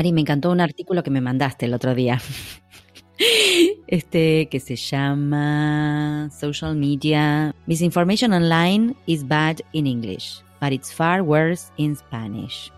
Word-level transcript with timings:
Mari, 0.00 0.12
me 0.14 0.22
encantó 0.22 0.50
un 0.50 0.62
artículo 0.62 1.02
que 1.02 1.10
me 1.10 1.20
mandaste 1.20 1.66
el 1.66 1.74
otro 1.74 1.94
día. 1.94 2.18
Este 3.86 4.48
que 4.48 4.58
se 4.58 4.74
llama 4.74 6.30
Social 6.32 6.74
Media. 6.74 7.54
Misinformation 7.66 8.32
online 8.32 8.94
is 9.06 9.28
bad 9.28 9.60
in 9.74 9.86
English, 9.86 10.40
but 10.58 10.72
it's 10.72 10.90
far 10.90 11.20
worse 11.20 11.70
in 11.76 11.94
Spanish. 11.96 12.72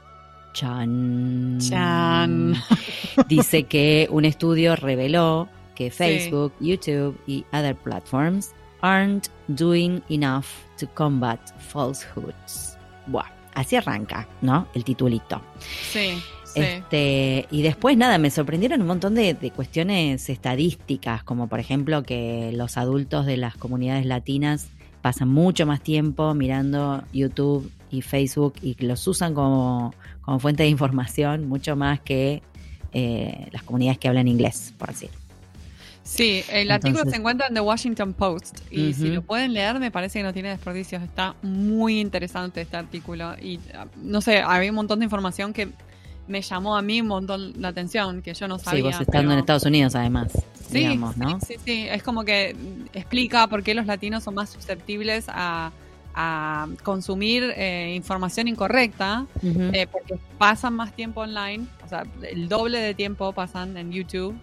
Chan. 0.53 1.61
Chan. 1.61 2.55
Dice 3.29 3.63
que 3.69 4.09
un 4.11 4.25
estudio 4.25 4.75
reveló 4.75 5.49
que 5.77 5.93
Facebook, 5.93 6.53
YouTube 6.59 7.17
y 7.29 7.45
other 7.53 7.77
platforms 7.77 8.53
aren't 8.81 9.29
doing 9.47 10.03
enough 10.09 10.49
to 10.77 10.89
combat 10.95 11.39
falsehoods. 11.71 12.77
Buah, 13.07 13.31
así 13.55 13.77
arranca, 13.77 14.27
¿no? 14.41 14.67
El 14.75 14.83
titulito. 14.83 15.41
Sí. 15.61 16.21
Este, 16.55 17.47
y 17.51 17.63
después, 17.63 17.97
nada, 17.97 18.19
me 18.19 18.31
sorprendieron 18.31 18.81
un 18.81 18.87
montón 18.87 19.15
de, 19.15 19.53
cuestiones 19.55 20.29
estadísticas, 20.29 21.23
como 21.23 21.49
por 21.49 21.61
ejemplo 21.61 22.03
que 22.03 22.53
los 22.55 22.77
adultos 22.77 23.27
de 23.27 23.37
las 23.37 23.57
comunidades 23.57 24.07
latinas 24.07 24.69
pasan 25.01 25.29
mucho 25.29 25.67
más 25.67 25.81
tiempo 25.83 26.33
mirando 26.35 27.03
YouTube 27.13 27.71
y 27.91 28.03
Facebook 28.03 28.55
y 28.63 28.75
los 28.85 29.07
usan 29.07 29.35
como, 29.35 29.95
fuente 30.39 30.63
de 30.63 30.69
información, 30.69 31.49
mucho 31.49 31.77
más 31.77 32.01
que 32.01 32.43
eh, 32.93 33.49
las 33.51 33.63
comunidades 33.63 33.99
que 33.99 34.09
hablan 34.09 34.29
inglés, 34.29 34.75
por 34.79 34.89
decir. 34.89 35.11
Sí, 36.05 36.43
el 36.51 36.71
artículo 36.71 37.09
se 37.09 37.17
encuentra 37.17 37.47
en 37.47 37.55
The 37.55 37.61
Washington 37.61 38.13
Post 38.13 38.59
y 38.71 38.93
si 38.93 39.09
lo 39.09 39.23
pueden 39.23 39.53
leer 39.53 39.79
me 39.79 39.91
parece 39.91 40.19
que 40.19 40.25
no 40.25 40.33
tiene 40.33 40.49
desperdicios. 40.49 41.03
Está 41.03 41.37
muy 41.43 42.01
interesante 42.01 42.61
este 42.61 42.77
artículo 42.77 43.35
y 43.41 43.61
no 44.03 44.21
sé, 44.21 44.41
había 44.41 44.71
un 44.71 44.77
montón 44.77 44.99
de 44.99 45.05
información 45.05 45.53
que 45.53 45.69
me 46.27 46.43
llamó 46.43 46.77
a 46.77 46.83
mí 46.83 47.01
un 47.01 47.09
montón 47.09 47.53
la 47.61 47.69
atención, 47.69 48.23
que 48.23 48.35
yo 48.35 48.49
no 48.49 48.59
sabía. 48.59 48.79
Sí, 48.79 48.83
vos 48.83 49.01
estando 49.01 49.33
en 49.33 49.39
Estados 49.39 49.65
Unidos 49.65 49.95
además, 49.95 50.33
sí, 50.69 50.79
digamos, 50.79 51.17
¿no? 51.17 51.41
Sí, 51.41 51.57
sí, 51.65 51.87
es 51.89 52.03
como 52.03 52.25
que 52.25 52.57
explica 52.93 53.47
por 53.49 53.63
qué 53.63 53.75
los 53.75 53.87
latinos 53.87 54.23
son 54.25 54.35
más 54.35 54.51
susceptibles 54.51 55.27
a, 55.29 55.73
consumir 56.83 57.55
eh, 57.57 57.95
información 57.97 58.47
incorrecta, 58.47 59.25
eh, 59.43 59.87
porque 59.91 60.19
pasan 60.37 60.75
más 60.75 60.95
tiempo 60.95 61.23
online, 61.23 61.65
o 61.83 61.89
sea, 61.89 62.05
el 62.21 62.51
doble 62.51 62.81
de 62.81 62.93
tiempo 62.93 63.33
pasan 63.33 63.79
en 63.79 63.93
YouTube. 63.93 64.35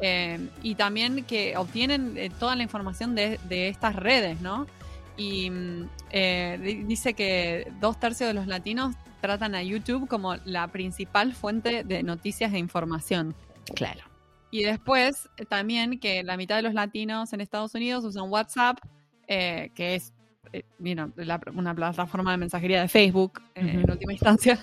Eh, 0.00 0.48
y 0.62 0.76
también 0.76 1.24
que 1.24 1.58
obtienen 1.58 2.32
toda 2.38 2.56
la 2.56 2.62
información 2.62 3.14
de, 3.14 3.38
de 3.50 3.68
estas 3.68 3.96
redes, 3.96 4.40
¿no? 4.40 4.66
Y 5.18 5.50
mm, 5.50 5.88
dice 6.86 7.12
que 7.12 7.70
dos 7.80 8.00
tercios 8.00 8.28
de 8.28 8.34
los 8.34 8.46
latinos 8.46 8.94
tratan 9.20 9.54
a 9.54 9.62
YouTube 9.62 10.08
como 10.08 10.36
la 10.44 10.68
principal 10.68 11.34
fuente 11.34 11.84
de 11.84 12.02
noticias 12.02 12.52
e 12.52 12.58
información. 12.58 13.34
Claro. 13.74 14.02
Y 14.50 14.62
después 14.62 15.28
eh, 15.36 15.44
también 15.44 15.98
que 15.98 16.22
la 16.22 16.36
mitad 16.36 16.56
de 16.56 16.62
los 16.62 16.74
latinos 16.74 17.32
en 17.32 17.40
Estados 17.40 17.74
Unidos 17.74 18.04
usan 18.04 18.30
WhatsApp, 18.30 18.78
eh, 19.26 19.70
que 19.74 19.96
es 19.96 20.12
eh, 20.52 20.64
una 20.78 21.74
plataforma 21.74 22.30
de 22.30 22.38
mensajería 22.38 22.80
de 22.80 22.88
Facebook 22.88 23.42
en 23.54 23.90
última 23.90 24.12
instancia. 24.12 24.58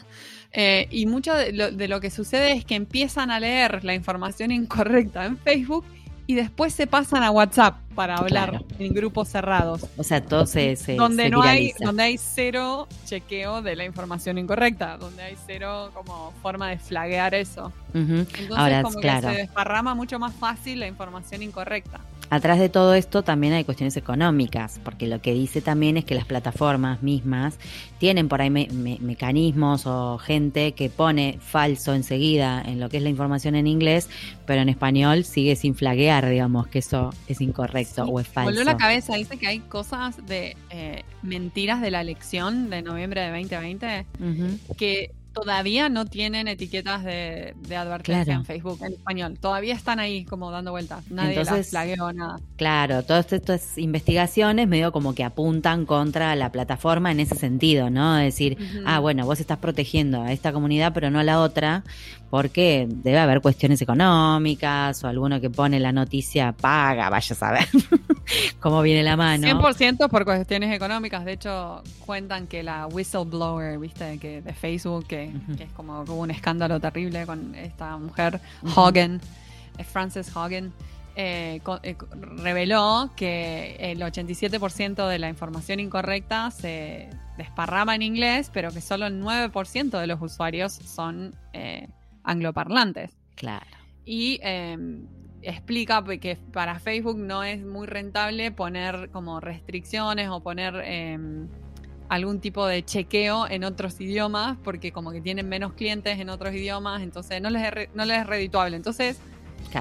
y 0.89 1.06
mucho 1.06 1.33
de 1.33 1.52
lo, 1.52 1.72
de 1.72 1.88
lo, 1.88 2.00
que 2.00 2.09
sucede 2.09 2.53
es 2.53 2.66
que 2.66 2.76
empiezan 2.76 3.30
a 3.30 3.39
leer 3.39 3.83
la 3.83 3.94
información 3.94 4.52
incorrecta 4.52 5.26
en 5.26 5.38
Facebook 5.38 5.86
y 6.28 6.36
después 6.36 6.73
se 6.73 6.88
pasan 6.88 7.23
a 7.23 7.31
WhatsApp 7.31 7.78
para 7.94 8.16
hablar 8.16 8.64
en 8.80 8.94
grupos 8.94 9.30
cerrados. 9.30 9.86
O 9.98 10.04
sea, 10.04 10.23
todo 10.23 10.45
se, 10.45 10.76
donde 10.98 11.30
no 11.30 11.42
hay 11.42 11.73
donde 11.80 12.04
hay 12.04 12.17
cero 12.17 12.88
chequeo 13.05 13.61
de 13.61 13.76
la 13.76 13.86
información 13.86 14.38
incorrecta, 14.38 14.98
donde 14.98 15.23
hay 15.23 15.38
cero 15.45 15.92
como 15.94 16.33
forma 16.42 16.70
de 16.70 16.77
flaguear 16.77 17.33
eso. 17.33 17.72
Entonces 17.94 18.49
Ahora, 18.55 18.83
como 18.83 18.99
claro. 18.99 19.30
que 19.30 19.36
se 19.36 19.42
desparrama 19.42 19.95
mucho 19.95 20.20
más 20.20 20.33
fácil 20.33 20.80
la 20.80 20.88
información 20.88 21.42
incorrecta. 21.44 22.02
Atrás 22.30 22.59
de 22.59 22.69
todo 22.69 22.93
esto 22.95 23.23
también 23.23 23.53
hay 23.53 23.63
cuestiones 23.63 23.97
económicas, 23.97 24.80
porque 24.83 25.08
lo 25.08 25.21
que 25.21 25.33
dice 25.33 25.61
también 25.61 25.97
es 25.97 26.05
que 26.05 26.15
las 26.15 26.25
plataformas 26.25 27.03
mismas 27.03 27.58
tienen 27.99 28.27
por 28.27 28.41
ahí 28.41 28.49
mecanismos 28.49 29.86
o 29.86 30.17
gente 30.17 30.73
que 30.73 30.89
pone 30.89 31.37
falso 31.39 31.93
enseguida 31.93 32.61
en 32.65 32.80
lo 32.80 32.89
que 32.89 32.97
es 32.97 33.03
la 33.03 33.09
información 33.09 33.55
en 33.55 33.67
inglés, 33.67 34.09
pero 34.45 34.61
en 34.61 34.69
español 34.69 35.23
sigue 35.23 35.55
sin 35.55 35.75
flaguear, 35.75 36.30
digamos, 36.30 36.67
que 36.67 36.80
eso 36.80 37.13
es 37.27 37.41
incorrecto 37.41 38.03
o 38.05 38.19
es 38.19 38.27
falso. 38.27 38.49
Volvió 38.49 38.63
la 38.63 38.77
cabeza, 38.77 39.15
dice 39.15 39.37
que 39.37 39.47
hay 39.47 39.59
cosas 39.59 40.25
de 40.25 40.57
eh, 40.69 41.03
mentiras 41.21 41.81
de 41.81 41.92
la 41.92 42.02
elección 42.02 42.69
de 42.69 42.81
noviembre 42.81 43.21
de 43.21 43.30
2020 43.30 44.05
que 44.77 45.11
todavía 45.36 45.90
no 45.90 46.06
tienen 46.06 46.48
etiquetas 46.48 47.04
de, 47.04 47.54
advertencia 47.76 48.34
en 48.34 48.46
Facebook 48.46 48.80
en 48.82 48.94
español. 48.94 49.38
Todavía 49.40 49.73
están 49.73 50.00
ahí 50.00 50.23
como 50.23 50.50
dando 50.50 50.72
vueltas. 50.72 51.12
Nadie 51.12 51.44
las 51.44 51.70
flagueó 51.70 52.14
nada. 52.14 52.40
Claro, 52.56 53.04
todas 53.04 53.32
estas 53.34 53.78
investigaciones 53.78 54.68
medio 54.68 54.94
como 54.94 55.14
que 55.14 55.26
apuntan 55.26 55.86
contra 55.86 56.36
la 56.36 56.52
plataforma 56.52 57.12
en 57.12 57.20
ese 57.20 57.36
sentido, 57.36 57.90
¿no? 57.90 58.16
decir, 58.16 58.58
ah, 58.86 59.00
bueno, 59.00 59.26
vos 59.26 59.40
estás 59.40 59.58
protegiendo 59.58 60.22
a 60.22 60.32
esta 60.32 60.54
comunidad 60.54 60.94
pero 60.94 61.12
no 61.12 61.20
a 61.20 61.23
la 61.23 61.42
otra, 61.42 61.84
porque 62.30 62.86
debe 62.90 63.20
haber 63.20 63.42
cuestiones 63.42 63.82
económicas 63.82 65.04
o 65.04 65.08
alguno 65.08 65.40
que 65.40 65.50
pone 65.50 65.80
la 65.80 65.92
noticia 65.92 66.52
paga, 66.52 67.10
vaya 67.10 67.34
a 67.34 67.38
saber 67.38 67.67
cómo 68.60 68.82
viene 68.82 69.04
la 69.04 69.16
mano. 69.16 69.48
100% 69.48 70.10
por 70.10 70.26
cuestiones 70.26 70.73
económicas. 70.73 71.23
De 71.23 71.34
hecho, 71.34 71.82
cuentan 72.06 72.48
que 72.48 72.64
la 72.64 72.88
whistleblower, 72.88 73.80
viste, 73.80 74.17
que 74.17 74.42
de 74.42 74.54
Facebook, 74.54 75.08
que, 75.08 75.24
es 75.59 75.71
como 75.71 76.02
hubo 76.02 76.15
un 76.15 76.31
escándalo 76.31 76.80
terrible 76.80 77.25
con 77.25 77.55
esta 77.55 77.97
mujer, 77.97 78.39
Hogan, 78.75 79.21
eh, 79.77 79.83
Frances 79.83 80.36
Hogan. 80.36 80.73
Eh, 81.17 81.61
eh, 81.83 81.95
reveló 82.43 83.11
que 83.15 83.77
el 83.80 84.02
87% 84.02 85.08
de 85.08 85.17
la 85.17 85.30
información 85.30 85.80
incorrecta 85.80 86.52
se 86.52 87.09
desparrama 87.37 87.95
en 87.95 88.02
inglés, 88.02 88.52
pero 88.53 88.71
que 88.71 88.81
solo 88.81 89.05
el 89.08 89.21
9% 89.21 89.97
de 89.97 90.08
los 90.08 90.21
usuarios 90.21 90.73
son 90.73 91.33
angloparlantes. 92.23 93.11
Claro. 93.36 93.65
Y 94.03 94.39
em, 94.43 95.07
explica 95.42 96.03
que 96.19 96.37
para 96.52 96.80
Facebook 96.80 97.17
no 97.17 97.43
es 97.43 97.63
muy 97.63 97.87
rentable 97.87 98.52
poner 98.52 99.09
como 99.11 99.39
restricciones 99.39 100.30
o 100.30 100.42
poner 100.42 100.75
em, 100.83 101.47
algún 102.10 102.39
tipo 102.39 102.66
de 102.66 102.83
chequeo 102.83 103.48
en 103.49 103.64
otros 103.64 103.99
idiomas 103.99 104.58
porque 104.64 104.92
como 104.92 105.11
que 105.11 105.21
tienen 105.21 105.48
menos 105.49 105.73
clientes 105.73 106.20
en 106.20 106.30
otros 106.30 106.54
idiomas, 106.54 107.02
entonces 107.02 107.42
no 107.42 107.49
les 107.49 107.64
es, 107.64 107.89
no 107.93 108.05
les 108.05 108.20
es 108.20 108.27
redituable. 108.27 108.76
Entonces 108.76 109.20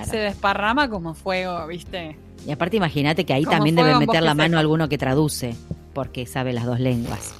se 0.04 0.16
desparrama 0.16 0.88
como 0.88 1.14
fuego, 1.14 1.66
¿viste? 1.66 2.16
Y 2.46 2.50
aparte 2.50 2.76
imagínate 2.76 3.24
que 3.24 3.32
ahí 3.32 3.44
también 3.44 3.76
debe 3.76 3.98
meter 3.98 4.22
la 4.22 4.34
mano 4.34 4.58
alguno 4.58 4.88
que 4.88 4.98
traduce 4.98 5.54
porque 5.94 6.26
sabe 6.26 6.52
las 6.52 6.66
dos 6.66 6.80
lenguas. 6.80 7.34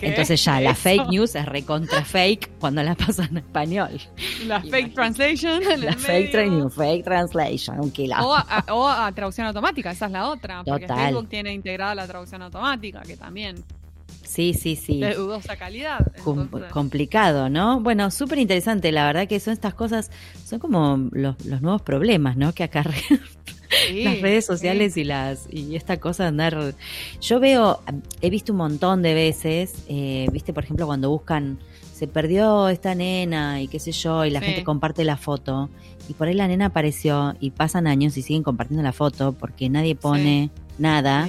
Entonces 0.00 0.42
ya 0.44 0.60
la 0.60 0.74
fake 0.74 1.08
news 1.08 1.34
es 1.34 1.46
recontra 1.46 2.04
fake 2.04 2.50
cuando 2.58 2.82
la 2.82 2.94
pasan 2.94 3.28
en 3.30 3.38
español. 3.38 4.00
La 4.46 4.60
fake 4.60 4.94
translation. 4.94 5.60
la 5.80 5.92
fake, 5.92 6.50
news, 6.50 6.74
fake 6.74 7.04
translation, 7.04 7.80
un 7.80 7.92
O, 8.70 8.88
a, 8.88 9.12
traducción 9.12 9.46
automática, 9.46 9.90
esa 9.90 10.06
es 10.06 10.12
la 10.12 10.28
otra. 10.28 10.62
Porque 10.64 10.86
Facebook 10.86 11.28
tiene 11.28 11.52
integrada 11.52 11.94
la 11.94 12.06
traducción 12.06 12.42
automática, 12.42 13.02
que 13.02 13.16
también 13.16 13.64
Sí, 14.32 14.54
sí, 14.54 14.76
sí. 14.76 14.98
De 14.98 15.14
dudosa 15.14 15.56
calidad. 15.56 16.10
complicado, 16.70 17.50
¿no? 17.50 17.80
Bueno, 17.80 18.10
súper 18.10 18.38
interesante. 18.38 18.90
La 18.90 19.04
verdad 19.04 19.28
que 19.28 19.38
son 19.40 19.52
estas 19.52 19.74
cosas, 19.74 20.10
son 20.42 20.58
como 20.58 21.10
los, 21.12 21.36
nuevos 21.44 21.82
problemas, 21.82 22.38
¿no? 22.38 22.54
Que 22.54 22.62
acarrean 22.62 23.20
las 23.92 24.20
redes 24.22 24.46
sociales 24.46 24.96
y 24.96 25.04
las 25.04 25.46
y 25.52 25.76
esta 25.76 25.98
cosa 26.00 26.22
de 26.22 26.28
andar. 26.30 26.74
Yo 27.20 27.40
veo, 27.40 27.82
he 28.22 28.30
visto 28.30 28.52
un 28.52 28.58
montón 28.58 29.02
de 29.02 29.12
veces, 29.12 29.74
eh, 29.86 30.26
viste, 30.32 30.54
por 30.54 30.64
ejemplo, 30.64 30.86
cuando 30.86 31.10
buscan 31.10 31.58
se 31.92 32.08
perdió 32.08 32.70
esta 32.70 32.94
nena 32.94 33.60
y 33.60 33.68
qué 33.68 33.78
sé 33.78 33.92
yo, 33.92 34.24
y 34.24 34.30
la 34.30 34.40
gente 34.40 34.64
comparte 34.64 35.04
la 35.04 35.18
foto, 35.18 35.68
y 36.08 36.14
por 36.14 36.26
ahí 36.26 36.34
la 36.34 36.48
nena 36.48 36.66
apareció 36.66 37.36
y 37.38 37.50
pasan 37.50 37.86
años 37.86 38.16
y 38.16 38.22
siguen 38.22 38.42
compartiendo 38.42 38.82
la 38.82 38.94
foto 38.94 39.32
porque 39.34 39.68
nadie 39.68 39.94
pone 39.94 40.50
nada. 40.78 41.28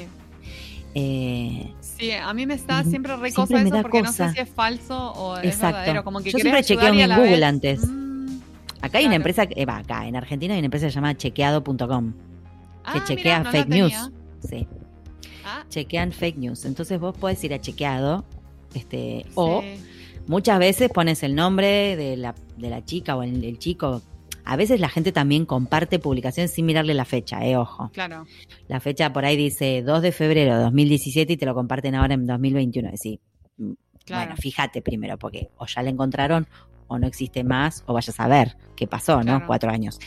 Eh, 0.96 1.74
sí, 2.04 2.12
a 2.12 2.34
mí 2.34 2.46
me 2.46 2.54
está 2.54 2.84
siempre 2.84 3.16
recosa 3.16 3.62
eso 3.62 3.82
porque 3.82 4.02
no 4.02 4.12
sé 4.12 4.30
si 4.32 4.40
es 4.40 4.50
falso 4.50 5.12
o 5.14 5.38
es 5.38 5.60
verdadero. 5.60 6.04
Como 6.04 6.22
que 6.22 6.32
Yo 6.32 6.40
siempre 6.40 6.64
chequeo 6.64 6.94
en 6.94 7.16
Google 7.16 7.46
antes. 7.46 7.86
Mm, 7.86 8.40
acá 8.82 8.98
hay 9.00 9.06
una 9.06 9.16
empresa, 9.16 9.48
eh, 9.50 9.66
va, 9.66 9.78
acá 9.78 10.08
en 10.08 10.16
Argentina 10.16 10.54
hay 10.54 10.60
una 10.60 10.68
empresa 10.68 10.88
llamada 10.88 11.16
chequeado.com 11.16 12.14
que 12.14 13.00
ah, 13.00 13.04
chequea 13.06 13.46
fake 13.46 13.70
news. 13.70 13.94
Sí. 14.48 14.68
Ah. 15.46 15.64
Chequean 15.70 16.12
fake 16.12 16.38
news. 16.38 16.66
Entonces 16.66 17.00
vos 17.00 17.18
podés 17.18 17.44
ir 17.44 17.54
a 17.54 17.62
chequeado 17.62 18.26
este, 18.74 19.26
o 19.36 19.64
muchas 20.28 20.60
veces 20.60 20.90
pones 20.92 21.24
el 21.24 21.36
nombre 21.36 21.96
de 21.96 22.18
la, 22.18 22.36
de 22.58 22.70
la 22.70 22.84
chica 22.84 23.16
o 23.16 23.24
el, 23.24 23.58
chico. 23.60 24.02
A 24.46 24.56
veces 24.56 24.80
la 24.80 24.90
gente 24.90 25.12
también 25.12 25.46
comparte 25.46 26.00
publicaciones 26.00 26.52
sin 26.52 26.66
mirarle 26.66 26.94
la 26.94 27.06
fecha, 27.06 27.46
eh, 27.46 27.58
ojo. 27.58 27.90
Claro. 27.94 28.26
La 28.68 28.80
fecha 28.80 29.14
por 29.14 29.26
ahí 29.26 29.38
dice 29.38 29.82
2 29.82 30.02
de 30.02 30.12
febrero 30.12 30.58
de 30.58 30.64
2017 30.64 31.34
y 31.34 31.38
te 31.38 31.46
lo 31.46 31.54
comparten 31.54 31.96
ahora 31.96 32.14
en 32.14 32.26
2021. 32.26 32.90
Es 32.90 32.94
decir, 32.94 33.20
mm, 33.58 33.74
bueno, 34.10 34.36
fíjate 34.38 34.82
primero, 34.82 35.18
porque 35.18 35.50
o 35.58 35.66
ya 35.66 35.82
la 35.82 35.90
encontraron 35.90 36.48
o 36.88 37.00
no 37.00 37.08
existe 37.08 37.44
más, 37.44 37.84
o 37.88 37.94
vaya 37.94 38.12
a 38.12 38.16
saber 38.16 38.58
qué 38.76 38.88
pasó, 38.88 39.24
¿no? 39.24 39.46
Cuatro 39.48 39.72
años. 39.72 40.00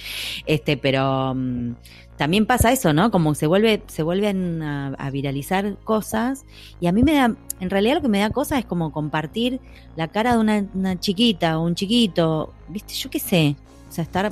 Este, 0.47 0.77
pero 0.77 1.35
mm, 1.35 1.75
también 2.17 2.47
pasa 2.47 2.73
eso, 2.73 2.93
¿no? 2.93 3.11
Como 3.11 3.35
se 3.35 3.47
vuelve, 3.47 3.83
se 3.87 4.03
vuelven 4.03 4.63
a, 4.63 5.11
viralizar 5.11 5.77
cosas. 5.85 6.45
Y 6.81 6.87
a 6.87 6.93
mí 6.93 7.03
me 7.03 7.15
da, 7.15 7.35
en 7.61 7.71
realidad 7.71 7.97
lo 7.97 8.03
que 8.03 8.09
me 8.09 8.21
da 8.21 8.31
cosa 8.31 8.59
es 8.59 8.65
como 8.65 8.93
compartir 8.93 9.61
la 9.97 10.09
cara 10.09 10.33
de 10.33 10.39
una, 10.39 11.01
chiquita 11.01 11.59
o 11.59 11.65
un 11.65 11.75
chiquito, 11.75 12.55
¿viste? 12.69 12.95
Yo 12.95 13.11
qué 13.11 13.19
sé. 13.19 13.57
Sea, 13.97 14.05
estar 14.05 14.31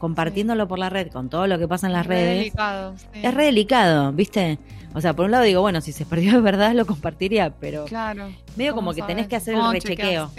compartiéndolo 0.00 0.66
por 0.66 0.80
la 0.80 0.90
red 0.90 1.08
con 1.12 1.28
todo 1.30 1.46
lo 1.46 1.56
que 1.56 1.68
pasa 1.68 1.86
en 1.86 1.92
las 1.92 2.04
redes. 2.04 2.38
Delicado, 2.38 2.94
Es 3.12 3.32
re 3.32 3.44
delicado, 3.44 4.12
¿viste? 4.12 4.58
O 4.92 5.00
sea, 5.00 5.14
por 5.14 5.26
un 5.26 5.30
lado 5.30 5.44
digo, 5.44 5.60
bueno, 5.60 5.80
si 5.80 5.92
se 5.92 6.04
perdió 6.04 6.32
de 6.32 6.40
verdad 6.40 6.72
lo 6.72 6.84
compartiría, 6.84 7.50
pero 7.50 7.84
claro, 7.84 8.28
medio 8.56 8.74
como 8.74 8.92
que 8.92 9.02
tenés 9.02 9.28
que 9.28 9.36
hacer 9.36 9.54
el 9.54 9.70
rechequeo. 9.70 10.32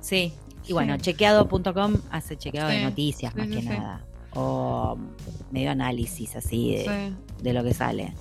sí. 0.00 0.32
Y 0.64 0.72
bueno, 0.72 0.96
chequeado.com 0.96 1.96
hace 2.12 2.36
chequeado 2.36 2.68
de 2.68 2.84
noticias 2.84 3.34
más 3.34 3.48
que 3.48 3.62
nada. 3.62 4.04
O 4.34 4.96
medio 5.50 5.72
análisis 5.72 6.36
así 6.36 6.84
de, 7.42 7.52
lo 7.52 7.64
que 7.64 7.74
sale. 7.74 8.14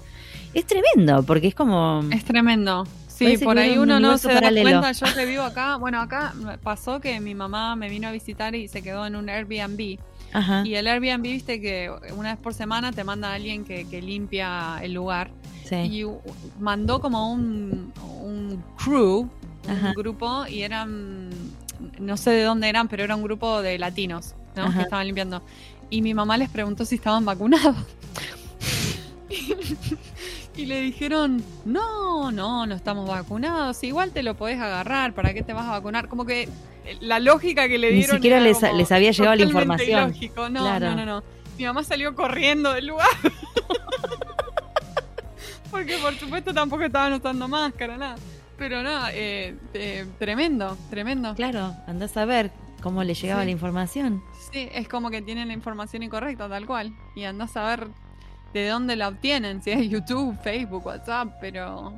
Es 0.56 0.66
tremendo, 0.66 1.22
porque 1.22 1.50
es 1.50 1.54
como. 1.54 2.02
Es 2.12 2.26
tremendo. 2.26 2.86
Sí, 3.20 3.38
por 3.38 3.60
ahí 3.60 3.78
uno 3.78 4.00
no 4.00 4.18
se 4.18 4.34
da 4.34 4.50
cuenta. 4.50 4.92
Yo 4.92 5.06
que 5.14 5.26
vivo 5.26 5.44
acá, 5.44 5.76
bueno, 5.76 6.02
acá 6.02 6.34
pasó 6.64 7.00
que 7.00 7.20
mi 7.20 7.36
mamá 7.36 7.76
me 7.76 7.90
vino 7.90 8.08
a 8.08 8.12
visitar 8.12 8.56
y 8.56 8.68
se 8.68 8.82
quedó 8.82 9.06
en 9.06 9.16
un 9.16 9.30
Airbnb. 9.30 10.00
Y 10.64 10.76
el 10.76 10.88
Airbnb, 10.88 11.24
viste 11.24 11.60
que 11.60 11.92
una 12.16 12.32
vez 12.32 12.40
por 12.40 12.54
semana 12.54 12.92
te 12.92 13.04
manda 13.04 13.32
a 13.32 13.34
alguien 13.34 13.66
que, 13.66 14.02
limpia 14.02 14.80
el 14.82 14.94
lugar. 14.94 15.32
Y 15.72 16.04
mandó 16.60 17.00
como 17.00 17.32
un, 17.32 17.94
un 18.22 18.64
crew, 18.84 19.30
un 19.68 19.94
grupo, 19.94 20.48
y 20.48 20.64
eran 20.64 21.30
no 22.00 22.18
sé 22.18 22.32
de 22.32 22.44
dónde 22.44 22.70
eran, 22.70 22.88
pero 22.88 23.04
era 23.04 23.16
un 23.16 23.24
grupo 23.24 23.62
de 23.62 23.78
latinos, 23.78 24.36
¿no? 24.56 24.74
Que 24.74 24.82
estaban 24.82 25.06
limpiando. 25.06 25.44
Y 25.90 26.02
mi 26.02 26.14
mamá 26.14 26.38
les 26.38 26.50
preguntó 26.50 26.86
si 26.86 26.96
estaban 26.96 27.26
vacunados. 27.26 27.76
y 30.60 30.66
le 30.66 30.82
dijeron, 30.82 31.42
no, 31.64 32.32
no, 32.32 32.66
no 32.66 32.76
estamos 32.76 33.08
vacunados, 33.08 33.82
igual 33.84 34.12
te 34.12 34.24
lo 34.24 34.36
podés 34.36 34.60
agarrar, 34.60 35.14
¿para 35.14 35.34
qué 35.34 35.42
te 35.42 35.54
vas 35.54 35.66
a 35.66 35.72
vacunar? 35.72 36.10
Como 36.10 36.26
que 36.26 36.50
la 37.00 37.20
lógica 37.20 37.70
que 37.70 37.78
le 37.78 37.92
dieron... 37.92 38.16
Ni 38.16 38.18
siquiera 38.18 38.42
les, 38.42 38.62
les, 38.74 38.92
había 38.92 39.12
llegado 39.12 39.36
la 39.36 39.44
información. 39.44 40.14
No, 40.52 40.80
no, 40.80 40.96
no, 40.96 41.06
no. 41.06 41.24
Mi 41.58 41.64
mamá 41.64 41.84
salió 41.84 42.14
corriendo 42.14 42.74
del 42.74 42.88
lugar. 42.88 43.08
Porque 45.72 45.98
por 45.98 46.14
supuesto 46.16 46.54
tampoco 46.54 46.84
estaban 46.84 47.14
usando 47.14 47.48
máscara, 47.48 47.96
nada. 47.96 48.16
Pero 48.58 48.84
no, 48.84 49.08
eh, 49.14 49.56
eh, 49.74 50.06
tremendo, 50.18 50.78
tremendo. 50.90 51.36
Claro, 51.36 51.74
andás 51.88 52.18
a 52.18 52.26
ver 52.26 52.52
cómo 52.82 53.04
le 53.04 53.14
llegaba 53.14 53.46
la 53.46 53.52
información. 53.52 54.22
Sí, 54.52 54.68
es 54.74 54.90
como 54.90 55.10
que 55.10 55.22
tienen 55.22 55.48
la 55.48 55.54
información 55.54 56.04
incorrecta, 56.04 56.50
tal 56.50 56.66
cual. 56.66 56.94
Y 57.16 57.24
andás 57.24 57.56
a 57.56 57.66
ver 57.66 57.88
de 58.54 58.68
dónde 58.68 58.96
la 58.96 59.08
obtienen, 59.08 59.62
si 59.62 59.72
es 59.72 59.90
YouTube, 59.90 60.38
Facebook, 60.42 60.86
WhatsApp, 60.86 61.36
pero 61.40 61.94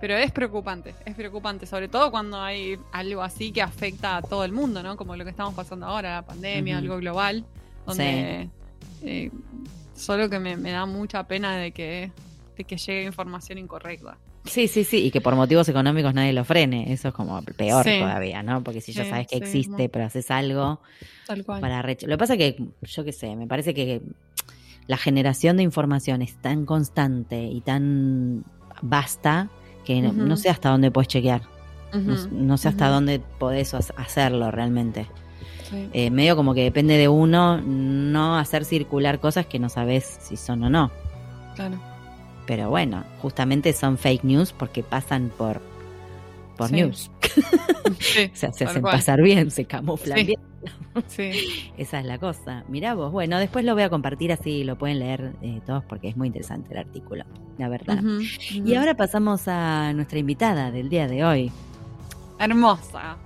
pero 0.00 0.16
es 0.18 0.32
preocupante, 0.32 0.94
es 1.06 1.14
preocupante, 1.14 1.64
sobre 1.64 1.88
todo 1.88 2.10
cuando 2.10 2.38
hay 2.38 2.78
algo 2.92 3.22
así 3.22 3.52
que 3.52 3.62
afecta 3.62 4.18
a 4.18 4.22
todo 4.22 4.44
el 4.44 4.52
mundo, 4.52 4.82
¿no? 4.82 4.98
Como 4.98 5.16
lo 5.16 5.24
que 5.24 5.30
estamos 5.30 5.54
pasando 5.54 5.86
ahora, 5.86 6.16
la 6.16 6.22
pandemia, 6.22 6.76
algo 6.76 6.98
global, 6.98 7.44
donde 7.86 8.50
eh, 9.02 9.30
solo 9.94 10.28
que 10.28 10.38
me, 10.38 10.56
me, 10.56 10.72
da 10.72 10.84
mucha 10.84 11.26
pena 11.26 11.56
de 11.56 11.72
que, 11.72 12.10
de 12.56 12.64
que 12.64 12.76
llegue 12.76 13.04
información 13.04 13.56
incorrecta. 13.56 14.18
Sí, 14.44 14.68
sí, 14.68 14.84
sí, 14.84 15.06
y 15.06 15.10
que 15.10 15.22
por 15.22 15.36
motivos 15.36 15.66
económicos 15.70 16.12
nadie 16.12 16.34
lo 16.34 16.44
frene, 16.44 16.92
eso 16.92 17.08
es 17.08 17.14
como 17.14 17.40
peor 17.42 17.82
todavía, 17.82 18.42
¿no? 18.42 18.62
Porque 18.62 18.82
si 18.82 18.92
ya 18.92 19.08
sabes 19.08 19.26
que 19.26 19.36
existe, 19.36 19.88
pero 19.88 20.04
haces 20.04 20.30
algo 20.30 20.80
para 21.46 21.82
Lo 21.82 21.94
que 21.94 22.18
pasa 22.18 22.34
es 22.34 22.38
que, 22.38 22.62
yo 22.82 23.04
qué 23.04 23.12
sé, 23.12 23.36
me 23.36 23.46
parece 23.46 23.72
que 23.72 24.02
la 24.86 24.96
generación 24.96 25.56
de 25.56 25.62
información 25.62 26.22
es 26.22 26.36
tan 26.36 26.66
constante 26.66 27.44
y 27.44 27.60
tan 27.60 28.44
vasta 28.82 29.48
que 29.84 30.00
no, 30.00 30.36
sé 30.36 30.48
hasta 30.50 30.70
dónde 30.70 30.90
puedes 30.90 31.08
chequear. 31.08 31.42
no, 31.92 32.56
sé 32.56 32.68
hasta 32.68 32.88
dónde 32.88 33.20
podés 33.38 33.74
hacerlo 33.74 34.50
realmente. 34.50 35.06
Eh, 35.92 36.10
medio 36.10 36.36
como 36.36 36.54
que 36.54 36.62
depende 36.62 36.96
de 36.96 37.08
uno 37.08 37.60
no 37.60 38.38
hacer 38.38 38.64
circular 38.64 39.18
cosas 39.18 39.46
que 39.46 39.58
no 39.58 39.68
sabes 39.68 40.18
si 40.20 40.36
son 40.36 40.62
o 40.64 40.70
no. 40.70 40.90
Claro. 41.54 41.78
Pero 42.46 42.68
bueno, 42.68 43.04
justamente 43.20 43.72
son 43.72 43.96
fake 43.96 44.24
news 44.24 44.52
porque 44.52 44.82
pasan 44.82 45.32
por, 45.36 45.60
por 46.56 46.70
news. 46.70 47.10
se 48.32 48.46
hacen 48.46 48.82
pasar 48.82 49.22
bien, 49.22 49.50
se 49.50 49.64
camuflan 49.64 50.26
bien. 50.26 50.40
Esa 51.76 52.00
es 52.00 52.04
la 52.04 52.18
cosa. 52.18 52.64
Mirá 52.68 52.94
vos, 52.94 53.12
bueno, 53.12 53.38
después 53.38 53.64
lo 53.64 53.74
voy 53.74 53.82
a 53.82 53.90
compartir 53.90 54.32
así 54.32 54.64
lo 54.64 54.76
pueden 54.76 54.98
leer 54.98 55.32
eh, 55.42 55.60
todos 55.66 55.84
porque 55.84 56.08
es 56.08 56.16
muy 56.16 56.28
interesante 56.28 56.72
el 56.72 56.78
artículo, 56.78 57.24
la 57.58 57.68
verdad. 57.68 58.02
Y 58.50 58.74
ahora 58.74 58.94
pasamos 58.94 59.48
a 59.48 59.92
nuestra 59.92 60.18
invitada 60.18 60.70
del 60.70 60.88
día 60.88 61.08
de 61.08 61.24
hoy. 61.24 61.52
Hermosa. 62.38 63.16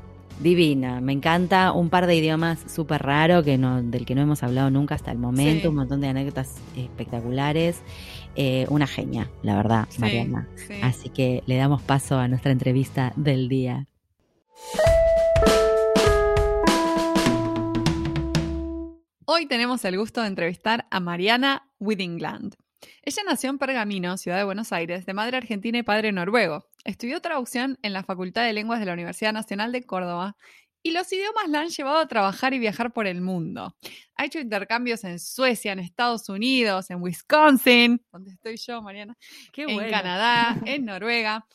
Divina, 0.40 1.00
me 1.00 1.12
encanta 1.12 1.72
un 1.72 1.90
par 1.90 2.06
de 2.06 2.14
idiomas 2.14 2.60
súper 2.72 3.02
raro 3.02 3.42
que 3.42 3.58
no, 3.58 3.82
del 3.82 4.06
que 4.06 4.14
no 4.14 4.20
hemos 4.20 4.44
hablado 4.44 4.70
nunca 4.70 4.94
hasta 4.94 5.10
el 5.10 5.18
momento, 5.18 5.70
un 5.70 5.74
montón 5.74 6.00
de 6.00 6.06
anécdotas 6.06 6.54
espectaculares. 6.76 7.82
Eh, 8.36 8.66
una 8.68 8.86
genia, 8.86 9.28
la 9.42 9.56
verdad, 9.56 9.88
Mariana. 9.98 10.46
Así 10.82 11.08
que 11.08 11.42
le 11.46 11.56
damos 11.56 11.82
paso 11.82 12.18
a 12.18 12.28
nuestra 12.28 12.52
entrevista 12.52 13.12
del 13.16 13.48
día. 13.48 13.88
Hoy 19.30 19.44
tenemos 19.44 19.84
el 19.84 19.98
gusto 19.98 20.22
de 20.22 20.28
entrevistar 20.28 20.86
a 20.90 21.00
Mariana 21.00 21.70
Widingland. 21.80 22.54
Ella 23.02 23.22
nació 23.26 23.50
en 23.50 23.58
Pergamino, 23.58 24.16
ciudad 24.16 24.38
de 24.38 24.44
Buenos 24.44 24.72
Aires, 24.72 25.04
de 25.04 25.12
madre 25.12 25.36
argentina 25.36 25.76
y 25.76 25.82
padre 25.82 26.12
noruego. 26.12 26.64
Estudió 26.82 27.20
traducción 27.20 27.78
en 27.82 27.92
la 27.92 28.04
Facultad 28.04 28.46
de 28.46 28.54
Lenguas 28.54 28.80
de 28.80 28.86
la 28.86 28.94
Universidad 28.94 29.34
Nacional 29.34 29.70
de 29.70 29.82
Córdoba 29.82 30.38
y 30.82 30.92
los 30.92 31.12
idiomas 31.12 31.46
la 31.50 31.60
han 31.60 31.68
llevado 31.68 31.98
a 31.98 32.08
trabajar 32.08 32.54
y 32.54 32.58
viajar 32.58 32.90
por 32.94 33.06
el 33.06 33.20
mundo. 33.20 33.76
Ha 34.14 34.24
hecho 34.24 34.38
intercambios 34.38 35.04
en 35.04 35.18
Suecia, 35.18 35.72
en 35.72 35.80
Estados 35.80 36.30
Unidos, 36.30 36.88
en 36.88 37.02
Wisconsin, 37.02 38.00
donde 38.10 38.30
estoy 38.30 38.56
yo, 38.56 38.80
Mariana, 38.80 39.14
en 39.54 39.90
Canadá, 39.90 40.56
en 40.64 40.86
Noruega. 40.86 41.46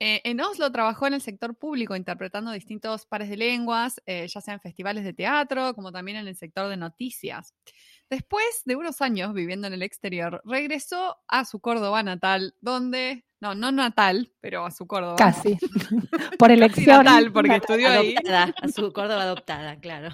Eh, 0.00 0.20
en 0.24 0.40
Oslo 0.40 0.70
trabajó 0.70 1.08
en 1.08 1.14
el 1.14 1.20
sector 1.20 1.56
público 1.56 1.96
interpretando 1.96 2.52
distintos 2.52 3.04
pares 3.04 3.28
de 3.30 3.36
lenguas, 3.36 4.00
eh, 4.06 4.28
ya 4.28 4.40
sea 4.40 4.54
en 4.54 4.60
festivales 4.60 5.04
de 5.04 5.12
teatro, 5.12 5.74
como 5.74 5.90
también 5.90 6.18
en 6.18 6.28
el 6.28 6.36
sector 6.36 6.68
de 6.68 6.76
noticias. 6.76 7.52
Después 8.08 8.62
de 8.64 8.76
unos 8.76 9.00
años 9.02 9.34
viviendo 9.34 9.66
en 9.66 9.74
el 9.74 9.82
exterior, 9.82 10.40
regresó 10.44 11.16
a 11.26 11.44
su 11.44 11.60
Córdoba 11.60 12.02
natal, 12.04 12.54
donde 12.60 13.24
no, 13.40 13.54
no 13.54 13.70
natal, 13.70 14.32
pero 14.40 14.64
a 14.64 14.70
su 14.70 14.86
Córdoba. 14.86 15.16
Casi. 15.16 15.56
Por 16.38 16.50
elección. 16.50 17.04
natal, 17.04 17.32
porque 17.32 17.56
estudió 17.56 17.88
ahí. 17.88 18.14
A 18.26 18.68
su 18.68 18.92
Córdoba 18.92 19.22
adoptada, 19.22 19.78
claro. 19.78 20.12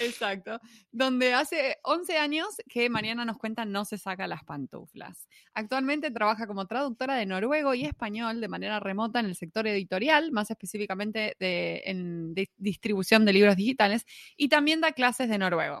Exacto. 0.00 0.60
Donde 0.92 1.34
hace 1.34 1.78
11 1.82 2.18
años 2.18 2.48
que 2.68 2.90
Mariana 2.90 3.24
nos 3.24 3.38
cuenta 3.38 3.64
no 3.64 3.84
se 3.84 3.98
saca 3.98 4.26
las 4.26 4.44
pantuflas. 4.44 5.28
Actualmente 5.54 6.10
trabaja 6.10 6.46
como 6.46 6.66
traductora 6.66 7.14
de 7.14 7.26
noruego 7.26 7.74
y 7.74 7.84
español 7.84 8.40
de 8.40 8.48
manera 8.48 8.80
remota 8.80 9.20
en 9.20 9.26
el 9.26 9.34
sector 9.34 9.66
editorial, 9.66 10.30
más 10.32 10.50
específicamente 10.50 11.36
de, 11.40 11.82
en 11.86 12.34
distribución 12.56 13.24
de 13.24 13.32
libros 13.32 13.56
digitales, 13.56 14.04
y 14.36 14.48
también 14.48 14.80
da 14.80 14.92
clases 14.92 15.28
de 15.28 15.38
noruego. 15.38 15.80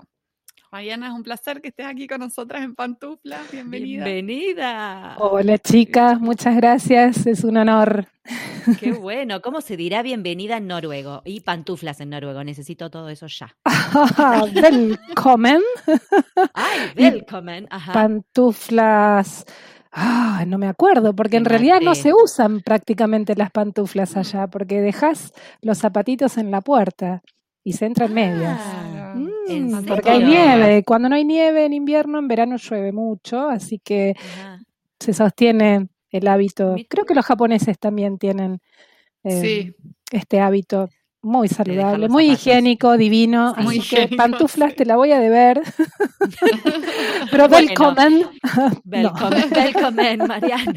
Mariana, 0.70 1.06
es 1.06 1.12
un 1.14 1.22
placer 1.22 1.62
que 1.62 1.68
estés 1.68 1.86
aquí 1.86 2.06
con 2.06 2.20
nosotras 2.20 2.62
en 2.62 2.74
Pantufla. 2.74 3.40
Bienvenida. 3.50 4.04
Bienvenida. 4.04 5.16
Hola 5.18 5.56
chicas, 5.56 6.20
muchas 6.20 6.56
gracias, 6.56 7.26
es 7.26 7.42
un 7.42 7.56
honor. 7.56 8.06
Qué 8.78 8.92
bueno, 8.92 9.40
¿cómo 9.40 9.62
se 9.62 9.78
dirá 9.78 10.02
bienvenida 10.02 10.58
en 10.58 10.66
noruego? 10.66 11.22
Y 11.24 11.40
pantuflas 11.40 12.00
en 12.02 12.10
noruego, 12.10 12.44
necesito 12.44 12.90
todo 12.90 13.08
eso 13.08 13.28
ya. 13.28 13.56
Welcome. 14.54 15.60
Ay, 16.52 16.80
welcome. 16.98 17.66
Ajá. 17.70 17.92
Pantuflas. 17.94 19.46
Ah, 19.90 20.44
no 20.46 20.58
me 20.58 20.68
acuerdo, 20.68 21.16
porque 21.16 21.38
en 21.38 21.46
realidad 21.46 21.80
no 21.80 21.94
se 21.94 22.12
usan 22.12 22.60
prácticamente 22.60 23.34
las 23.36 23.50
pantuflas 23.50 24.18
allá, 24.18 24.48
porque 24.48 24.82
dejas 24.82 25.32
los 25.62 25.78
zapatitos 25.78 26.36
en 26.36 26.50
la 26.50 26.60
puerta 26.60 27.22
y 27.64 27.72
se 27.72 27.86
entra 27.86 28.04
en 28.04 28.14
medias. 28.14 28.60
Mm, 29.48 29.86
porque 29.86 30.10
hay 30.10 30.24
nieve. 30.24 30.84
Cuando 30.84 31.08
no 31.08 31.14
hay 31.14 31.24
nieve 31.24 31.64
en 31.64 31.72
invierno, 31.72 32.18
en 32.18 32.28
verano 32.28 32.56
llueve 32.56 32.92
mucho, 32.92 33.48
así 33.48 33.78
que 33.78 34.14
se 35.00 35.12
sostiene 35.12 35.88
el 36.10 36.28
hábito. 36.28 36.76
Creo 36.88 37.04
que 37.04 37.14
los 37.14 37.24
japoneses 37.24 37.78
también 37.78 38.18
tienen 38.18 38.60
eh, 39.24 39.74
este 40.10 40.40
hábito 40.40 40.88
muy 41.20 41.48
saludable, 41.48 42.08
muy 42.08 42.30
higiénico, 42.30 42.96
divino. 42.96 43.52
así 43.56 43.80
que 43.80 44.08
pantuflas 44.16 44.74
te 44.74 44.84
la 44.84 44.96
voy 44.96 45.12
a 45.12 45.18
deber. 45.18 45.62
Pero 47.30 47.46
welcome. 47.46 48.26
Welcome, 48.84 49.46
welcome, 49.50 50.16
Mariana. 50.18 50.74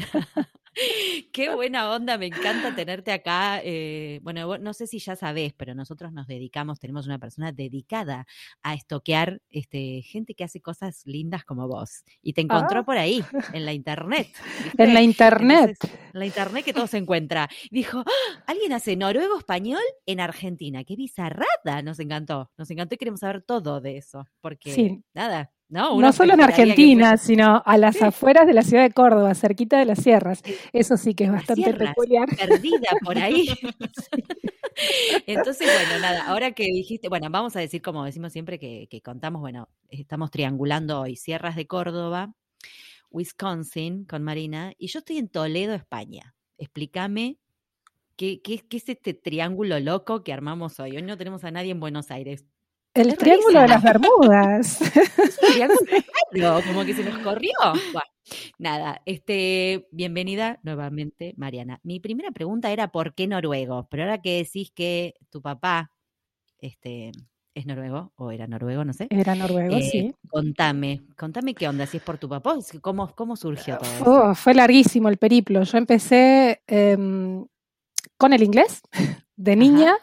Qué 1.32 1.54
buena 1.54 1.90
onda, 1.90 2.16
me 2.18 2.26
encanta 2.26 2.74
tenerte 2.74 3.12
acá. 3.12 3.60
Eh, 3.62 4.20
bueno, 4.22 4.58
no 4.58 4.72
sé 4.72 4.86
si 4.86 4.98
ya 4.98 5.16
sabés, 5.16 5.52
pero 5.54 5.74
nosotros 5.74 6.12
nos 6.12 6.26
dedicamos, 6.26 6.80
tenemos 6.80 7.06
una 7.06 7.18
persona 7.18 7.52
dedicada 7.52 8.26
a 8.62 8.74
estoquear 8.74 9.40
este, 9.50 10.02
gente 10.02 10.34
que 10.34 10.44
hace 10.44 10.60
cosas 10.60 11.02
lindas 11.04 11.44
como 11.44 11.68
vos. 11.68 12.04
Y 12.22 12.32
te 12.32 12.40
encontró 12.40 12.80
ah. 12.80 12.84
por 12.84 12.98
ahí, 12.98 13.24
en 13.52 13.66
la 13.66 13.72
internet. 13.72 14.28
En 14.78 14.94
la 14.94 15.02
internet. 15.02 15.76
en 16.12 16.18
la 16.18 16.26
internet 16.26 16.64
que 16.64 16.72
todo 16.72 16.86
se 16.86 16.98
encuentra. 16.98 17.48
Dijo, 17.70 18.00
¡Ah! 18.00 18.42
alguien 18.46 18.72
hace 18.72 18.96
noruego 18.96 19.38
español 19.38 19.82
en 20.06 20.20
Argentina. 20.20 20.82
Qué 20.84 20.96
bizarrada. 20.96 21.82
Nos 21.82 21.98
encantó, 22.00 22.50
nos 22.56 22.70
encantó 22.70 22.94
y 22.94 22.98
queremos 22.98 23.20
saber 23.20 23.42
todo 23.42 23.80
de 23.80 23.98
eso. 23.98 24.26
Porque, 24.40 25.02
nada, 25.14 25.52
no, 25.72 26.12
solo 26.12 26.34
en 26.34 26.42
Argentina, 26.42 27.16
sino 27.16 27.62
a 27.64 27.78
las 27.78 28.02
afueras 28.02 28.46
de 28.46 28.52
la 28.52 28.62
ciudad 28.62 28.82
de 28.82 28.90
Córdoba, 28.90 29.34
cerquita 29.34 29.78
de 29.78 29.86
las 29.86 30.00
sierras. 30.00 30.42
Eso 30.72 30.98
sí 30.98 31.14
que 31.14 31.24
es 31.24 31.32
bastante 31.32 31.72
peculiar. 31.72 32.28
Perdida 32.36 32.88
por 33.02 33.16
ahí. 33.16 33.48
Entonces, 35.26 35.68
bueno, 35.72 36.00
nada, 36.00 36.26
ahora 36.26 36.52
que 36.52 36.64
dijiste, 36.64 37.08
bueno, 37.08 37.28
vamos 37.30 37.56
a 37.56 37.60
decir, 37.60 37.80
como 37.80 38.04
decimos 38.04 38.32
siempre, 38.32 38.58
que, 38.58 39.00
contamos, 39.02 39.40
bueno, 39.40 39.68
estamos 39.88 40.30
triangulando 40.30 41.00
hoy 41.00 41.16
Sierras 41.16 41.56
de 41.56 41.66
Córdoba, 41.66 42.34
Wisconsin 43.10 44.04
con 44.04 44.22
Marina, 44.22 44.74
y 44.78 44.88
yo 44.88 44.98
estoy 44.98 45.18
en 45.18 45.28
Toledo, 45.28 45.74
España. 45.74 46.34
Explícame 46.58 47.38
qué, 48.16 48.40
qué, 48.42 48.58
qué 48.58 48.76
es 48.76 48.88
este 48.88 49.14
triángulo 49.14 49.80
loco 49.80 50.22
que 50.22 50.32
armamos 50.32 50.78
hoy. 50.80 50.96
Hoy 50.96 51.02
no 51.02 51.16
tenemos 51.16 51.44
a 51.44 51.50
nadie 51.50 51.70
en 51.70 51.80
Buenos 51.80 52.10
Aires. 52.10 52.44
El 52.94 53.16
triángulo 53.16 53.62
de 53.62 53.68
las 53.68 53.82
Bermudas. 53.82 54.78
como 56.66 56.84
que 56.84 56.94
se 56.94 57.04
nos 57.04 57.18
corrió. 57.18 57.52
nada, 58.58 59.00
este, 59.06 59.88
bienvenida 59.90 60.60
nuevamente, 60.62 61.32
Mariana. 61.38 61.80
Mi 61.84 62.00
primera 62.00 62.30
pregunta 62.32 62.70
era 62.70 62.88
¿por 62.88 63.14
qué 63.14 63.26
noruego? 63.26 63.88
Pero 63.90 64.02
ahora 64.02 64.20
que 64.20 64.36
decís 64.36 64.70
que 64.74 65.14
tu 65.30 65.40
papá 65.40 65.90
este, 66.58 67.12
es 67.54 67.64
noruego, 67.64 68.12
o 68.16 68.30
era 68.30 68.46
noruego, 68.46 68.84
no 68.84 68.92
sé. 68.92 69.06
Era 69.08 69.34
noruego, 69.34 69.76
eh, 69.76 69.82
sí. 69.90 70.14
Contame, 70.28 71.02
contame 71.16 71.54
qué 71.54 71.68
onda, 71.68 71.86
si 71.86 71.96
es 71.96 72.02
por 72.02 72.18
tu 72.18 72.28
papá, 72.28 72.56
¿cómo, 72.82 73.14
cómo 73.14 73.36
surgió 73.36 73.78
todo 73.78 73.90
eso? 73.90 74.04
Oh, 74.04 74.34
fue 74.34 74.52
larguísimo 74.52 75.08
el 75.08 75.16
periplo. 75.16 75.62
Yo 75.62 75.78
empecé 75.78 76.62
em, 76.66 77.46
con 78.18 78.34
el 78.34 78.42
inglés 78.42 78.82
de 79.36 79.56
niña 79.56 79.96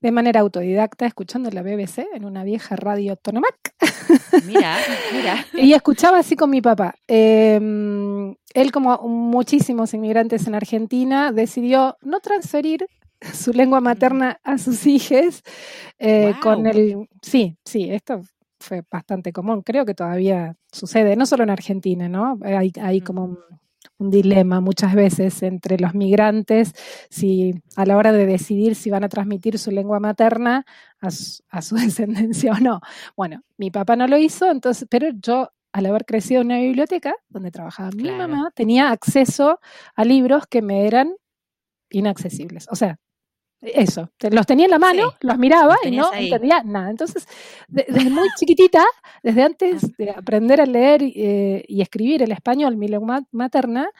de 0.00 0.12
manera 0.12 0.40
autodidacta 0.40 1.06
escuchando 1.06 1.50
la 1.50 1.62
BBC 1.62 2.06
en 2.14 2.24
una 2.24 2.44
vieja 2.44 2.76
radio 2.76 3.16
Tonomac. 3.16 3.74
Mira, 4.46 4.76
mira. 5.12 5.46
y 5.54 5.72
escuchaba 5.72 6.18
así 6.18 6.36
con 6.36 6.50
mi 6.50 6.60
papá. 6.60 6.94
Em, 7.06 8.34
él, 8.54 8.72
como 8.72 8.96
muchísimos 9.08 9.92
inmigrantes 9.94 10.46
en 10.46 10.54
Argentina, 10.54 11.32
decidió 11.32 11.96
no 12.02 12.20
transferir 12.20 12.86
su 13.20 13.52
lengua 13.52 13.80
materna 13.80 14.40
a 14.44 14.58
sus 14.58 14.86
hijos 14.86 15.42
eh, 15.98 16.34
con 16.40 16.66
el... 16.66 17.08
Sí, 17.22 17.56
sí, 17.64 17.90
esto 17.90 18.22
fue 18.60 18.82
bastante 18.90 19.32
común. 19.32 19.62
Creo 19.62 19.84
que 19.84 19.94
todavía 19.94 20.56
sucede, 20.72 21.16
no 21.16 21.26
solo 21.26 21.42
en 21.42 21.50
Argentina, 21.50 22.08
¿no? 22.08 22.38
Hay, 22.42 22.72
hay 22.80 23.00
como 23.00 23.24
un 23.24 23.38
dilema 23.98 24.60
muchas 24.60 24.94
veces 24.94 25.42
entre 25.42 25.78
los 25.78 25.94
migrantes 25.94 26.72
si 27.10 27.54
a 27.76 27.84
la 27.84 27.96
hora 27.96 28.12
de 28.12 28.26
decidir 28.26 28.74
si 28.74 28.90
van 28.90 29.04
a 29.04 29.08
transmitir 29.08 29.58
su 29.58 29.70
lengua 29.70 30.00
materna 30.00 30.64
a 31.00 31.10
su, 31.10 31.42
descendencia 31.76 32.52
o 32.52 32.60
no. 32.60 32.80
Bueno, 33.16 33.42
mi 33.56 33.70
papá 33.70 33.96
no 33.96 34.06
lo 34.06 34.18
hizo, 34.18 34.50
entonces, 34.50 34.86
pero 34.90 35.08
yo 35.20 35.50
al 35.72 35.86
haber 35.86 36.04
crecido 36.04 36.40
en 36.40 36.48
una 36.48 36.58
biblioteca 36.58 37.14
donde 37.28 37.50
trabajaba 37.50 37.90
mi 37.90 38.10
mamá, 38.10 38.50
tenía 38.54 38.90
acceso 38.90 39.60
a 39.94 40.04
libros 40.04 40.46
que 40.48 40.62
me 40.62 40.86
eran 40.86 41.14
inaccesibles. 41.90 42.66
O 42.70 42.76
sea, 42.76 42.98
eso, 43.60 44.10
los 44.30 44.46
tenía 44.46 44.66
en 44.66 44.70
la 44.70 44.78
mano, 44.78 45.14
los 45.20 45.38
miraba 45.38 45.76
y 45.84 45.90
no 45.90 46.12
entendía 46.12 46.62
nada. 46.62 46.90
Entonces, 46.90 47.26
desde 47.66 48.08
muy 48.10 48.28
chiquitita, 48.38 48.84
desde 49.22 49.42
antes 49.42 49.96
de 49.96 50.10
aprender 50.10 50.60
a 50.60 50.66
leer 50.66 51.02
eh, 51.02 51.64
y 51.66 51.82
escribir 51.82 52.22
el 52.22 52.32
español, 52.32 52.76
mi 52.76 52.88
lengua 52.88 53.22
materna, 53.32 53.90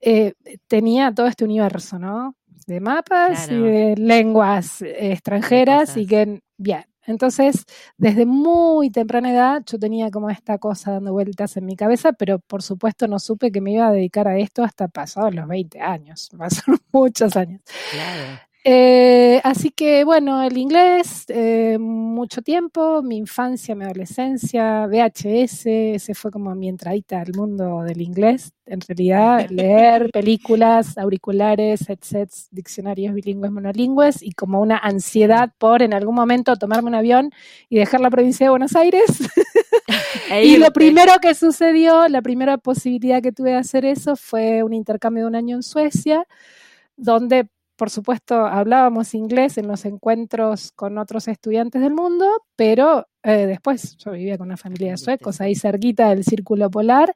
eh, 0.00 0.34
tenía 0.66 1.12
todo 1.14 1.26
este 1.26 1.44
universo, 1.44 1.98
¿no? 1.98 2.34
De 2.66 2.80
mapas 2.80 3.48
y 3.50 3.58
de 3.58 3.94
lenguas 3.96 4.82
extranjeras 4.82 5.96
y 5.96 6.06
que, 6.06 6.40
bien. 6.56 6.84
Entonces, 7.06 7.66
desde 7.98 8.24
muy 8.24 8.90
temprana 8.90 9.30
edad, 9.30 9.62
yo 9.66 9.78
tenía 9.78 10.10
como 10.10 10.30
esta 10.30 10.58
cosa 10.58 10.92
dando 10.92 11.12
vueltas 11.12 11.56
en 11.56 11.66
mi 11.66 11.76
cabeza, 11.76 12.12
pero 12.14 12.38
por 12.38 12.62
supuesto 12.62 13.06
no 13.06 13.18
supe 13.18 13.52
que 13.52 13.60
me 13.60 13.72
iba 13.72 13.88
a 13.88 13.92
dedicar 13.92 14.26
a 14.26 14.38
esto 14.38 14.64
hasta 14.64 14.88
pasados 14.88 15.34
los 15.34 15.46
20 15.46 15.80
años, 15.80 16.30
pasaron 16.38 16.78
muchos 16.92 17.36
años. 17.36 17.60
Claro. 17.92 18.40
Eh, 18.66 19.42
así 19.44 19.68
que 19.68 20.04
bueno, 20.04 20.42
el 20.42 20.56
inglés, 20.56 21.26
eh, 21.28 21.76
mucho 21.78 22.40
tiempo, 22.40 23.02
mi 23.02 23.18
infancia, 23.18 23.74
mi 23.74 23.84
adolescencia, 23.84 24.86
VHS, 24.86 25.66
ese 25.66 26.14
fue 26.14 26.30
como 26.30 26.54
mi 26.54 26.70
entradita 26.70 27.20
al 27.20 27.34
mundo 27.34 27.82
del 27.82 28.00
inglés. 28.00 28.54
En 28.64 28.80
realidad, 28.80 29.46
leer 29.50 30.10
películas, 30.10 30.96
auriculares, 30.96 31.86
headsets, 31.90 32.48
diccionarios 32.52 33.14
bilingües, 33.14 33.52
monolingües 33.52 34.22
y 34.22 34.32
como 34.32 34.62
una 34.62 34.78
ansiedad 34.78 35.52
por 35.58 35.82
en 35.82 35.92
algún 35.92 36.14
momento 36.14 36.56
tomarme 36.56 36.88
un 36.88 36.94
avión 36.94 37.32
y 37.68 37.76
dejar 37.76 38.00
la 38.00 38.08
provincia 38.08 38.46
de 38.46 38.50
Buenos 38.50 38.74
Aires. 38.76 39.04
y 40.42 40.56
lo 40.56 40.72
primero 40.72 41.12
que 41.20 41.34
sucedió, 41.34 42.08
la 42.08 42.22
primera 42.22 42.56
posibilidad 42.56 43.20
que 43.20 43.30
tuve 43.32 43.50
de 43.50 43.56
hacer 43.56 43.84
eso 43.84 44.16
fue 44.16 44.62
un 44.62 44.72
intercambio 44.72 45.24
de 45.24 45.28
un 45.28 45.36
año 45.36 45.56
en 45.56 45.62
Suecia 45.62 46.26
donde 46.96 47.48
por 47.76 47.90
supuesto, 47.90 48.46
hablábamos 48.46 49.14
inglés 49.14 49.58
en 49.58 49.66
los 49.68 49.84
encuentros 49.84 50.72
con 50.72 50.98
otros 50.98 51.28
estudiantes 51.28 51.82
del 51.82 51.92
mundo, 51.94 52.26
pero 52.56 53.06
eh, 53.22 53.46
después 53.46 53.96
yo 53.96 54.12
vivía 54.12 54.38
con 54.38 54.48
una 54.48 54.56
familia 54.56 54.92
de 54.92 54.96
suecos 54.98 55.40
ahí 55.40 55.54
cerquita 55.54 56.10
del 56.10 56.24
círculo 56.24 56.70
polar 56.70 57.14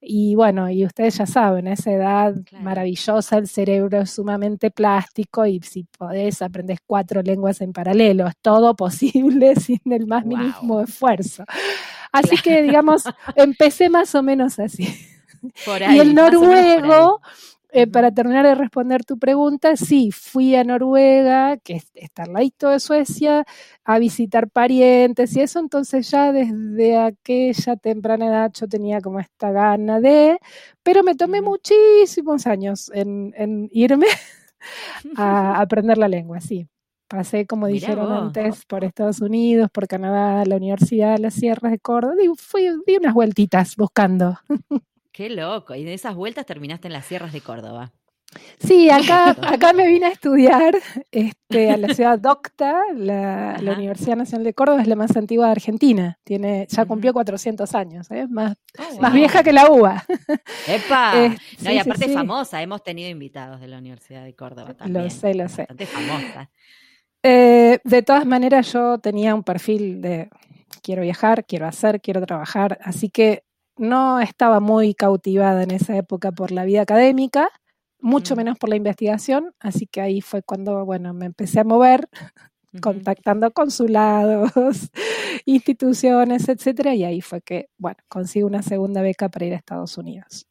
y 0.00 0.34
bueno, 0.34 0.70
y 0.70 0.84
ustedes 0.84 1.18
ya 1.18 1.26
saben, 1.26 1.66
esa 1.66 1.92
edad 1.92 2.34
maravillosa, 2.60 3.36
el 3.36 3.46
cerebro 3.46 4.00
es 4.00 4.10
sumamente 4.10 4.70
plástico 4.70 5.46
y 5.46 5.60
si 5.60 5.84
podés 5.84 6.42
aprendes 6.42 6.78
cuatro 6.86 7.22
lenguas 7.22 7.60
en 7.60 7.72
paralelo, 7.72 8.26
es 8.26 8.34
todo 8.40 8.74
posible 8.76 9.54
sin 9.60 9.80
el 9.84 10.06
más 10.06 10.24
mínimo 10.24 10.80
esfuerzo. 10.80 11.44
Así 12.12 12.36
que, 12.38 12.62
digamos, 12.62 13.04
empecé 13.36 13.88
más 13.88 14.14
o 14.14 14.22
menos 14.22 14.58
así. 14.58 14.88
y 15.90 15.98
el 15.98 16.14
noruego 16.14 17.20
eh, 17.72 17.86
para 17.86 18.12
terminar 18.12 18.46
de 18.46 18.54
responder 18.54 19.04
tu 19.04 19.18
pregunta, 19.18 19.76
sí, 19.76 20.10
fui 20.12 20.54
a 20.56 20.64
Noruega, 20.64 21.56
que 21.58 21.80
está 21.94 22.24
al 22.24 22.32
ladito 22.32 22.68
de 22.70 22.80
Suecia, 22.80 23.44
a 23.84 23.98
visitar 23.98 24.50
parientes 24.50 25.36
y 25.36 25.40
eso, 25.40 25.60
entonces 25.60 26.10
ya 26.10 26.32
desde 26.32 26.98
aquella 26.98 27.76
temprana 27.76 28.26
edad 28.26 28.52
yo 28.54 28.66
tenía 28.68 29.00
como 29.00 29.20
esta 29.20 29.52
gana 29.52 30.00
de, 30.00 30.38
pero 30.82 31.02
me 31.02 31.14
tomé 31.14 31.42
muchísimos 31.42 32.46
años 32.46 32.90
en, 32.94 33.68
irme 33.72 34.06
a 35.16 35.60
aprender 35.60 35.98
la 35.98 36.08
lengua, 36.08 36.40
sí. 36.40 36.66
Pasé, 37.08 37.44
como 37.44 37.66
dijeron 37.66 38.12
antes, 38.12 38.64
por 38.66 38.84
Estados 38.84 39.20
Unidos, 39.20 39.68
por 39.72 39.88
Canadá, 39.88 40.44
la 40.44 40.56
Universidad 40.56 41.14
de 41.16 41.18
las 41.18 41.34
Sierras 41.34 41.72
de 41.72 41.80
Córdoba, 41.80 42.14
y 42.22 42.28
fui, 42.36 42.68
di 42.86 42.96
unas 42.98 43.14
vueltitas 43.14 43.74
buscando. 43.74 44.38
Qué 45.12 45.30
loco. 45.30 45.74
Y 45.74 45.84
de 45.84 45.94
esas 45.94 46.14
vueltas 46.14 46.46
terminaste 46.46 46.88
en 46.88 46.92
las 46.92 47.06
sierras 47.06 47.32
de 47.32 47.40
Córdoba. 47.40 47.92
Sí, 48.60 48.90
acá, 48.90 49.30
acá 49.30 49.72
me 49.72 49.88
vine 49.88 50.06
a 50.06 50.10
estudiar 50.10 50.76
este, 51.10 51.70
a 51.70 51.76
la 51.76 51.92
ciudad 51.92 52.18
Docta, 52.18 52.80
la, 52.94 53.58
Universidad 53.60 54.16
Nacional 54.16 54.44
de 54.44 54.54
Córdoba 54.54 54.82
es 54.82 54.86
la 54.86 54.94
más 54.94 55.16
antigua 55.16 55.46
de 55.46 55.52
Argentina, 55.52 56.18
tiene, 56.22 56.66
ya 56.70 56.84
cumplió 56.84 57.12
400 57.12 57.74
años, 57.74 58.08
¿eh? 58.10 58.26
más, 58.28 58.54
oh, 58.78 59.00
más 59.00 59.12
vieja 59.12 59.42
que 59.42 59.52
la 59.52 59.68
UBA. 59.70 60.04
¡Epa! 60.68 61.24
Eh, 61.24 61.36
no, 61.64 61.72
y 61.72 61.78
aparte 61.78 62.08
famosa, 62.08 62.62
hemos 62.62 62.84
tenido 62.84 63.08
invitados 63.08 63.60
de 63.60 63.66
la 63.66 63.78
Universidad 63.78 64.24
de 64.24 64.34
Córdoba 64.34 64.74
también. 64.74 65.04
Lo 65.04 65.10
sé, 65.10 65.34
lo 65.34 65.48
sé. 65.48 65.62
Bastante 65.62 65.86
famosa. 65.86 66.50
Eh, 67.22 67.80
de 67.82 68.02
todas 68.02 68.26
maneras, 68.26 68.72
yo 68.72 68.98
tenía 68.98 69.34
un 69.34 69.42
perfil 69.42 70.00
de 70.00 70.30
quiero 70.82 71.02
viajar, 71.02 71.44
quiero 71.44 71.66
hacer, 71.66 72.00
quiero 72.00 72.24
trabajar, 72.24 72.78
así 72.82 73.10
que 73.10 73.42
no 73.80 74.20
estaba 74.20 74.60
muy 74.60 74.94
cautivada 74.94 75.62
en 75.62 75.70
esa 75.70 75.96
época 75.96 76.32
por 76.32 76.52
la 76.52 76.64
vida 76.64 76.82
académica, 76.82 77.50
mucho 77.98 78.34
mm. 78.34 78.38
menos 78.38 78.58
por 78.58 78.68
la 78.68 78.76
investigación, 78.76 79.54
así 79.58 79.86
que 79.86 80.02
ahí 80.02 80.20
fue 80.20 80.42
cuando, 80.42 80.84
bueno, 80.84 81.14
me 81.14 81.26
empecé 81.26 81.60
a 81.60 81.64
mover, 81.64 82.08
contactando 82.82 83.50
consulados, 83.52 84.52
instituciones, 85.46 86.48
etcétera, 86.48 86.94
y 86.94 87.04
ahí 87.04 87.20
fue 87.22 87.40
que, 87.40 87.70
bueno, 87.78 87.96
consigo 88.08 88.46
una 88.46 88.62
segunda 88.62 89.00
beca 89.00 89.30
para 89.30 89.46
ir 89.46 89.54
a 89.54 89.56
Estados 89.56 89.96
Unidos. 89.96 90.46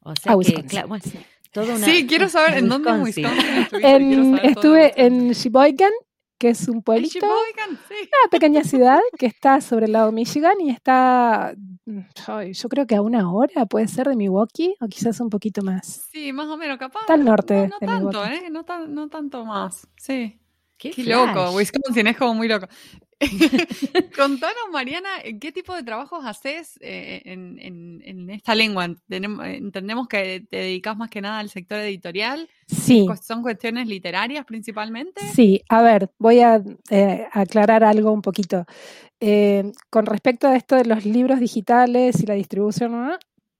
O 0.00 0.12
sea 0.16 0.36
que, 0.36 1.78
sí, 1.84 2.06
quiero 2.08 2.28
saber 2.28 2.58
en 2.58 2.68
dónde 2.68 2.92
Wisconsin. 2.94 4.40
Estuve 4.42 4.92
en 5.00 5.30
Sheboygan, 5.30 5.92
que 6.44 6.50
es 6.50 6.68
un 6.68 6.82
pueblito, 6.82 7.24
una 7.24 8.30
pequeña 8.30 8.62
ciudad 8.64 9.00
que 9.18 9.24
está 9.24 9.62
sobre 9.62 9.86
el 9.86 9.92
lado 9.92 10.12
Michigan 10.12 10.60
y 10.60 10.68
está, 10.68 11.54
yo 11.86 12.68
creo 12.68 12.86
que 12.86 12.96
a 12.96 13.00
una 13.00 13.32
hora 13.32 13.64
puede 13.64 13.88
ser 13.88 14.08
de 14.08 14.14
Milwaukee 14.14 14.74
o 14.78 14.86
quizás 14.86 15.20
un 15.20 15.30
poquito 15.30 15.62
más. 15.62 16.06
Sí, 16.12 16.34
más 16.34 16.48
o 16.48 16.58
menos, 16.58 16.76
capaz. 16.76 17.00
Está 17.00 17.14
al 17.14 17.24
norte. 17.24 17.68
No, 17.68 17.78
tanto, 17.78 18.26
¿eh? 18.26 18.50
No, 18.50 18.62
no 18.88 19.08
tanto 19.08 19.46
más. 19.46 19.88
Sí. 19.96 20.38
Qué, 20.76 20.92
loco, 21.04 21.52
Wisconsin 21.52 22.08
es 22.08 22.16
como 22.18 22.34
muy 22.34 22.46
loco. 22.46 22.66
Contanos, 24.16 24.64
Mariana, 24.72 25.08
¿qué 25.40 25.52
tipo 25.52 25.74
de 25.74 25.82
trabajos 25.82 26.24
haces 26.24 26.78
eh, 26.80 27.22
en, 27.24 28.30
esta 28.30 28.54
lengua? 28.54 28.86
entendemos 29.08 30.08
que 30.08 30.44
te 30.48 30.56
dedicas 30.56 30.96
más 30.96 31.10
que 31.10 31.20
nada 31.20 31.38
al 31.38 31.50
sector 31.50 31.78
editorial. 31.80 32.48
Sí. 32.66 33.06
¿Son 33.22 33.42
cuestiones 33.42 33.86
literarias 33.88 34.44
principalmente? 34.44 35.20
Sí, 35.32 35.62
a 35.68 35.82
ver, 35.82 36.10
voy 36.18 36.40
a 36.40 36.62
eh, 36.90 37.26
aclarar 37.32 37.84
algo 37.84 38.12
un 38.12 38.22
poquito. 38.22 38.64
Eh, 39.20 39.72
con 39.90 40.06
respecto 40.06 40.48
a 40.48 40.56
esto 40.56 40.76
de 40.76 40.84
los 40.84 41.04
libros 41.04 41.40
digitales 41.40 42.22
y 42.22 42.26
la 42.26 42.34
distribución, 42.34 43.12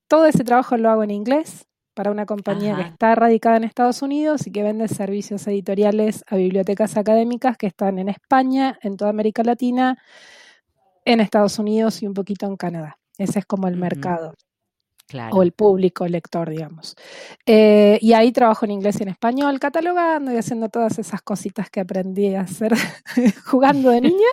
todo 0.08 0.26
ese 0.26 0.44
trabajo 0.44 0.76
lo 0.76 0.90
hago 0.90 1.02
en 1.04 1.10
inglés 1.10 1.66
para 1.94 2.10
una 2.10 2.26
compañía 2.26 2.76
que 2.76 2.82
está 2.82 3.14
radicada 3.14 3.56
en 3.56 3.64
Estados 3.64 4.02
Unidos 4.02 4.46
y 4.46 4.50
que 4.50 4.62
vende 4.62 4.88
servicios 4.88 5.46
editoriales 5.46 6.24
a 6.26 6.36
bibliotecas 6.36 6.96
académicas 6.96 7.56
que 7.56 7.66
están 7.66 7.98
en 7.98 8.08
España, 8.08 8.78
en 8.82 8.96
toda 8.96 9.10
América 9.10 9.42
Latina, 9.42 9.98
en 11.04 11.20
Estados 11.20 11.58
Unidos 11.58 12.02
y 12.02 12.06
un 12.06 12.14
poquito 12.14 12.46
en 12.46 12.56
Canadá. 12.56 12.98
Ese 13.18 13.38
es 13.38 13.46
como 13.46 13.68
el 13.68 13.76
mercado. 13.76 14.34
O 15.32 15.42
el 15.42 15.52
público 15.52 16.08
lector, 16.08 16.48
digamos. 16.48 16.96
Eh, 17.46 17.98
y 18.00 18.14
ahí 18.14 18.32
trabajo 18.32 18.64
en 18.64 18.72
inglés 18.72 18.98
y 18.98 19.02
en 19.02 19.10
español, 19.10 19.60
catalogando 19.60 20.32
y 20.32 20.36
haciendo 20.36 20.70
todas 20.70 20.98
esas 20.98 21.22
cositas 21.22 21.70
que 21.70 21.80
aprendí 21.80 22.34
a 22.34 22.40
hacer 22.40 22.74
jugando 23.44 23.90
de 23.90 24.00
niña. 24.00 24.28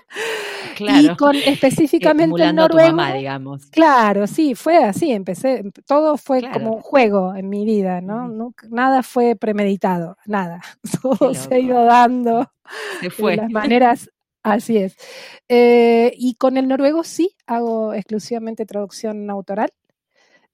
Claro. 0.84 1.14
Y 1.14 1.16
con 1.16 1.36
específicamente 1.46 2.44
el 2.44 2.56
noruego. 2.56 3.04
digamos. 3.14 3.66
Claro, 3.68 4.28
sí, 4.28 4.56
fue 4.56 4.78
así. 4.84 5.12
Empecé, 5.12 5.64
todo 5.86 6.18
fue 6.18 6.42
como 6.52 6.76
un 6.76 6.82
juego 6.82 7.36
en 7.36 7.50
mi 7.50 7.66
vida, 7.66 8.02
¿no? 8.02 8.54
nada 8.70 9.04
fue 9.04 9.36
premeditado, 9.36 10.18
nada. 10.26 10.62
Todo 11.02 11.34
se 11.34 11.56
ha 11.56 11.60
ido 11.60 11.84
dando 11.84 12.52
de 13.02 13.36
las 13.36 13.50
maneras 13.52 14.10
Así 14.44 14.78
es. 14.78 14.96
Eh, 15.50 16.14
y 16.18 16.36
con 16.36 16.58
el 16.58 16.68
noruego 16.68 17.04
sí, 17.04 17.36
hago 17.46 17.94
exclusivamente 17.94 18.66
traducción 18.66 19.30
autoral. 19.30 19.72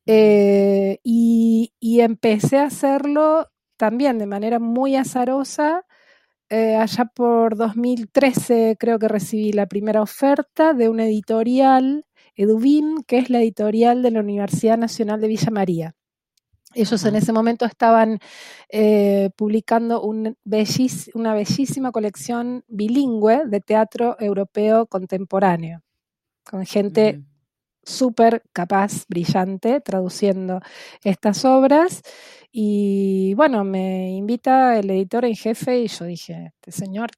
Eh, 0.05 0.99
y, 1.03 1.71
empecé 1.81 2.57
a 2.59 2.65
hacerlo 2.65 3.47
también 3.77 4.19
de 4.19 4.25
manera 4.25 4.59
muy 4.59 4.95
azarosa. 4.95 5.85
Eh, 6.49 6.75
allá 6.77 7.05
por 7.05 7.57
2013 7.57 8.77
creo 8.79 8.99
que 8.99 9.09
recibí 9.09 9.51
la 9.51 9.65
primera 9.65 10.01
oferta 10.01 10.73
de 10.73 10.87
una 10.87 11.05
editorial, 11.05 12.05
Edubin, 12.35 13.03
que 13.05 13.17
es 13.17 13.29
la 13.29 13.39
editorial 13.39 14.01
de 14.01 14.11
la 14.11 14.21
Universidad 14.21 14.77
Nacional 14.77 15.19
de 15.19 15.27
Villa 15.27 15.51
María. 15.51 15.95
Ellos 16.73 17.03
en 17.05 17.15
ese 17.15 17.33
momento 17.33 17.65
estaban 17.65 18.19
eh, 18.69 19.29
publicando 19.35 20.01
una 20.01 20.35
bellísima 20.45 21.91
colección 21.91 22.63
bilingüe 22.67 23.45
de 23.47 23.61
teatro 23.61 24.15
europeo 24.19 24.85
contemporáneo, 24.85 25.81
con 26.43 26.65
gente 26.65 27.23
súper 27.87 28.43
capaz, 28.53 29.05
brillante, 29.07 29.81
traduciendo 29.81 30.59
estas 31.03 31.45
obras. 31.45 32.01
Y 32.51 33.33
bueno, 33.35 33.63
me 33.63 34.11
invita 34.11 34.77
el 34.77 34.89
editor 34.89 35.25
en 35.25 35.35
jefe 35.35 35.79
y 35.79 35.87
yo 35.87 36.05
dije, 36.05 36.51
este 36.55 36.71
señor, 36.71 37.09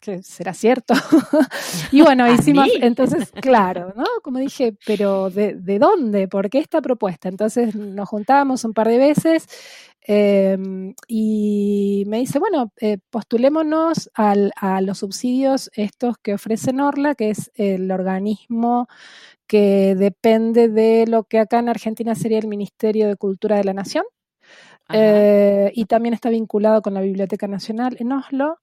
que 0.00 0.22
será 0.22 0.52
cierto. 0.52 0.94
y 1.92 2.02
bueno, 2.02 2.30
hicimos, 2.32 2.68
entonces, 2.80 3.30
claro, 3.40 3.92
¿no? 3.96 4.04
Como 4.22 4.38
dije, 4.38 4.74
pero 4.84 5.30
¿de, 5.30 5.78
dónde? 5.78 6.28
¿Por 6.28 6.50
qué 6.50 6.58
esta 6.58 6.80
propuesta? 6.80 7.28
Entonces 7.28 7.74
nos 7.74 8.08
juntábamos 8.08 8.64
un 8.64 8.72
par 8.72 8.88
de 8.88 8.98
veces 8.98 9.46
em, 10.02 10.94
y 11.06 12.04
me 12.08 12.18
dice, 12.18 12.38
bueno, 12.38 12.72
eh, 12.80 12.98
postulémonos 13.10 14.10
al, 14.14 14.52
a 14.56 14.80
los 14.80 14.98
subsidios 14.98 15.70
estos 15.74 16.16
que 16.18 16.34
ofrece 16.34 16.72
Norla, 16.72 17.14
que 17.14 17.30
es 17.30 17.50
el 17.54 17.90
organismo 17.92 18.88
que 19.50 19.96
depende 19.96 20.68
de 20.68 21.08
lo 21.08 21.24
que 21.24 21.40
acá 21.40 21.58
en 21.58 21.68
Argentina 21.68 22.14
sería 22.14 22.38
el 22.38 22.46
Ministerio 22.46 23.08
de 23.08 23.16
Cultura 23.16 23.56
de 23.56 23.64
la 23.64 23.72
Nación. 23.72 24.04
Eh, 24.92 25.72
y 25.74 25.86
también 25.86 26.14
está 26.14 26.30
vinculado 26.30 26.82
con 26.82 26.94
la 26.94 27.00
Biblioteca 27.00 27.48
Nacional 27.48 27.96
en 27.98 28.12
Oslo. 28.12 28.58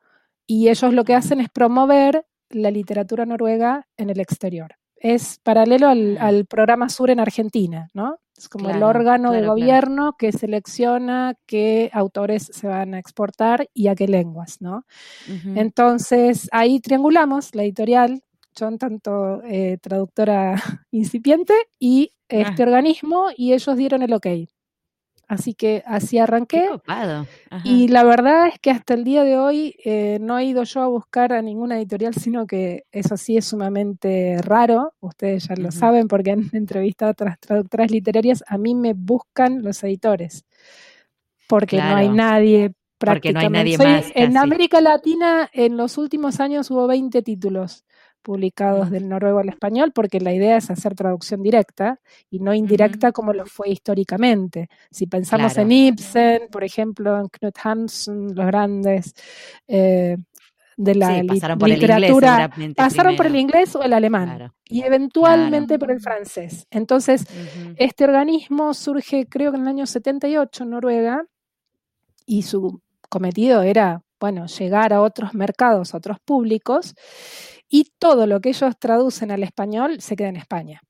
Y 0.45 0.69
ellos 0.69 0.93
lo 0.93 1.03
que 1.03 1.13
hacen 1.13 1.41
es 1.41 1.49
promover 1.49 2.25
la 2.49 2.71
literatura 2.71 3.25
noruega 3.25 3.85
en 3.97 4.11
el 4.11 4.21
exterior. 4.21 4.75
Es 4.95 5.39
paralelo 5.43 5.89
al, 5.89 6.45
programa 6.45 6.87
Sur 6.87 7.09
en 7.09 7.19
Argentina, 7.19 7.89
¿no? 7.93 8.19
Es 8.37 8.47
como 8.47 8.69
el 8.69 8.81
órgano 8.81 9.33
de 9.33 9.45
gobierno 9.45 10.15
que 10.17 10.31
selecciona 10.31 11.33
qué 11.45 11.89
autores 11.91 12.49
se 12.53 12.67
van 12.67 12.93
a 12.93 12.99
exportar 12.99 13.67
y 13.73 13.87
a 13.87 13.95
qué 13.95 14.07
lenguas, 14.07 14.61
¿no? 14.61 14.85
Entonces, 15.55 16.47
ahí 16.53 16.79
triangulamos 16.79 17.53
la 17.55 17.63
editorial 17.63 18.23
son 18.57 18.77
tanto 18.77 19.41
eh, 19.43 19.77
traductora 19.81 20.55
incipiente 20.91 21.53
y 21.79 22.13
este 22.27 22.63
ah. 22.63 22.65
organismo, 22.65 23.27
y 23.35 23.53
ellos 23.53 23.77
dieron 23.77 24.01
el 24.01 24.13
ok. 24.13 24.27
Así 25.27 25.53
que 25.53 25.83
así 25.85 26.19
arranqué. 26.19 26.69
Y 27.65 27.89
la 27.89 28.05
verdad 28.05 28.47
es 28.47 28.59
que 28.59 28.71
hasta 28.71 28.93
el 28.93 29.03
día 29.03 29.23
de 29.23 29.37
hoy 29.37 29.75
eh, 29.83 30.19
no 30.21 30.39
he 30.39 30.45
ido 30.45 30.63
yo 30.63 30.81
a 30.81 30.87
buscar 30.87 31.33
a 31.33 31.41
ninguna 31.41 31.77
editorial, 31.77 32.13
sino 32.13 32.47
que 32.47 32.85
eso 32.93 33.17
sí 33.17 33.35
es 33.35 33.45
sumamente 33.45 34.41
raro. 34.41 34.93
Ustedes 35.01 35.49
ya 35.49 35.55
lo 35.57 35.71
saben 35.71 36.07
porque 36.07 36.31
han 36.31 36.49
entrevistado 36.53 37.09
a 37.09 37.11
otras 37.11 37.39
traductoras 37.41 37.91
literarias. 37.91 38.41
A 38.47 38.57
mí 38.57 38.73
me 38.73 38.93
buscan 38.93 39.63
los 39.63 39.83
editores. 39.83 40.45
Porque 41.49 41.77
no 41.77 41.95
hay 41.95 42.09
nadie 42.09 42.73
Porque 42.97 43.33
no 43.33 43.41
hay 43.41 43.49
nadie 43.49 43.77
más. 43.77 44.05
En 44.15 44.37
América 44.37 44.79
Latina, 44.79 45.49
en 45.51 45.75
los 45.75 45.97
últimos 45.97 46.39
años 46.39 46.71
hubo 46.71 46.87
20 46.87 47.21
títulos 47.21 47.83
publicados 48.27 48.91
del 48.91 49.07
noruego 49.07 49.39
al 49.39 49.47
español, 49.47 49.93
porque 49.95 50.19
la 50.19 50.33
idea 50.33 50.57
es 50.57 50.69
hacer 50.69 50.95
traducción 50.95 51.41
directa 51.41 52.01
y 52.29 52.39
no 52.39 52.53
indirecta 52.53 53.13
como 53.13 53.31
lo 53.31 53.45
fue 53.45 53.69
históricamente. 53.69 54.67
Si 54.91 55.07
pensamos 55.07 55.57
en 55.57 55.71
Ibsen, 55.71 56.49
por 56.51 56.65
ejemplo, 56.65 57.17
en 57.17 57.29
Knut 57.29 57.57
Hamsun, 57.63 58.35
los 58.35 58.45
grandes 58.45 59.15
eh, 59.65 60.17
de 60.75 60.95
la 60.95 61.23
literatura, 61.23 62.51
pasaron 62.75 63.15
por 63.15 63.27
el 63.27 63.37
inglés 63.37 63.73
o 63.77 63.81
el 63.81 63.93
alemán 63.93 64.51
y 64.65 64.81
eventualmente 64.81 65.79
por 65.79 65.89
el 65.89 66.01
francés. 66.01 66.67
Entonces, 66.69 67.23
este 67.77 68.03
organismo 68.03 68.73
surge 68.73 69.25
creo 69.29 69.51
que 69.51 69.57
en 69.57 69.63
el 69.63 69.69
año 69.69 69.85
78 69.85 70.65
en 70.65 70.69
Noruega 70.69 71.23
y 72.25 72.41
su 72.41 72.81
cometido 73.07 73.61
era, 73.61 74.01
bueno, 74.19 74.47
llegar 74.47 74.91
a 74.91 75.01
otros 75.01 75.33
mercados, 75.33 75.93
a 75.93 75.97
otros 75.97 76.19
públicos 76.19 76.93
y 77.69 77.91
todo 77.99 78.27
lo 78.27 78.39
que 78.41 78.49
ellos 78.49 78.77
traducen 78.79 79.31
al 79.31 79.43
español 79.43 80.01
se 80.01 80.15
queda 80.15 80.29
en 80.29 80.37
España. 80.37 80.81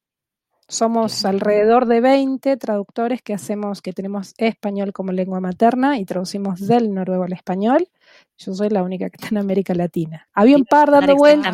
Somos 0.70 1.24
alrededor 1.24 1.86
de 1.86 2.02
20 2.02 2.58
traductores 2.58 3.22
que 3.22 3.34
hacemos, 3.34 3.82
que 3.82 3.94
tenemos 3.94 4.34
español 4.38 4.92
como 4.92 5.13
lengua 5.13 5.40
materna 5.40 5.98
y 5.98 6.04
traducimos 6.04 6.68
del 6.68 6.94
noruego 6.94 7.24
al 7.24 7.32
español. 7.32 7.88
Yo 8.38 8.54
soy 8.54 8.70
la 8.70 8.84
única 8.84 9.10
que 9.10 9.16
está 9.16 9.30
en 9.30 9.38
América 9.38 9.74
Latina. 9.74 10.28
Había 10.34 10.58
un 10.58 10.66
par 10.66 10.92
dando 10.92 11.16
vueltas. 11.16 11.54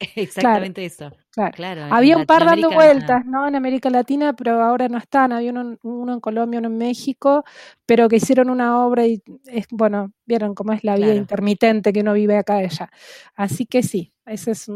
Exactamente 0.16 0.84
eso. 0.84 1.10
Claro. 1.54 1.86
Había 1.90 2.16
un 2.16 2.26
par 2.26 2.44
dando 2.44 2.70
vueltas, 2.70 3.24
¿no? 3.26 3.46
En 3.46 3.54
América 3.54 3.90
Latina, 3.90 4.32
pero 4.34 4.62
ahora 4.62 4.88
no 4.88 4.98
están. 4.98 5.32
Había 5.32 5.52
uno, 5.52 6.12
en 6.12 6.20
Colombia, 6.20 6.58
uno 6.58 6.68
en 6.68 6.78
México, 6.78 7.44
pero 7.86 8.08
que 8.08 8.16
hicieron 8.16 8.50
una 8.50 8.84
obra 8.84 9.06
y, 9.06 9.22
es, 9.46 9.66
bueno, 9.70 10.12
vieron 10.24 10.54
cómo 10.54 10.72
es 10.72 10.82
la 10.84 10.96
vida 10.96 11.14
intermitente 11.14 11.92
que 11.92 12.00
uno 12.00 12.14
vive 12.14 12.36
acá 12.36 12.56
allá. 12.56 12.90
Así 13.34 13.66
que 13.66 13.82
sí, 13.82 14.12
ese 14.26 14.52
es, 14.52 14.68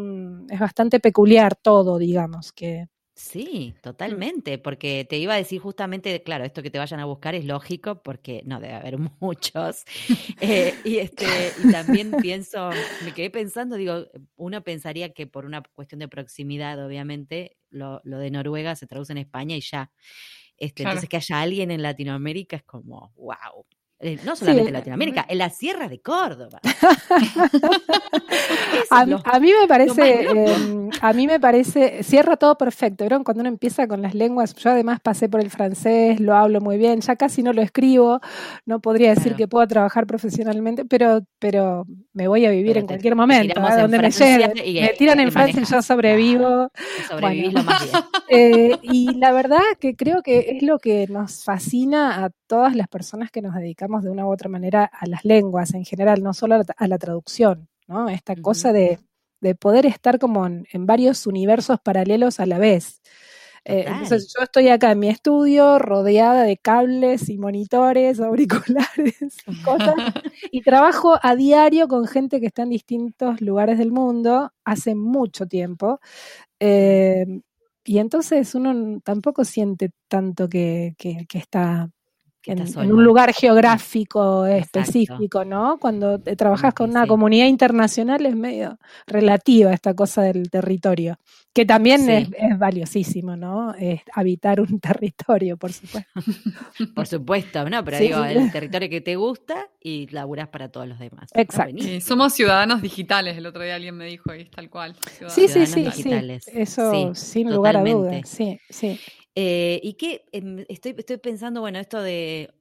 es 0.50 0.60
bastante 0.60 1.00
peculiar 1.00 1.56
todo, 1.56 1.98
digamos, 1.98 2.52
que 2.52 2.88
Sí, 3.16 3.76
totalmente, 3.80 4.58
porque 4.58 5.06
te 5.08 5.18
iba 5.18 5.34
a 5.34 5.36
decir 5.36 5.60
justamente, 5.60 6.20
claro, 6.24 6.44
esto 6.44 6.64
que 6.64 6.70
te 6.70 6.80
vayan 6.80 6.98
a 6.98 7.04
buscar 7.04 7.36
es 7.36 7.44
lógico, 7.44 8.02
porque 8.02 8.42
no 8.44 8.58
debe 8.58 8.74
haber 8.74 8.98
muchos. 9.20 9.84
Eh, 10.40 10.74
y, 10.82 10.98
este, 10.98 11.52
y 11.56 11.70
también 11.70 12.18
pienso, 12.20 12.70
me 13.04 13.14
quedé 13.14 13.30
pensando, 13.30 13.76
digo, 13.76 14.06
uno 14.34 14.64
pensaría 14.64 15.12
que 15.14 15.28
por 15.28 15.46
una 15.46 15.62
cuestión 15.62 16.00
de 16.00 16.08
proximidad, 16.08 16.84
obviamente, 16.84 17.56
lo, 17.70 18.00
lo 18.02 18.18
de 18.18 18.32
Noruega 18.32 18.74
se 18.74 18.88
traduce 18.88 19.12
en 19.12 19.18
España 19.18 19.56
y 19.56 19.60
ya. 19.60 19.92
Este, 20.56 20.82
Entonces, 20.82 21.08
que 21.08 21.16
haya 21.16 21.40
alguien 21.40 21.70
en 21.70 21.82
Latinoamérica 21.82 22.56
es 22.56 22.64
como, 22.64 23.12
wow, 23.16 23.64
eh, 24.00 24.18
no 24.24 24.34
solamente 24.34 24.68
en 24.68 24.74
Latinoamérica, 24.74 25.24
en 25.28 25.38
la 25.38 25.50
Sierra 25.50 25.88
de 25.88 26.00
Córdoba. 26.00 26.60
a, 28.90 29.40
mí 29.40 29.52
me 29.60 29.68
parece, 29.68 30.28
em, 30.28 30.90
a 31.00 31.12
mí 31.12 31.26
me 31.26 31.38
parece, 31.38 32.02
cierra 32.02 32.36
todo 32.36 32.58
perfecto, 32.58 33.04
¿vieron? 33.04 33.22
Cuando 33.22 33.42
uno 33.42 33.48
empieza 33.48 33.86
con 33.86 34.02
las 34.02 34.14
lenguas, 34.14 34.54
yo 34.56 34.70
además 34.70 34.98
pasé 35.00 35.28
por 35.28 35.40
el 35.40 35.50
francés, 35.50 36.18
lo 36.18 36.34
hablo 36.34 36.60
muy 36.60 36.76
bien, 36.76 37.00
ya 37.00 37.14
casi 37.14 37.42
no 37.42 37.52
lo 37.52 37.62
escribo, 37.62 38.20
no 38.66 38.80
podría 38.80 39.14
decir 39.14 39.36
que 39.36 39.46
puedo 39.46 39.66
trabajar 39.68 40.06
profesionalmente, 40.06 40.84
pero, 40.84 41.20
pero 41.38 41.86
me 42.12 42.26
voy 42.26 42.46
a 42.46 42.50
vivir 42.50 42.78
en 42.78 42.86
cualquier 42.86 43.14
momento, 43.14 43.60
¿eh? 43.60 43.80
donde 43.80 43.98
me 44.00 44.10
lleven. 44.10 44.52
Me 44.54 44.88
tiran 44.98 45.20
en 45.20 45.30
Francia 45.30 45.62
y 45.62 45.64
yo 45.64 45.82
sobrevivo. 45.82 46.70
Lo 47.10 47.20
más 47.20 47.32
bien. 47.32 47.54
Eh, 48.26 48.78
y 48.82 49.14
la 49.18 49.32
verdad 49.32 49.60
que 49.78 49.94
creo 49.94 50.22
que 50.22 50.56
es 50.56 50.62
lo 50.62 50.78
que 50.78 51.06
nos 51.08 51.44
fascina 51.44 52.24
a 52.24 52.30
todas 52.46 52.74
las 52.74 52.88
personas 52.88 53.30
que 53.30 53.42
nos 53.42 53.54
dedicamos 53.54 53.83
de 53.88 54.10
una 54.10 54.26
u 54.26 54.32
otra 54.32 54.48
manera 54.48 54.84
a 54.84 55.06
las 55.06 55.24
lenguas 55.24 55.74
en 55.74 55.84
general, 55.84 56.22
no 56.22 56.34
solo 56.34 56.56
a 56.76 56.88
la, 56.88 56.98
traducción, 56.98 57.68
¿no? 57.86 58.08
Esta 58.08 58.34
cosa 58.36 58.72
de, 58.72 58.98
poder 59.58 59.86
estar 59.86 60.18
como 60.18 60.46
en, 60.46 60.86
varios 60.86 61.26
universos 61.26 61.78
paralelos 61.80 62.40
a 62.40 62.46
la 62.46 62.58
vez. 62.58 63.02
Eh, 63.66 63.84
entonces 63.86 64.32
yo 64.36 64.44
estoy 64.44 64.68
acá 64.68 64.90
en 64.90 64.98
mi 64.98 65.08
estudio 65.08 65.78
rodeada 65.78 66.42
de 66.42 66.58
cables 66.58 67.30
y 67.30 67.38
monitores, 67.38 68.20
auriculares 68.20 69.36
y 69.46 69.62
cosas, 69.62 69.94
y 70.50 70.62
trabajo 70.62 71.18
a 71.22 71.34
diario 71.34 71.88
con 71.88 72.06
gente 72.06 72.40
que 72.40 72.46
está 72.46 72.62
en 72.62 72.70
distintos 72.70 73.40
lugares 73.40 73.78
del 73.78 73.92
mundo 73.92 74.52
hace 74.64 74.94
mucho 74.94 75.46
tiempo. 75.46 76.00
Eh, 76.60 77.26
y 77.84 77.98
entonces 77.98 78.54
uno 78.54 79.00
tampoco 79.04 79.44
siente 79.44 79.90
tanto 80.08 80.48
que, 80.48 80.94
que, 80.96 81.26
está 81.34 81.90
en, 82.46 82.92
un 82.92 83.04
lugar 83.04 83.32
geográfico 83.32 84.46
específico, 84.46 85.44
¿no? 85.44 85.78
Cuando 85.78 86.20
trabajas 86.20 86.74
con 86.74 86.90
una 86.90 87.06
comunidad 87.06 87.46
internacional 87.46 88.24
es 88.26 88.36
medio 88.36 88.78
relativa 89.06 89.72
esta 89.72 89.94
cosa 89.94 90.22
del 90.22 90.50
territorio, 90.50 91.18
que 91.52 91.64
también 91.64 92.08
es, 92.10 92.28
valiosísimo, 92.58 93.36
¿no? 93.36 93.74
Es 93.74 94.02
habitar 94.12 94.60
un 94.60 94.80
territorio, 94.80 95.56
por 95.56 95.72
supuesto. 95.72 96.10
por 96.94 97.06
supuesto, 97.06 97.68
¿no? 97.68 97.84
Pero 97.84 97.98
digo, 97.98 98.24
el 98.24 98.50
territorio 98.50 98.88
que 98.88 99.00
te 99.00 99.16
gusta 99.16 99.68
y 99.80 100.08
laburas 100.08 100.48
para 100.48 100.68
todos 100.68 100.88
los 100.88 100.98
demás. 100.98 101.30
Exacto. 101.34 101.82
somos 102.00 102.32
ciudadanos 102.34 102.82
digitales, 102.82 103.36
el 103.36 103.46
otro 103.46 103.62
día 103.62 103.76
alguien 103.76 103.96
me 103.96 104.06
dijo, 104.06 104.34
y 104.34 104.44
tal 104.46 104.68
cual. 104.68 104.96
Sí, 105.28 105.48
sí, 105.48 105.66
sí, 105.66 105.84
digitales. 105.84 106.48
Eso 106.48 107.14
sin 107.14 107.52
lugar 107.52 107.76
a 107.76 107.84
dudas. 107.84 108.28
Sí, 108.28 108.58
sí. 108.68 108.98
Eh, 109.36 109.80
y 109.82 109.94
qué, 109.94 110.24
em, 110.32 110.64
estoy, 110.68 110.94
estoy 110.96 111.16
pensando, 111.18 111.60
bueno, 111.60 111.78
esto 111.78 112.00
de, 112.00 112.54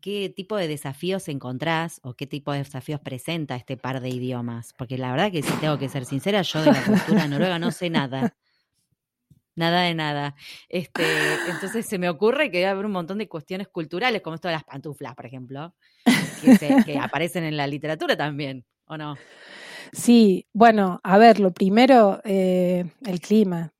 qué 0.00 0.32
tipo 0.34 0.56
de 0.56 0.68
desafíos 0.68 1.28
encontrás 1.28 2.00
o 2.02 2.14
qué 2.14 2.26
tipo 2.26 2.52
de 2.52 2.58
desafíos 2.58 3.00
presenta 3.00 3.56
este 3.56 3.76
par 3.76 4.00
de 4.00 4.08
idiomas. 4.08 4.72
Porque 4.72 4.96
la 4.96 5.10
verdad 5.10 5.30
que 5.30 5.42
si 5.42 5.52
tengo 5.60 5.78
que 5.78 5.88
ser 5.88 6.04
sincera, 6.04 6.42
yo 6.42 6.62
de 6.62 6.72
la 6.72 6.84
cultura 6.84 7.28
noruega 7.28 7.58
no 7.58 7.70
sé 7.70 7.90
nada. 7.90 8.34
Nada 9.54 9.82
de 9.82 9.94
nada. 9.94 10.36
Este, 10.68 11.02
entonces 11.48 11.84
se 11.84 11.98
me 11.98 12.08
ocurre 12.08 12.48
que 12.48 12.58
debe 12.58 12.70
haber 12.70 12.86
un 12.86 12.92
montón 12.92 13.18
de 13.18 13.28
cuestiones 13.28 13.66
culturales, 13.66 14.22
como 14.22 14.36
esto 14.36 14.46
de 14.46 14.54
las 14.54 14.62
pantuflas, 14.62 15.16
por 15.16 15.26
ejemplo, 15.26 15.74
que, 16.86 16.96
aparecen 16.96 17.42
en 17.42 17.56
la 17.56 17.66
literatura 17.66 18.16
también, 18.16 18.64
¿o 18.86 18.96
no? 18.96 19.16
Sí, 19.92 20.46
bueno, 20.52 21.00
a 21.02 21.18
ver, 21.18 21.40
lo 21.40 21.52
primero, 21.52 22.20
eh, 22.24 22.84
el 23.04 23.20
clima 23.20 23.72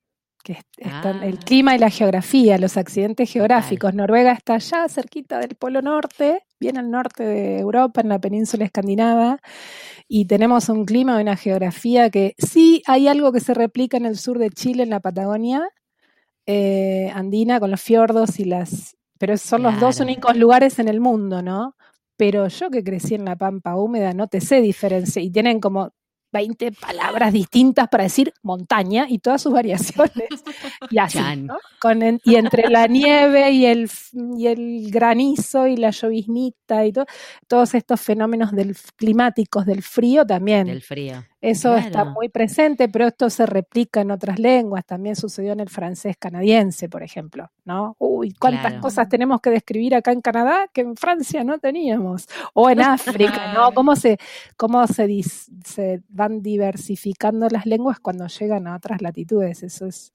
que 0.43 0.57
están 0.77 1.23
el 1.23 1.37
ah. 1.37 1.45
clima 1.45 1.75
y 1.75 1.79
la 1.79 1.89
geografía, 1.89 2.57
los 2.57 2.77
accidentes 2.77 3.31
geográficos. 3.31 3.93
Noruega 3.93 4.31
está 4.31 4.55
allá 4.55 4.87
cerquita 4.87 5.39
del 5.39 5.55
Polo 5.55 5.81
Norte, 5.81 6.43
bien 6.59 6.77
al 6.77 6.89
norte 6.89 7.23
de 7.23 7.59
Europa, 7.59 8.01
en 8.01 8.09
la 8.09 8.19
península 8.19 8.65
escandinava, 8.65 9.39
y 10.07 10.25
tenemos 10.25 10.69
un 10.69 10.85
clima 10.85 11.17
y 11.19 11.21
una 11.21 11.35
geografía 11.35 12.09
que 12.09 12.35
sí 12.37 12.81
hay 12.87 13.07
algo 13.07 13.31
que 13.31 13.39
se 13.39 13.53
replica 13.53 13.97
en 13.97 14.05
el 14.05 14.17
sur 14.17 14.39
de 14.39 14.49
Chile, 14.49 14.83
en 14.83 14.89
la 14.89 14.99
Patagonia 14.99 15.69
eh, 16.45 17.11
andina, 17.13 17.59
con 17.59 17.69
los 17.69 17.81
fiordos 17.81 18.39
y 18.39 18.45
las... 18.45 18.97
Pero 19.19 19.37
son 19.37 19.61
los 19.63 19.79
dos 19.79 19.99
únicos 19.99 20.35
lugares 20.35 20.79
en 20.79 20.87
el 20.87 20.99
mundo, 20.99 21.43
¿no? 21.43 21.75
Pero 22.17 22.47
yo 22.47 22.71
que 22.71 22.83
crecí 22.83 23.15
en 23.15 23.25
la 23.25 23.35
pampa 23.35 23.75
húmeda 23.75 24.13
no 24.13 24.27
te 24.27 24.41
sé 24.41 24.61
diferencia 24.61 25.21
y 25.21 25.29
tienen 25.29 25.59
como 25.59 25.91
20 26.31 26.71
palabras 26.73 27.33
distintas 27.33 27.87
para 27.89 28.03
decir 28.03 28.33
montaña 28.43 29.05
y 29.09 29.19
todas 29.19 29.41
sus 29.41 29.53
variaciones. 29.53 30.29
Y 30.91 30.97
así, 30.97 31.19
Con 31.79 32.01
y 32.23 32.35
entre 32.35 32.69
la 32.69 32.87
nieve 32.87 33.51
y 33.51 33.65
el, 33.65 33.89
y 34.37 34.47
el 34.47 34.89
granizo 34.89 35.67
y 35.67 35.77
la 35.77 35.91
lloviznita 35.91 36.85
y 36.85 36.93
todo, 36.93 37.05
todos 37.47 37.75
estos 37.75 38.01
fenómenos 38.01 38.51
del, 38.51 38.75
climáticos 38.95 39.65
del 39.65 39.83
frío 39.83 40.25
también. 40.25 40.67
Del 40.67 40.81
frío. 40.81 41.25
Eso 41.41 41.77
está 41.77 42.03
muy 42.03 42.27
presente, 42.27 42.89
pero 42.89 43.07
esto 43.07 43.29
se 43.29 43.45
replica 43.45 44.01
en 44.01 44.11
otras 44.11 44.39
lenguas. 44.39 44.85
También 44.85 45.15
sucedió 45.15 45.53
en 45.53 45.61
el 45.61 45.69
francés 45.69 46.17
canadiense, 46.19 46.89
por 46.89 47.01
ejemplo, 47.01 47.49
¿no? 47.63 47.95
Uy, 47.97 48.33
cuántas 48.33 48.73
cosas 48.81 49.07
tenemos 49.07 49.39
que 49.39 49.49
describir 49.49 49.95
acá 49.95 50.11
en 50.11 50.19
Canadá 50.19 50.67
que 50.73 50.81
en 50.81 50.97
Francia 50.97 51.45
no 51.45 51.57
teníamos. 51.57 52.27
O 52.53 52.69
en 52.69 52.81
África, 52.81 53.53
¿no? 53.53 53.71
Cómo 53.73 53.95
se, 53.95 54.17
cómo 54.57 54.85
se, 54.87 55.07
se 55.65 56.01
van 56.09 56.41
diversificando 56.41 57.47
las 57.49 57.65
lenguas 57.65 58.01
cuando 58.01 58.27
llegan 58.27 58.67
a 58.67 58.75
otras 58.75 59.01
latitudes. 59.01 59.63
Eso 59.63 59.85
es. 59.85 60.11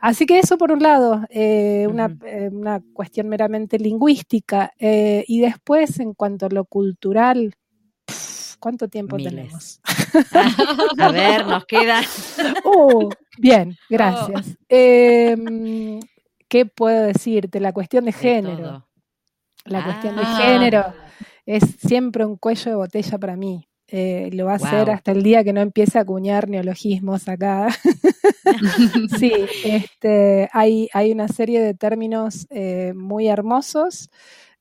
Así 0.00 0.24
que 0.24 0.38
eso 0.38 0.56
por 0.56 0.70
un 0.70 0.82
lado, 0.82 1.22
eh, 1.30 1.88
una, 1.90 2.16
eh, 2.26 2.50
una, 2.52 2.80
cuestión 2.92 3.28
meramente 3.28 3.78
lingüística. 3.78 4.72
Eh, 4.78 5.24
y 5.26 5.40
después, 5.40 5.98
en 5.98 6.14
cuanto 6.14 6.46
a 6.46 6.50
lo 6.50 6.64
cultural, 6.64 7.56
¿Cuánto 8.64 8.88
tiempo 8.88 9.18
tenemos? 9.18 9.78
a 10.98 11.12
ver, 11.12 11.46
nos 11.46 11.66
queda. 11.66 12.00
Uh, 12.64 13.10
bien, 13.36 13.76
gracias. 13.90 14.56
Em, 14.70 16.00
¿Qué 16.48 16.64
puedo 16.64 17.04
decirte? 17.04 17.60
La 17.60 17.74
cuestión 17.74 18.06
de 18.06 18.12
género. 18.12 18.88
La 19.66 19.84
cuestión 19.84 20.16
de 20.16 20.22
ah. 20.24 20.36
género 20.40 20.94
es 21.44 21.62
siempre 21.78 22.24
un 22.24 22.38
cuello 22.38 22.70
de 22.70 22.76
botella 22.78 23.18
para 23.18 23.36
mí. 23.36 23.68
Eh, 23.86 24.30
lo 24.32 24.46
va 24.46 24.52
a 24.52 24.56
hacer 24.56 24.90
hasta 24.90 25.12
el 25.12 25.22
día 25.22 25.44
que 25.44 25.52
no 25.52 25.60
empiece 25.60 25.98
a 25.98 26.02
acuñar 26.02 26.48
neologismos 26.48 27.28
acá. 27.28 27.68
sí, 29.18 29.30
este, 29.62 30.48
hay, 30.54 30.88
hay 30.94 31.12
una 31.12 31.28
serie 31.28 31.60
de 31.60 31.74
términos 31.74 32.46
eh, 32.48 32.94
muy 32.96 33.28
hermosos. 33.28 34.08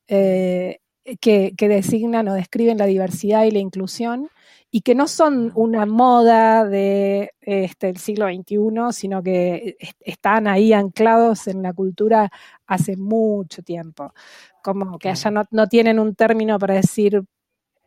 Eh, 0.10 0.82
que, 1.20 1.54
designan 1.58 2.28
o 2.28 2.34
describen 2.34 2.78
la 2.78 2.86
diversidad 2.86 3.44
y 3.46 3.52
la 3.52 3.60
inclusión 3.60 4.30
y 4.72 4.82
que 4.82 4.96
no 4.96 5.08
son 5.08 5.52
una 5.54 5.86
moda 5.86 6.66
de 6.66 7.32
este, 7.42 7.96
siglo 7.96 8.26
XXI, 8.28 8.58
sino 8.92 9.22
que 9.22 9.78
están 10.00 10.48
ahí 10.48 10.74
anclados 10.74 11.48
en 11.48 11.62
la 11.62 11.74
cultura 11.74 12.32
hace 12.66 12.98
mucho 12.98 13.62
tiempo. 13.62 14.14
Como 14.64 14.98
que 14.98 15.10
allá 15.10 15.32
no, 15.52 15.68
tienen 15.68 16.00
un 16.00 16.16
término 16.16 16.58
para 16.58 16.74
decir 16.76 17.22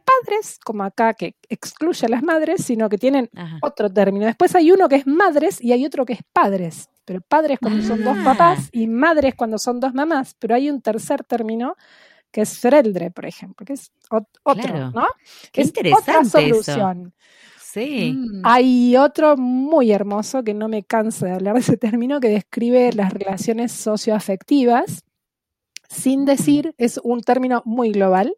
padres, 0.05 0.61
como 0.65 0.85
acá, 0.85 1.15
que 1.15 1.35
excluye 1.49 2.07
a 2.07 2.09
las 2.09 2.23
madres, 2.23 2.65
sino 2.65 2.89
que 2.89 2.99
tienen 2.99 3.29
otro 3.63 3.93
término. 3.93 4.27
Después 4.27 4.55
hay 4.55 4.71
uno 4.71 4.89
que 4.89 4.97
es 4.97 5.07
madres 5.09 5.61
y 5.61 5.73
hay 5.73 5.85
otro 5.85 6.05
que 6.05 6.13
es 6.13 6.21
padres. 6.33 6.89
Pero 7.05 7.21
padres 7.21 7.59
cuando 7.61 7.83
son 7.83 8.05
dos 8.05 8.17
papás 8.19 8.59
ah. 8.67 8.69
y 8.73 8.87
madres 8.87 9.35
cuando 9.35 9.59
son 9.59 9.81
dos 9.81 9.93
mamás. 9.93 10.37
Pero 10.39 10.55
hay 10.55 10.71
un 10.71 10.81
tercer 10.83 11.25
término 11.25 11.77
que 12.37 12.43
es 12.43 12.59
Freldre, 12.59 13.11
por 13.11 13.25
ejemplo, 13.25 13.65
que 13.65 13.73
es 13.73 13.91
otro, 14.11 14.91
¿no? 14.91 15.07
Qué 15.53 15.63
es 15.63 15.69
interesante 15.69 16.11
otra 16.11 16.25
solución. 16.27 17.15
Sí. 17.59 18.13
Mm. 18.15 18.43
Hay 18.45 18.95
otro 18.99 19.39
muy 19.39 19.91
hermoso 19.91 20.45
que 20.45 20.53
no 20.53 20.69
me 20.69 20.83
canso 20.83 21.25
de 21.25 21.33
hablar 21.33 21.55
de 21.55 21.61
ese 21.61 21.79
término 21.79 22.21
que 22.21 22.29
describe 22.29 22.93
las 22.93 23.11
relaciones 23.11 23.73
socioafectivas 23.73 25.03
sin 25.89 26.27
decir, 26.27 26.75
es 26.77 27.01
un 27.03 27.23
término 27.23 27.63
muy 27.65 27.91
global 27.91 28.37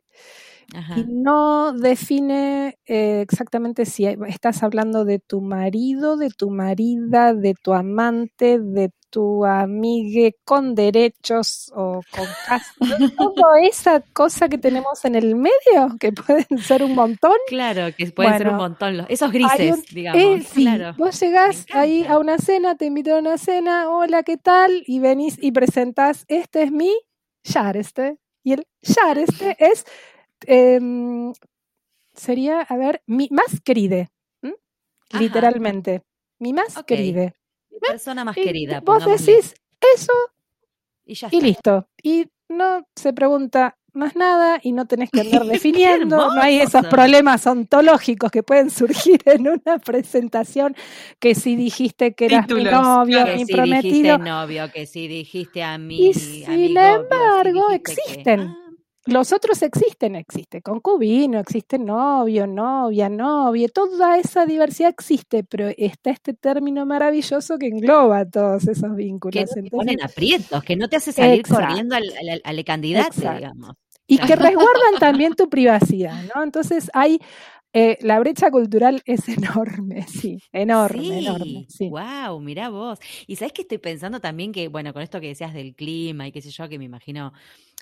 y 0.95 1.05
no 1.09 1.73
define 1.73 2.79
eh, 2.87 3.23
exactamente 3.23 3.85
si 3.85 4.05
estás 4.07 4.63
hablando 4.63 5.05
de 5.05 5.19
tu 5.19 5.41
marido, 5.41 6.17
de 6.17 6.31
tu 6.31 6.51
marida, 6.51 7.35
de 7.35 7.55
tu 7.55 7.75
amante, 7.75 8.61
de 8.61 8.93
tu 9.11 9.45
amigue 9.45 10.37
con 10.45 10.75
derechos 10.75 11.73
o 11.75 12.01
con 12.11 12.27
casa, 12.47 12.73
toda 13.35 13.61
esa 13.63 14.01
cosa 14.01 14.49
que 14.49 14.59
tenemos 14.59 15.05
en 15.05 15.15
el 15.15 15.35
medio, 15.35 15.97
que 15.99 16.13
pueden 16.13 16.59
ser 16.59 16.83
un 16.83 16.95
montón. 16.95 17.37
Claro, 17.47 17.95
que 17.97 18.11
pueden 18.11 18.39
ser 18.39 18.49
un 18.49 18.57
montón, 18.57 19.07
esos 19.09 19.33
grises, 19.33 19.87
digamos. 19.87 20.23
Eh, 20.23 20.47
claro. 20.55 20.95
Vos 20.99 21.19
llegás 21.21 21.67
ahí 21.73 22.05
a 22.05 22.19
una 22.19 22.39
cena, 22.39 22.77
te 22.77 22.87
invito 22.87 23.15
a 23.15 23.19
una 23.19 23.39
cena, 23.39 23.91
hola, 23.91 24.23
¿qué 24.23 24.37
tal? 24.37 24.83
Y 24.87 25.01
venís 25.01 25.39
y 25.41 25.53
presentás, 25.53 26.25
este 26.29 26.63
es 26.63 26.73
mi 26.73 26.93
Yareste. 27.45 28.19
Y 28.43 28.53
el 28.53 28.67
Yareste 28.83 29.57
es, 29.59 29.85
em, 30.47 31.33
sería, 32.15 32.61
a 32.61 32.77
ver, 32.77 33.03
mi 33.07 33.29
más 33.31 33.61
queride, 33.65 34.11
literalmente. 35.13 36.03
Mi 36.39 36.53
más 36.53 36.83
queride 36.85 37.35
persona 37.79 38.25
más 38.25 38.35
querida. 38.35 38.81
Vos 38.81 39.05
decís 39.05 39.55
eso 39.95 40.13
y, 41.05 41.41
listo. 41.41 41.89
Y 42.03 42.27
no 42.49 42.87
se 42.95 43.13
pregunta 43.13 43.79
es 44.07 44.17
nada 44.17 44.61
y 44.63 44.73
no 44.73 44.87
tenés 44.87 45.11
que 45.11 45.21
andar 45.21 45.45
definiendo, 45.47 46.17
no 46.17 46.41
hay 46.41 46.61
esos 46.61 46.87
problemas 46.87 47.47
ontológicos 47.47 48.31
que 48.31 48.43
pueden 48.43 48.71
surgir 48.71 49.21
en 49.25 49.49
una 49.49 49.79
presentación 49.79 50.77
que 51.19 51.35
si 51.35 51.57
dijiste 51.57 52.15
que 52.15 52.27
eras 52.27 52.49
mi 52.49 52.65
novio, 52.65 53.25
que 53.25 53.37
mi 53.37 53.47
si 53.47 53.53
prometido. 53.53 53.93
dijiste 53.93 54.19
novio, 54.19 54.73
que 54.73 54.87
si 54.87 55.09
dijiste 55.09 55.63
a 55.63 55.79
mí. 55.79 56.09
Y 56.09 56.15
sin 56.15 56.77
embargo, 56.77 57.71
existen. 57.71 58.55
Los 59.09 59.33
otros 59.33 59.63
existen, 59.63 60.17
existe 60.17 60.61
concubino, 60.61 61.41
existe 61.41 61.79
novio, 61.79 62.47
novia, 62.47 63.09
novia, 63.09 63.67
toda 63.69 64.19
esa 64.19 64.45
diversidad 64.45 64.91
existe, 64.91 65.45
pero 65.45 65.71
está 65.79 66.11
este 66.11 66.35
término 66.35 66.85
maravilloso 66.85 67.57
que 67.59 67.69
engloba 67.69 68.27
todos 68.27 68.69
esos 68.69 68.95
vínculos. 68.95 69.51
Que 69.55 69.63
te 69.63 69.71
ponen 69.71 70.03
aprietos, 70.03 70.63
que 70.63 70.77
no 70.77 70.91
te 70.91 70.97
hace 70.97 71.13
salir 71.13 71.43
corriendo 71.47 71.97
al, 71.97 72.05
al, 72.05 72.43
al 72.45 72.65
candidato, 72.65 73.19
digamos. 73.19 73.71
Y 74.07 74.19
que 74.19 74.37
resguardan 74.37 74.99
también 75.01 75.35
tu 75.35 75.49
privacidad, 75.49 76.23
¿no? 76.35 76.43
Entonces 76.43 76.91
hay 76.93 77.19
eh, 77.75 77.99
la 78.01 78.19
brecha 78.19 78.51
cultural 78.51 79.03
es 79.05 79.29
enorme, 79.29 80.03
sí, 80.09 80.39
enorme, 80.53 81.03
sí. 81.03 81.13
enorme. 81.13 81.67
Sí. 81.69 81.89
Wow, 81.89 82.41
mirá 82.41 82.71
vos. 82.71 82.99
Y 83.27 83.37
sabes 83.37 83.53
que 83.53 83.63
estoy 83.63 83.79
pensando 83.79 84.21
también 84.21 84.53
que, 84.53 84.69
bueno, 84.69 84.93
con 84.93 85.03
esto 85.03 85.21
que 85.21 85.29
decías 85.29 85.53
del 85.53 85.75
clima 85.75 86.27
y 86.27 86.33
qué 86.33 86.43
sé 86.43 86.51
yo, 86.51 86.69
que 86.69 86.79
me 86.79 86.85
imagino 86.85 87.33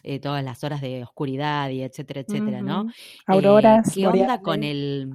eh, 0.07 0.21
todas 0.21 0.45
las 0.45 0.63
horas 0.63 0.81
de 0.81 1.03
oscuridad 1.03 1.69
y 1.71 1.83
etcétera, 1.83 2.21
etcétera, 2.21 2.59
uh 2.59 2.63
-huh. 2.63 2.85
¿no? 2.87 2.93
Auroras. 3.27 3.89
Eh, 3.89 3.93
¿Qué 3.95 4.07
onda 4.07 4.41
con 4.41 4.63
el, 4.63 5.11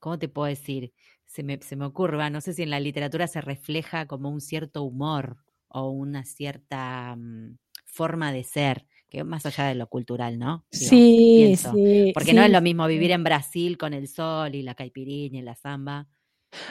cómo 0.00 0.18
te 0.18 0.28
puedo 0.28 0.48
decir? 0.48 0.92
Se 1.26 1.44
me, 1.44 1.58
se 1.62 1.76
me 1.76 1.84
ocurre, 1.84 2.28
no 2.30 2.40
sé 2.40 2.52
si 2.52 2.62
en 2.62 2.70
la 2.70 2.80
literatura 2.80 3.28
se 3.28 3.40
refleja 3.40 4.06
como 4.06 4.28
un 4.30 4.40
cierto 4.40 4.82
humor 4.82 5.36
o 5.68 5.90
una 5.90 6.24
cierta 6.24 7.14
um, 7.16 7.56
forma 7.84 8.32
de 8.32 8.42
ser 8.42 8.86
que 9.08 9.22
más 9.22 9.46
allá 9.46 9.66
de 9.66 9.76
lo 9.76 9.86
cultural, 9.86 10.38
¿no? 10.38 10.64
Digo, 10.72 10.90
sí, 10.90 11.42
pienso. 11.44 11.72
sí. 11.72 12.10
Porque 12.12 12.30
sí, 12.30 12.36
no 12.36 12.42
es 12.42 12.50
lo 12.50 12.60
mismo 12.60 12.86
vivir 12.88 13.12
en 13.12 13.22
Brasil 13.22 13.78
con 13.78 13.94
el 13.94 14.08
sol 14.08 14.54
y 14.56 14.62
la 14.62 14.74
caipirinha 14.74 15.38
y 15.38 15.42
la 15.42 15.54
samba. 15.54 16.08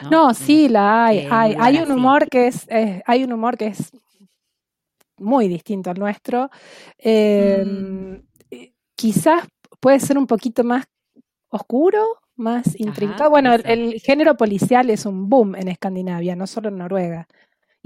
No, 0.02 0.10
no 0.10 0.34
sí, 0.34 0.68
la 0.68 1.06
hay. 1.06 1.26
Hay, 1.30 1.56
hay 1.58 1.78
un 1.78 1.90
humor 1.92 2.28
que 2.28 2.48
es, 2.48 2.68
eh, 2.68 3.02
hay 3.06 3.24
un 3.24 3.32
humor 3.32 3.56
que 3.56 3.68
es 3.68 3.92
muy 5.18 5.48
distinto 5.48 5.90
al 5.90 5.98
nuestro. 5.98 6.50
Eh, 6.98 7.64
mm. 7.64 8.14
Quizás 8.94 9.46
puede 9.80 10.00
ser 10.00 10.18
un 10.18 10.26
poquito 10.26 10.64
más 10.64 10.86
oscuro, 11.48 12.04
más 12.36 12.78
intrincado. 12.78 13.24
Ajá, 13.24 13.28
bueno, 13.28 13.54
el, 13.54 13.66
el, 13.66 14.00
género 14.00 14.36
policial 14.36 14.90
es 14.90 15.06
un 15.06 15.28
boom 15.28 15.54
en 15.56 15.68
Escandinavia, 15.68 16.36
no 16.36 16.46
solo 16.46 16.68
en 16.68 16.78
Noruega. 16.78 17.26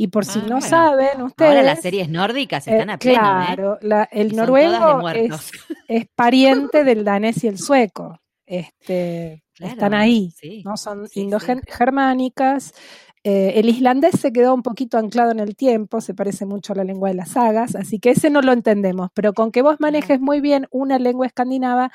Y 0.00 0.06
por 0.06 0.24
si 0.24 0.38
ah, 0.38 0.42
no 0.42 0.48
bueno. 0.56 0.66
saben 0.66 1.22
ustedes. 1.22 1.50
Ahora 1.50 1.62
las 1.62 1.82
series 1.82 2.08
nórdicas 2.08 2.66
están 2.66 2.88
eh, 2.88 2.92
a 2.94 2.98
pleno. 2.98 3.20
Claro, 3.20 3.74
¿eh? 3.74 3.78
la, 3.82 4.04
el 4.10 4.34
noruego 4.34 5.06
es, 5.10 5.52
es, 5.88 6.06
pariente 6.14 6.84
del 6.84 7.04
danés 7.04 7.44
y 7.44 7.48
el 7.48 7.58
sueco. 7.58 8.18
Este, 8.46 9.44
claro, 9.54 9.72
están 9.74 9.92
ahí, 9.92 10.32
sí, 10.34 10.62
¿no? 10.64 10.78
Son 10.78 11.06
sí, 11.06 11.20
indogermánicas. 11.20 12.72
Eh, 13.22 13.52
el 13.56 13.68
islandés 13.68 14.18
se 14.18 14.32
quedó 14.32 14.54
un 14.54 14.62
poquito 14.62 14.96
anclado 14.96 15.30
en 15.30 15.40
el 15.40 15.54
tiempo, 15.54 16.00
se 16.00 16.14
parece 16.14 16.46
mucho 16.46 16.72
a 16.72 16.76
la 16.76 16.84
lengua 16.84 17.10
de 17.10 17.14
las 17.16 17.30
sagas, 17.32 17.74
así 17.76 17.98
que 17.98 18.10
ese 18.10 18.30
no 18.30 18.40
lo 18.40 18.52
entendemos, 18.52 19.10
pero 19.12 19.34
con 19.34 19.52
que 19.52 19.60
vos 19.60 19.76
manejes 19.78 20.20
muy 20.20 20.40
bien 20.40 20.66
una 20.70 20.98
lengua 20.98 21.26
escandinava, 21.26 21.92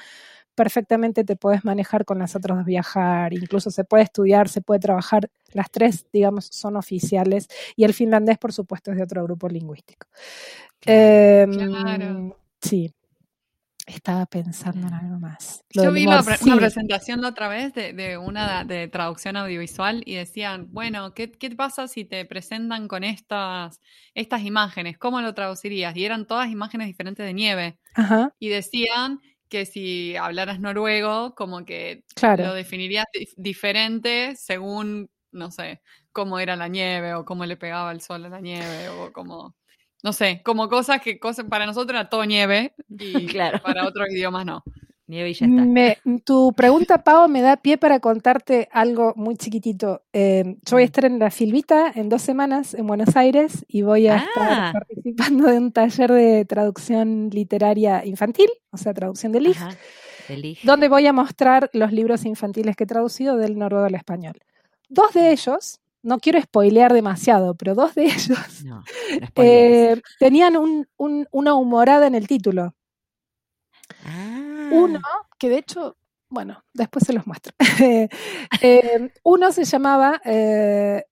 perfectamente 0.54 1.24
te 1.24 1.36
puedes 1.36 1.66
manejar 1.66 2.06
con 2.06 2.20
las 2.20 2.36
otras 2.36 2.64
viajar, 2.66 3.34
incluso 3.34 3.72
se 3.72 3.84
puede 3.84 4.04
estudiar, 4.04 4.50
se 4.50 4.62
puede 4.62 4.80
trabajar, 4.80 5.30
las 5.52 5.72
tres, 5.72 6.06
digamos, 6.14 6.46
son 6.52 6.78
oficiales, 6.78 7.48
y 7.76 7.86
el 7.86 7.94
finlandés, 7.94 8.38
por 8.38 8.54
supuesto, 8.54 8.92
es 8.92 8.98
de 8.98 9.04
otro 9.04 9.24
grupo 9.24 9.50
lingüístico. 9.50 10.08
Eh, 10.86 11.48
claro. 11.50 12.38
Sí. 12.62 12.94
Estaba 13.86 14.26
pensando 14.26 14.88
en 14.88 14.94
algo 14.94 15.20
más. 15.20 15.64
Lo 15.74 15.84
Yo 15.84 15.92
vi 15.92 16.08
pre 16.08 16.38
sí. 16.38 16.50
una, 16.50 16.58
presentación 16.58 17.22
la 17.22 17.30
otra 17.30 17.48
vez 17.48 17.74
de, 17.74 17.94
de, 17.94 18.18
una 18.18 18.64
de 18.64 18.88
traducción 18.88 19.38
audiovisual 19.38 20.02
y 20.06 20.16
decían, 20.16 20.68
bueno, 20.72 21.14
¿qué, 21.14 21.32
¿qué, 21.32 21.52
pasa 21.52 21.88
si 21.88 22.04
te 22.04 22.26
presentan 22.26 22.88
con 22.88 23.04
estas, 23.04 23.80
estas 24.16 24.42
imágenes? 24.42 24.98
¿Cómo 24.98 25.22
lo 25.22 25.36
traducirías? 25.36 25.96
Y 25.96 26.04
eran 26.04 26.26
todas 26.26 26.50
imágenes 26.50 26.88
diferentes 26.88 27.24
de 27.24 27.34
nieve. 27.34 27.78
Ajá. 27.94 28.34
Y 28.40 28.50
decían 28.50 29.20
que 29.50 29.66
si 29.66 30.16
hablaras 30.16 30.60
noruego, 30.60 31.36
como 31.36 31.64
que 31.66 32.04
claro. 32.16 32.46
lo 32.46 32.54
definirías 32.54 33.06
diferente 33.38 34.36
según, 34.36 35.10
no 35.32 35.52
sé, 35.52 35.82
cómo 36.12 36.40
era 36.40 36.56
la 36.56 36.68
nieve 36.68 37.14
o 37.14 37.26
cómo 37.26 37.46
le 37.46 37.58
pegaba 37.58 37.92
el 37.92 38.02
sol 38.02 38.26
a 38.26 38.30
la 38.30 38.42
nieve 38.42 38.90
o 38.90 39.12
cómo, 39.14 39.56
no 40.06 40.14
sé, 40.14 40.42
como 40.44 40.70
cosas 40.70 41.02
que 41.02 41.18
cosas, 41.18 41.46
para 41.50 41.66
nosotros 41.66 42.00
era 42.00 42.08
todo 42.08 42.26
nieve 42.26 42.76
y 42.90 43.26
claro. 43.26 43.60
para 43.64 43.88
otros 43.88 44.08
idiomas 44.12 44.46
no. 44.46 44.64
Nieve 45.08 45.32
y 45.32 45.34
ya 45.34 45.48
está. 45.48 45.66
Me, 45.66 45.98
tu 46.24 46.54
pregunta, 46.54 47.04
Pau, 47.04 47.28
me 47.28 47.42
da 47.42 47.58
pie 47.58 47.80
para 47.80 48.00
contarte 48.00 48.70
algo 48.72 49.14
muy 49.16 49.36
chiquitito. 49.36 50.04
Eh, 50.14 50.58
yo 50.64 50.76
voy 50.76 50.84
a 50.84 50.86
estar 50.86 51.06
en 51.06 51.18
la 51.18 51.32
Filvita 51.32 51.92
en 51.94 52.10
dos 52.10 52.22
semanas 52.22 52.76
en 52.76 52.86
Buenos 52.86 53.16
Aires 53.16 53.66
y 53.68 53.82
voy 53.82 54.08
a 54.08 54.18
ah. 54.18 54.18
estar 54.18 54.74
participando 54.74 55.48
de 55.48 55.58
un 55.58 55.72
taller 55.72 56.12
de 56.12 56.46
traducción 56.46 57.32
literaria 57.32 58.06
infantil, 58.06 58.50
o 58.70 58.78
sea, 58.78 58.94
traducción 58.94 59.32
de 59.32 59.42
LIG, 59.42 60.62
donde 60.64 60.88
voy 60.88 61.08
a 61.08 61.14
mostrar 61.14 61.72
los 61.74 61.92
libros 61.92 62.26
infantiles 62.26 62.76
que 62.76 62.84
he 62.84 62.88
traducido 62.88 63.38
del 63.38 63.58
noruego 63.58 63.86
al 63.86 63.96
español. 63.96 64.36
Dos 64.88 65.14
de 65.14 65.32
ellos, 65.32 65.80
no 66.06 66.20
quiero 66.20 66.40
spoilear 66.42 66.94
demasiado, 66.94 67.56
pero 67.56 67.76
dos 67.76 67.96
de 67.96 68.06
ellos 68.06 68.64
no, 68.64 68.84
eh, 69.36 70.02
tenían 70.20 70.56
un, 70.56 70.88
un, 70.98 71.28
una 71.32 71.56
humorada 71.56 72.08
en 72.08 72.16
el 72.16 72.28
título. 72.28 72.76
Ah. 74.06 74.70
Uno, 74.72 75.02
que 75.38 75.50
de 75.50 75.58
hecho, 75.58 75.98
bueno, 76.30 76.64
después 76.74 77.06
se 77.06 77.14
los 77.14 77.26
muestro. 77.28 77.54
eh, 78.62 79.10
uno 79.24 79.52
se 79.52 79.66
llamaba 79.66 80.22
eh, 80.24 81.04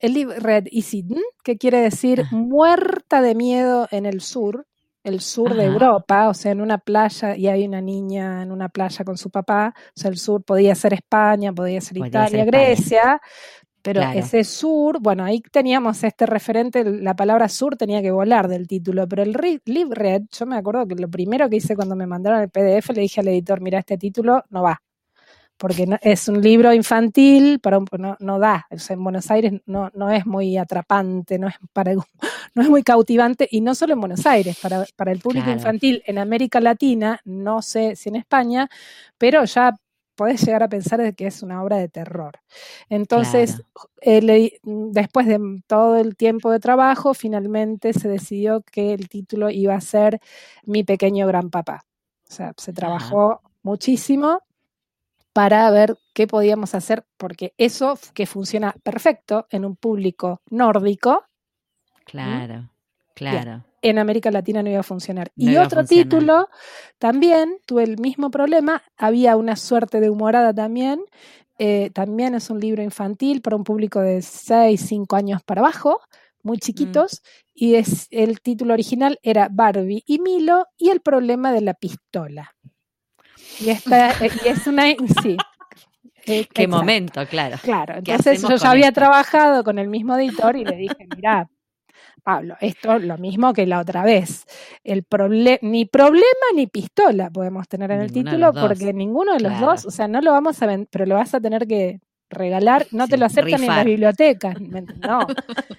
el 0.00 0.42
Red 0.42 0.66
Isidn, 0.70 1.20
que 1.44 1.56
quiere 1.56 1.78
decir 1.78 2.24
muerta 2.32 3.22
de 3.22 3.34
miedo 3.34 3.86
en 3.90 4.06
el 4.06 4.20
sur, 4.20 4.66
el 5.02 5.20
sur 5.20 5.48
Ajá. 5.48 5.56
de 5.56 5.64
Europa, 5.64 6.28
o 6.28 6.34
sea, 6.34 6.52
en 6.52 6.60
una 6.60 6.78
playa, 6.78 7.36
y 7.36 7.48
hay 7.48 7.66
una 7.66 7.80
niña 7.80 8.42
en 8.42 8.52
una 8.52 8.68
playa 8.68 9.04
con 9.04 9.16
su 9.16 9.30
papá, 9.30 9.74
o 9.76 10.00
sea, 10.00 10.10
el 10.10 10.18
sur 10.18 10.42
podía 10.42 10.74
ser 10.74 10.94
España, 10.94 11.52
podía 11.52 11.80
ser 11.80 11.98
podía 11.98 12.08
Italia, 12.08 12.44
ser 12.44 12.46
Grecia, 12.46 13.20
pero 13.82 14.00
claro. 14.00 14.18
ese 14.18 14.44
sur, 14.44 15.00
bueno, 15.00 15.24
ahí 15.24 15.40
teníamos 15.40 16.04
este 16.04 16.26
referente, 16.26 16.84
la 16.84 17.16
palabra 17.16 17.48
sur 17.48 17.76
tenía 17.76 18.02
que 18.02 18.10
volar 18.10 18.48
del 18.48 18.66
título, 18.66 19.08
pero 19.08 19.22
el 19.22 19.32
Live 19.64 19.94
Red, 19.94 20.22
yo 20.30 20.46
me 20.46 20.56
acuerdo 20.56 20.86
que 20.86 20.96
lo 20.96 21.08
primero 21.08 21.48
que 21.48 21.56
hice 21.56 21.74
cuando 21.74 21.96
me 21.96 22.06
mandaron 22.06 22.40
el 22.40 22.50
PDF, 22.50 22.90
le 22.90 23.00
dije 23.00 23.20
al 23.20 23.28
editor, 23.28 23.60
mira, 23.60 23.78
este 23.78 23.96
título 23.96 24.44
no 24.50 24.62
va, 24.62 24.82
porque 25.60 25.86
no, 25.86 25.98
es 26.00 26.26
un 26.26 26.40
libro 26.40 26.72
infantil, 26.72 27.60
para 27.60 27.76
un, 27.76 27.84
no, 27.98 28.16
no, 28.18 28.38
da, 28.38 28.66
o 28.70 28.78
sea, 28.78 28.94
en 28.94 29.04
Buenos 29.04 29.30
Aires 29.30 29.52
no, 29.66 29.90
no 29.94 30.10
es 30.10 30.24
muy 30.24 30.56
atrapante, 30.56 31.38
no 31.38 31.48
es, 31.48 31.54
para, 31.74 31.92
no 32.54 32.62
es 32.62 32.68
muy 32.70 32.82
cautivante, 32.82 33.46
y 33.50 33.60
no 33.60 33.74
solo 33.74 33.92
en 33.92 34.00
Buenos 34.00 34.24
Aires, 34.24 34.58
para, 34.62 34.86
para 34.96 35.12
el 35.12 35.18
público 35.18 35.44
claro. 35.44 35.58
infantil 35.58 36.02
en 36.06 36.16
América 36.16 36.60
Latina, 36.60 37.20
no 37.26 37.60
sé 37.60 37.94
si 37.94 38.08
en 38.08 38.16
España, 38.16 38.70
pero 39.18 39.44
ya 39.44 39.76
podés 40.14 40.42
llegar 40.46 40.62
a 40.62 40.68
pensar 40.68 41.02
de 41.02 41.12
que 41.12 41.26
es 41.26 41.42
una 41.42 41.62
obra 41.62 41.76
de 41.76 41.88
terror. 41.88 42.40
Entonces, 42.88 43.62
claro. 43.74 43.90
eh, 44.00 44.22
le, 44.22 44.60
después 44.62 45.26
de 45.26 45.62
todo 45.66 45.98
el 45.98 46.16
tiempo 46.16 46.50
de 46.50 46.58
trabajo, 46.58 47.12
finalmente 47.12 47.92
se 47.92 48.08
decidió 48.08 48.62
que 48.62 48.94
el 48.94 49.10
título 49.10 49.50
iba 49.50 49.74
a 49.74 49.80
ser 49.82 50.20
Mi 50.64 50.84
pequeño 50.84 51.26
gran 51.26 51.50
papá. 51.50 51.84
O 52.28 52.32
sea, 52.32 52.54
se 52.56 52.72
trabajó 52.72 53.32
Ajá. 53.32 53.40
muchísimo 53.62 54.40
para 55.32 55.70
ver 55.70 55.96
qué 56.14 56.26
podíamos 56.26 56.74
hacer, 56.74 57.04
porque 57.16 57.54
eso 57.58 57.98
que 58.14 58.26
funciona 58.26 58.74
perfecto 58.82 59.46
en 59.50 59.64
un 59.64 59.76
público 59.76 60.40
nórdico. 60.50 61.24
Claro, 62.04 62.62
¿sí? 62.62 62.68
claro. 63.14 63.50
Bien 63.50 63.70
en 63.82 63.98
América 63.98 64.30
Latina 64.30 64.62
no 64.62 64.70
iba 64.70 64.80
a 64.80 64.84
funcionar. 64.84 65.30
No 65.36 65.50
y 65.50 65.56
otro 65.56 65.84
título, 65.84 66.48
también 66.98 67.58
tuve 67.66 67.84
el 67.84 67.98
mismo 67.98 68.30
problema, 68.30 68.82
había 68.96 69.36
una 69.36 69.56
suerte 69.56 70.00
de 70.00 70.10
humorada 70.10 70.52
también, 70.52 71.00
eh, 71.58 71.90
también 71.90 72.34
es 72.34 72.50
un 72.50 72.60
libro 72.60 72.82
infantil 72.82 73.42
para 73.42 73.56
un 73.56 73.64
público 73.64 74.00
de 74.00 74.22
6, 74.22 74.80
5 74.80 75.16
años 75.16 75.42
para 75.42 75.60
abajo, 75.60 76.00
muy 76.42 76.58
chiquitos, 76.58 77.22
mm. 77.22 77.48
y 77.54 77.74
es, 77.74 78.06
el 78.10 78.40
título 78.40 78.74
original 78.74 79.18
era 79.22 79.48
Barbie 79.50 80.02
y 80.06 80.18
Milo 80.18 80.66
y 80.76 80.88
el 80.90 81.00
problema 81.00 81.52
de 81.52 81.60
la 81.60 81.74
pistola. 81.74 82.54
Y, 83.58 83.70
esta, 83.70 84.14
y 84.24 84.48
es 84.48 84.66
una... 84.66 84.84
Sí, 85.22 85.36
eh, 86.26 86.46
Qué 86.52 86.62
exacto. 86.62 86.68
momento, 86.68 87.26
claro. 87.26 87.56
Claro, 87.62 87.94
entonces 87.96 88.42
yo 88.42 88.56
ya 88.56 88.70
había 88.70 88.88
esto? 88.88 89.00
trabajado 89.00 89.64
con 89.64 89.78
el 89.78 89.88
mismo 89.88 90.16
editor 90.16 90.56
y 90.56 90.64
le 90.64 90.76
dije, 90.76 91.06
mira, 91.16 91.48
Pablo, 92.22 92.56
esto 92.60 92.96
es 92.96 93.02
lo 93.04 93.18
mismo 93.18 93.52
que 93.52 93.66
la 93.66 93.80
otra 93.80 94.04
vez. 94.04 94.44
El 94.84 95.04
proble 95.04 95.58
ni 95.62 95.86
problema 95.86 96.46
ni 96.54 96.66
pistola 96.66 97.30
podemos 97.30 97.68
tener 97.68 97.90
en 97.90 98.00
el 98.00 98.12
título 98.12 98.52
porque 98.52 98.92
ninguno 98.92 99.32
de 99.32 99.40
los 99.40 99.52
claro. 99.52 99.66
dos, 99.66 99.86
o 99.86 99.90
sea, 99.90 100.08
no 100.08 100.20
lo 100.20 100.32
vamos 100.32 100.62
a 100.62 100.66
vender, 100.66 100.88
pero 100.90 101.06
lo 101.06 101.14
vas 101.14 101.34
a 101.34 101.40
tener 101.40 101.66
que 101.66 102.00
regalar, 102.28 102.86
no 102.92 103.04
sí, 103.06 103.10
te 103.10 103.16
lo 103.18 103.26
aceptan 103.26 103.60
rifar. 103.60 103.70
en 103.70 103.76
las 103.76 103.84
bibliotecas. 103.84 104.54
No, 104.60 105.26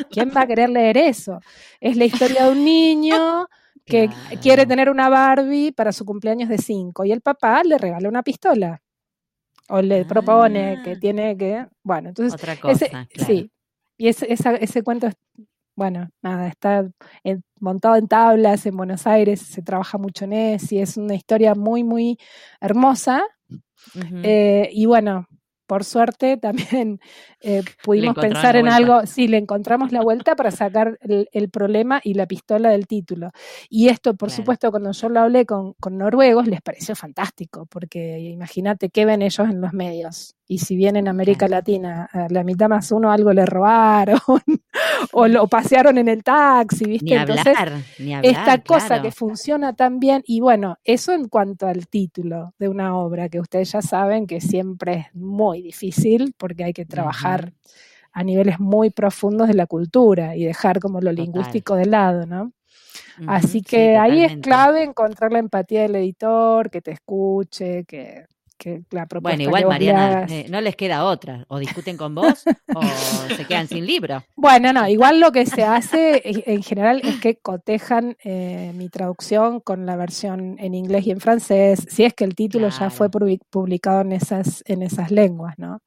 ¿quién 0.10 0.32
va 0.36 0.42
a 0.42 0.48
querer 0.48 0.70
leer 0.70 0.98
eso? 0.98 1.40
Es 1.80 1.96
la 1.96 2.06
historia 2.06 2.46
de 2.46 2.52
un 2.52 2.66
niño 2.66 3.48
que 3.86 4.10
quiere 4.42 4.66
tener 4.66 4.90
una 4.90 5.10
Barbie 5.10 5.72
para 5.72 5.92
su 5.92 6.06
cumpleaños 6.06 6.50
de 6.50 6.58
5 6.58 7.06
y 7.06 7.12
el 7.12 7.22
papá 7.22 7.64
le 7.64 7.78
regala 7.78 8.08
una 8.08 8.24
pistola. 8.24 8.82
O 9.70 9.82
le 9.82 10.04
propone 10.06 10.82
que 10.84 10.92
ah. 10.92 11.00
tiene 11.00 11.38
que. 11.38 11.66
Bueno, 11.84 12.10
entonces. 12.10 12.34
Otra 12.34 12.58
cosa. 12.58 13.08
Sí. 13.16 13.50
Y 13.98 14.08
ese, 14.08 14.28
ese 14.30 14.84
cuento 14.84 15.08
es 15.08 15.16
bueno, 15.76 16.10
nada, 16.22 16.48
está 16.48 16.88
montado 17.60 17.96
en 17.96 18.08
tablas 18.08 18.66
en 18.66 18.78
Buenos 18.78 19.08
Aires, 19.08 19.42
se 19.42 19.62
trabaja 19.62 19.98
mucho 19.98 20.26
en 20.26 20.34
eso 20.34 20.76
y 20.76 20.80
es 20.80 20.98
una 20.98 21.16
historia 21.16 21.56
muy, 21.56 21.84
muy 21.84 22.20
hermosa. 22.60 23.24
Eh, 24.22 24.70
y 24.72 24.86
bueno, 24.86 25.26
por 25.72 25.86
suerte 25.86 26.36
también 26.36 27.00
eh, 27.40 27.64
pudimos 27.86 28.14
pensar 28.16 28.58
en 28.58 28.68
algo, 28.68 29.06
sí, 29.06 29.30
le 29.30 29.38
encontramos 29.38 29.94
la 29.94 30.02
vuelta 30.02 30.36
para 30.36 30.52
sacar 30.52 31.00
el, 31.00 31.50
problema 31.50 32.02
y 32.04 32.14
la 32.14 32.26
pistola 32.26 32.72
del 32.72 32.88
título. 32.88 33.32
Y 33.70 33.88
esto, 33.88 34.16
por 34.16 34.32
supuesto, 34.32 34.70
cuando 34.70 34.92
yo 34.92 35.08
lo 35.08 35.22
hablé 35.22 35.46
con, 35.46 35.72
con 35.80 35.98
noruegos, 35.98 36.46
les 36.48 36.62
pareció 36.62 36.94
fantástico, 36.94 37.68
porque 37.68 38.20
imagínate 38.20 38.90
qué 38.90 39.06
ven 39.06 39.22
ellos 39.22 39.48
en 39.48 39.62
los 39.62 39.72
medios. 39.72 40.36
Y 40.46 40.58
si 40.58 40.76
bien 40.76 40.98
en 40.98 41.08
América 41.08 41.48
Latina 41.48 42.10
a 42.12 42.28
la 42.30 42.44
mitad 42.44 42.68
más 42.68 42.92
uno 42.92 43.10
algo 43.10 43.32
le 43.32 43.46
robaron 43.46 44.20
o 45.14 45.28
lo 45.28 45.48
pasearon 45.48 45.98
en 45.98 46.08
el 46.08 46.24
taxi, 46.24 46.86
¿viste? 46.86 47.06
Ni 47.06 47.14
Entonces, 47.14 47.58
esta 48.24 48.62
cosa 48.62 49.02
que 49.02 49.12
funciona 49.12 49.74
tan 49.74 50.00
bien, 50.00 50.24
y 50.26 50.40
bueno, 50.40 50.78
eso 50.84 51.14
en 51.14 51.28
cuanto 51.28 51.68
al 51.68 51.88
título 51.88 52.54
de 52.60 52.70
una 52.70 52.98
obra, 52.98 53.30
que 53.30 53.40
ustedes 53.40 53.72
ya 53.72 53.82
saben 53.82 54.28
que 54.28 54.42
siempre 54.42 54.94
es 54.94 55.16
muy 55.16 55.62
difícil 55.62 56.34
porque 56.38 56.64
hay 56.64 56.74
que 56.74 56.86
trabajar 56.86 57.54
a 58.14 58.24
niveles 58.24 58.60
muy 58.60 58.90
profundos 58.90 59.48
de 59.48 59.54
la 59.54 59.68
cultura 59.68 60.36
y 60.36 60.44
dejar 60.44 60.80
como 60.80 61.00
lo 61.00 61.12
lingüístico 61.12 61.76
de 61.76 61.86
lado, 61.86 62.26
¿no? 62.26 62.52
Así 63.28 63.62
que 63.62 63.98
ahí 63.98 64.24
es 64.24 64.38
clave 64.38 64.84
encontrar 64.84 65.32
la 65.32 65.40
empatía 65.40 65.84
del 65.84 65.96
editor, 65.96 66.70
que 66.70 66.82
te 66.82 66.92
escuche, 66.92 67.86
que 67.86 68.26
bueno, 69.22 69.44
igual 69.44 69.66
Mariana, 69.68 70.26
eh, 70.30 70.46
no 70.50 70.62
les 70.62 70.76
queda 70.76 71.06
otra, 71.06 71.46
o 71.48 71.60
discuten 71.60 71.98
con 71.98 72.16
vos 72.16 72.44
o 72.74 72.82
se 73.36 73.46
quedan 73.46 73.68
sin 73.68 73.86
libro. 73.86 74.24
Bueno, 74.36 74.74
no, 74.74 74.88
igual 74.88 75.20
lo 75.20 75.32
que 75.32 75.46
se 75.46 75.64
hace 75.64 76.22
en 76.26 76.64
general 76.64 77.02
es 77.04 77.20
que 77.22 77.36
cotejan 77.38 78.18
eh, 78.24 78.72
mi 78.76 78.90
traducción 78.90 79.60
con 79.60 79.86
la 79.86 79.96
versión 79.96 80.58
en 80.60 80.74
inglés 80.74 81.06
y 81.06 81.12
en 81.12 81.20
francés, 81.20 81.86
si 81.90 82.04
es 82.04 82.14
que 82.14 82.24
el 82.24 82.36
título 82.36 82.70
ya 82.70 82.90
fue 82.90 83.10
publicado 83.10 84.02
en 84.02 84.14
esas, 84.14 84.64
en 84.66 84.82
esas 84.82 85.12
lenguas, 85.12 85.58
¿no? 85.58 85.82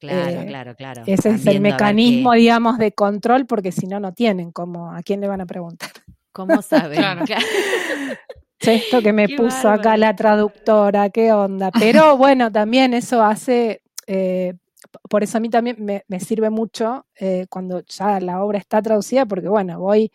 Claro, 0.00 0.40
eh, 0.40 0.46
claro, 0.46 0.74
claro. 0.74 1.02
Ese 1.06 1.30
es 1.30 1.46
el 1.46 1.60
mecanismo, 1.60 2.32
digamos, 2.32 2.78
de 2.78 2.92
control, 2.92 3.46
porque 3.46 3.70
si 3.70 3.86
no, 3.86 4.00
no 4.00 4.12
tienen 4.12 4.50
como 4.50 4.92
a 4.92 5.02
quién 5.02 5.20
le 5.20 5.28
van 5.28 5.42
a 5.42 5.46
preguntar. 5.46 5.90
¿Cómo 6.32 6.62
saben? 6.62 7.00
Esto 8.68 9.00
que 9.02 9.12
me 9.12 9.28
puso 9.28 9.68
acá 9.68 9.96
la 9.96 10.14
traductora, 10.14 11.10
qué 11.10 11.32
onda. 11.32 11.70
Pero 11.70 12.16
bueno, 12.16 12.52
también 12.52 12.94
eso 12.94 13.22
hace, 13.22 13.82
eh, 14.06 14.54
por 15.08 15.22
eso 15.22 15.38
a 15.38 15.40
mí 15.40 15.48
también 15.48 15.76
me, 16.06 16.20
sirve 16.20 16.50
mucho 16.50 17.06
eh, 17.18 17.46
cuando 17.48 17.82
ya 17.86 18.20
la 18.20 18.42
obra 18.42 18.58
está 18.58 18.82
traducida, 18.82 19.26
porque 19.26 19.48
bueno, 19.48 19.78
voy 19.80 20.12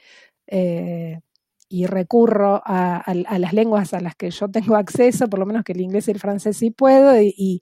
eh, 0.48 1.20
y 1.68 1.88
recurro 1.88 2.62
a, 2.64 3.04
las 3.14 3.54
lenguas 3.54 3.94
a 3.94 4.00
las 4.00 4.16
que 4.16 4.30
yo 4.30 4.48
tengo 4.50 4.76
acceso, 4.76 5.28
por 5.28 5.40
lo 5.40 5.46
menos 5.46 5.64
que 5.64 5.74
el 5.74 5.82
inglés 5.82 6.08
y 6.08 6.12
el 6.12 6.20
francés 6.20 6.58
sí 6.58 6.72
puedo, 6.72 7.20
y, 7.20 7.62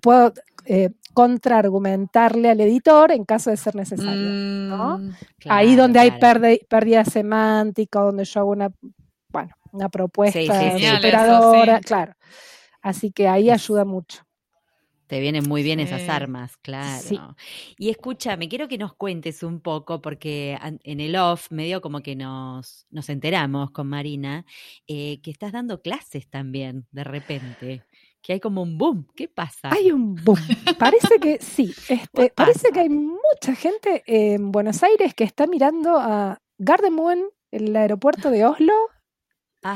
puedo 0.00 0.32
contraargumentarle 1.12 2.48
al 2.48 2.60
editor 2.60 3.12
en 3.12 3.24
caso 3.24 3.50
de 3.50 3.58
ser 3.58 3.74
necesario. 3.74 4.30
¿no? 4.30 4.98
Mm, 4.98 5.12
Ahí 5.50 5.76
donde 5.76 5.98
hay 5.98 6.12
pérdida 6.12 7.04
semántica, 7.04 8.00
donde 8.00 8.24
yo 8.24 8.40
hago 8.40 8.50
una 8.50 8.72
una 9.72 9.88
propuesta 9.88 10.40
superadora, 10.40 11.80
claro. 11.80 12.14
Así 12.80 13.10
que 13.10 13.28
ahí 13.28 13.50
ayuda 13.50 13.84
mucho. 13.84 14.24
Te 15.12 15.20
vienen 15.20 15.46
muy 15.46 15.62
bien 15.62 15.78
esas 15.78 16.08
armas, 16.08 16.56
claro. 16.56 17.36
Y 17.76 17.90
escúchame, 17.90 18.48
quiero 18.48 18.66
que 18.66 18.78
nos 18.78 18.94
cuentes 18.94 19.42
un 19.42 19.60
poco, 19.60 20.00
porque 20.00 20.58
en 20.62 21.00
el 21.00 21.16
off, 21.16 21.50
medio 21.50 21.82
como 21.82 22.00
que 22.00 22.16
nos, 22.16 22.86
nos 22.88 23.10
enteramos 23.10 23.72
con 23.72 23.88
Marina, 23.88 24.46
eh, 24.86 25.20
que 25.20 25.30
estás 25.30 25.52
dando 25.52 25.82
clases 25.82 26.30
también, 26.30 26.86
de 26.92 27.04
repente. 27.04 27.82
Que 28.22 28.34
hay 28.34 28.40
como 28.40 28.62
un 28.62 28.78
boom. 28.78 29.06
¿Qué 29.14 29.28
pasa? 29.28 29.68
Hay 29.70 29.92
un 29.92 30.14
boom. 30.14 30.38
Parece 30.78 31.18
que 31.20 31.38
sí. 31.42 31.74
Este, 31.88 32.32
parece 32.34 32.70
que 32.70 32.80
hay 32.80 32.88
mucha 32.88 33.54
gente 33.54 34.04
en 34.06 34.50
Buenos 34.50 34.82
Aires 34.82 35.12
que 35.12 35.24
está 35.24 35.46
mirando 35.46 35.98
a 35.98 36.40
Gardermoen, 36.56 37.28
el 37.50 37.76
aeropuerto 37.76 38.30
de 38.30 38.46
Oslo, 38.46 38.72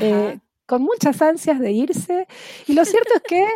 eh, 0.01 0.39
con 0.65 0.81
muchas 0.81 1.21
ansias 1.21 1.59
de 1.59 1.71
irse. 1.71 2.27
Y 2.67 2.73
lo 2.73 2.85
cierto 2.85 3.13
es 3.15 3.21
que 3.21 3.47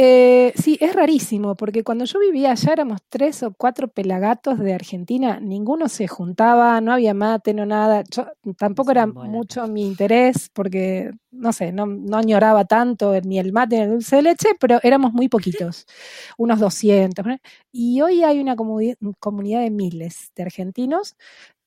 eh, 0.00 0.52
sí, 0.54 0.78
es 0.80 0.94
rarísimo, 0.94 1.56
porque 1.56 1.82
cuando 1.82 2.04
yo 2.04 2.20
vivía 2.20 2.52
allá 2.52 2.72
éramos 2.72 3.00
tres 3.08 3.42
o 3.42 3.52
cuatro 3.52 3.88
pelagatos 3.88 4.60
de 4.60 4.72
Argentina, 4.72 5.40
ninguno 5.40 5.88
se 5.88 6.06
juntaba, 6.06 6.80
no 6.80 6.92
había 6.92 7.14
mate, 7.14 7.52
no 7.52 7.66
nada. 7.66 8.04
Yo, 8.08 8.28
tampoco 8.56 8.92
era 8.92 9.08
mucho 9.08 9.66
mi 9.66 9.84
interés, 9.84 10.50
porque, 10.52 11.10
no 11.32 11.52
sé, 11.52 11.72
no, 11.72 11.86
no 11.86 12.16
añoraba 12.16 12.64
tanto 12.64 13.20
ni 13.22 13.40
el 13.40 13.52
mate 13.52 13.74
ni 13.78 13.82
el 13.82 13.90
dulce 13.90 14.14
de 14.16 14.22
leche, 14.22 14.50
pero 14.60 14.78
éramos 14.84 15.12
muy 15.12 15.28
poquitos, 15.28 15.84
unos 16.38 16.60
200. 16.60 17.26
Y 17.72 18.00
hoy 18.00 18.22
hay 18.22 18.38
una 18.38 18.54
comunidad 18.54 19.62
de 19.62 19.70
miles 19.72 20.30
de 20.36 20.44
argentinos 20.44 21.16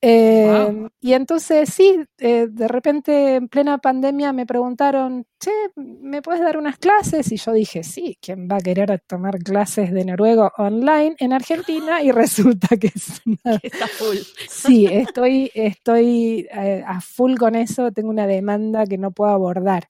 Em, 0.03 0.89
y 0.99 1.13
entonces 1.13 1.71
sí, 1.71 2.03
eh, 2.17 2.47
de 2.49 2.67
repente 2.67 3.35
en 3.35 3.47
plena 3.47 3.77
pandemia 3.77 4.33
me 4.33 4.47
preguntaron, 4.47 5.27
che, 5.39 5.51
¿me 5.75 6.23
puedes 6.23 6.41
dar 6.41 6.57
unas 6.57 6.77
clases? 6.79 7.31
Y 7.31 7.37
yo 7.37 7.51
dije, 7.53 7.83
sí, 7.83 8.17
¿quién 8.19 8.47
va 8.51 8.55
a 8.57 8.61
querer 8.61 8.99
tomar 9.05 9.37
clases 9.37 9.91
de 9.91 10.03
noruego 10.03 10.51
online 10.57 11.15
en 11.19 11.33
Argentina? 11.33 12.01
Y 12.01 12.11
resulta 12.11 12.77
que 12.77 12.87
es 12.87 13.21
Está 13.61 13.87
full. 13.87 14.17
Sí, 14.49 14.87
estoy, 14.87 15.51
estoy 15.53 16.47
eh, 16.51 16.83
a 16.85 16.99
full 16.99 17.35
con 17.35 17.53
eso, 17.53 17.91
tengo 17.91 18.09
una 18.09 18.25
demanda 18.25 18.87
que 18.87 18.97
no 18.97 19.11
puedo 19.11 19.29
abordar. 19.29 19.87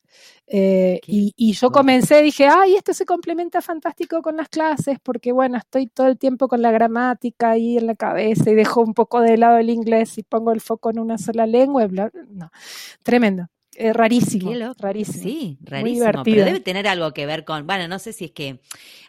Eh, 0.54 1.00
y, 1.08 1.54
yo 1.54 1.72
comencé, 1.72 2.22
dije, 2.22 2.46
ay, 2.46 2.76
esto 2.76 2.94
se 2.94 3.06
complementa 3.06 3.62
fantástico 3.62 4.22
con 4.22 4.36
las 4.36 4.50
clases, 4.50 4.98
porque 5.02 5.32
bueno, 5.32 5.58
estoy 5.58 5.88
todo 5.88 6.08
el 6.08 6.18
tiempo 6.18 6.50
con 6.50 6.62
la 6.62 6.72
gramática 6.72 7.52
ahí 7.52 7.78
en 7.78 7.88
la 7.88 7.96
cabeza 7.96 8.52
y 8.52 8.56
dejo 8.56 8.82
un 8.82 8.94
poco 8.94 9.22
de 9.22 9.38
lado 9.38 9.60
el 9.60 9.70
inglés 9.70 10.18
y 10.18 10.24
pongo 10.24 10.52
el 10.52 10.60
foco 10.60 10.90
en 10.90 11.00
una 11.00 11.18
sola 11.18 11.48
lengua. 11.48 11.88
bla, 11.88 12.12
no, 12.30 12.52
tremendo. 13.02 13.48
Eh, 13.78 13.94
rarísimo, 13.94 14.52
rarísimo. 14.78 15.24
Sí, 15.24 15.58
rarísimo. 15.62 16.24
Pero 16.26 16.44
debe 16.44 16.60
tener 16.60 16.86
algo 16.90 17.14
que 17.14 17.26
ver 17.26 17.46
con, 17.46 17.66
bueno, 17.66 17.88
no 17.88 18.00
sé 18.00 18.12
si 18.12 18.26
es 18.26 18.32
que 18.32 18.60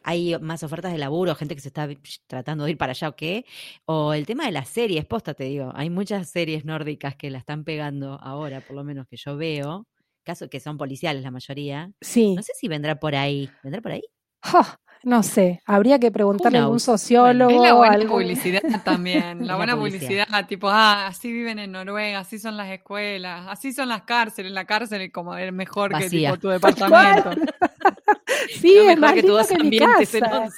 hay 0.04 0.38
más 0.38 0.62
ofertas 0.62 0.92
de 0.92 0.98
laburo, 0.98 1.34
gente 1.34 1.56
que 1.56 1.60
se 1.60 1.68
está 1.68 1.88
tratando 2.28 2.64
de 2.64 2.70
ir 2.70 2.78
para 2.78 2.92
allá 2.92 3.08
o 3.08 3.16
qué, 3.16 3.44
o 3.84 4.14
el 4.14 4.26
tema 4.26 4.46
de 4.46 4.52
las 4.52 4.68
series, 4.68 5.04
posta 5.06 5.34
te 5.34 5.44
digo, 5.44 5.72
hay 5.74 5.90
muchas 5.90 6.30
series 6.30 6.64
nórdicas 6.64 7.16
que 7.16 7.30
la 7.30 7.38
están 7.38 7.64
pegando 7.64 8.20
ahora, 8.22 8.60
por 8.60 8.76
lo 8.76 8.84
menos 8.84 9.08
que 9.08 9.16
yo 9.16 9.36
veo, 9.36 9.88
casos 10.22 10.48
que 10.48 10.60
son 10.60 10.78
policiales 10.78 11.22
la 11.22 11.30
mayoría. 11.30 11.92
Sí. 12.00 12.34
No 12.34 12.42
sé 12.42 12.52
si 12.58 12.68
vendrá 12.68 12.98
por 12.98 13.14
ahí. 13.14 13.50
¿Vendrá 13.62 13.80
por 13.80 13.92
ahí? 13.92 14.02
no 15.04 15.22
sé, 15.22 15.60
habría 15.66 15.98
que 15.98 16.10
preguntarle 16.10 16.58
a 16.58 16.62
algún 16.62 16.80
sociólogo. 16.80 17.50
es 17.50 17.60
la 17.60 17.74
buena 17.74 18.06
publicidad 18.06 18.62
también, 18.84 19.46
la 19.46 19.56
buena 19.56 19.76
publicidad. 19.76 20.26
tipo, 20.46 20.68
ah, 20.68 21.06
así 21.08 21.32
viven 21.32 21.58
en 21.58 21.72
Noruega, 21.72 22.20
así 22.20 22.38
son 22.38 22.56
las 22.56 22.70
escuelas, 22.70 23.46
así 23.48 23.72
son 23.72 23.88
las 23.88 24.02
cárceles, 24.02 24.52
la 24.52 24.64
cárcel 24.64 25.02
es 25.02 25.12
como 25.12 25.36
el 25.36 25.52
mejor 25.52 25.96
que 25.96 26.08
tipo, 26.08 26.36
tu 26.38 26.48
departamento. 26.50 27.30
sí, 28.60 28.76
es 28.76 28.98
más 28.98 29.14
que, 29.14 29.22
tu 29.22 29.36
que 29.48 29.64
mi 29.64 29.78
casa. 29.78 30.48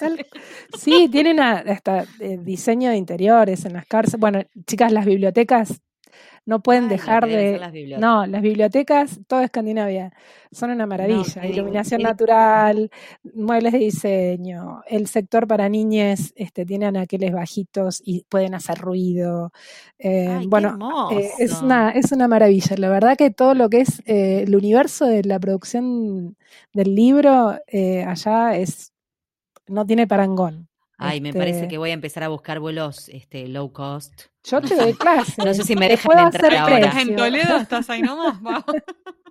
Sí, 0.79 1.09
tienen 1.11 1.41
hasta 1.41 2.05
eh, 2.21 2.39
diseño 2.41 2.91
de 2.91 2.97
interiores 2.97 3.65
en 3.65 3.75
las 3.75 3.87
cárceles. 3.87 4.21
Bueno, 4.21 4.43
chicas, 4.67 4.93
las 4.93 5.07
bibliotecas 5.07 5.81
no 6.47 6.63
pueden 6.63 6.89
dejar 6.89 7.27
de... 7.27 7.97
no, 7.99 8.27
las 8.27 8.43
bibliotecas, 8.43 9.21
toda 9.27 9.45
Escandinavia, 9.45 10.13
son 10.53 10.71
una 10.71 10.87
maravilla. 10.87 11.47
Iluminación 11.47 12.03
natural, 12.03 12.91
muebles 13.35 13.73
de 13.73 13.79
diseño, 13.79 14.83
el 14.87 15.07
sector 15.07 15.47
para 15.47 15.69
niñes 15.69 16.33
este, 16.37 16.67
tiene 16.67 16.87
anaqueles 16.87 17.33
bajitos 17.33 18.03
y 18.05 18.25
pueden 18.29 18.55
hacer 18.55 18.79
ruido. 18.79 19.53
Eh, 19.99 20.43
bueno, 20.47 21.11
eh, 21.13 21.31
es, 21.39 21.63
una, 21.63 21.91
es 21.91 22.13
una 22.13 22.29
maravilla. 22.29 22.77
La 22.77 22.91
verdad 22.91 23.17
que 23.17 23.31
todo 23.31 23.55
lo 23.55 23.71
que 23.71 23.81
es 23.81 24.01
eh, 24.07 24.45
el 24.47 24.55
universo 24.55 25.07
de 25.07 25.25
la 25.25 25.41
producción 25.41 26.37
del 26.73 26.95
libro 26.95 27.59
allá 28.07 28.57
es 28.57 28.93
no 29.67 29.87
tiene 29.87 30.07
parangón. 30.07 30.69
Ay, 30.99 31.21
me 31.21 31.33
parece 31.33 31.61
este 31.61 31.69
que 31.69 31.79
voy 31.79 31.91
a 31.91 31.95
empezar 31.95 32.23
a 32.23 32.29
buscar 32.29 32.61
vuelos 32.61 33.09
este, 33.09 33.49
low 33.49 33.73
cost. 33.73 34.34
Yo 34.45 34.61
te 34.61 34.77
doy 34.77 34.93
clase. 34.95 35.43
No 35.43 35.55
sé 35.55 35.65
si 35.65 35.75
me 35.75 35.89
dejan 35.89 36.19
entrar 36.19 36.55
ahora. 36.55 36.79
¿Estás 36.79 37.03
en 37.03 37.17
Toledo? 37.17 37.57
¿Estás 37.57 37.91
ahí 37.91 38.03
nomás? 38.03 38.39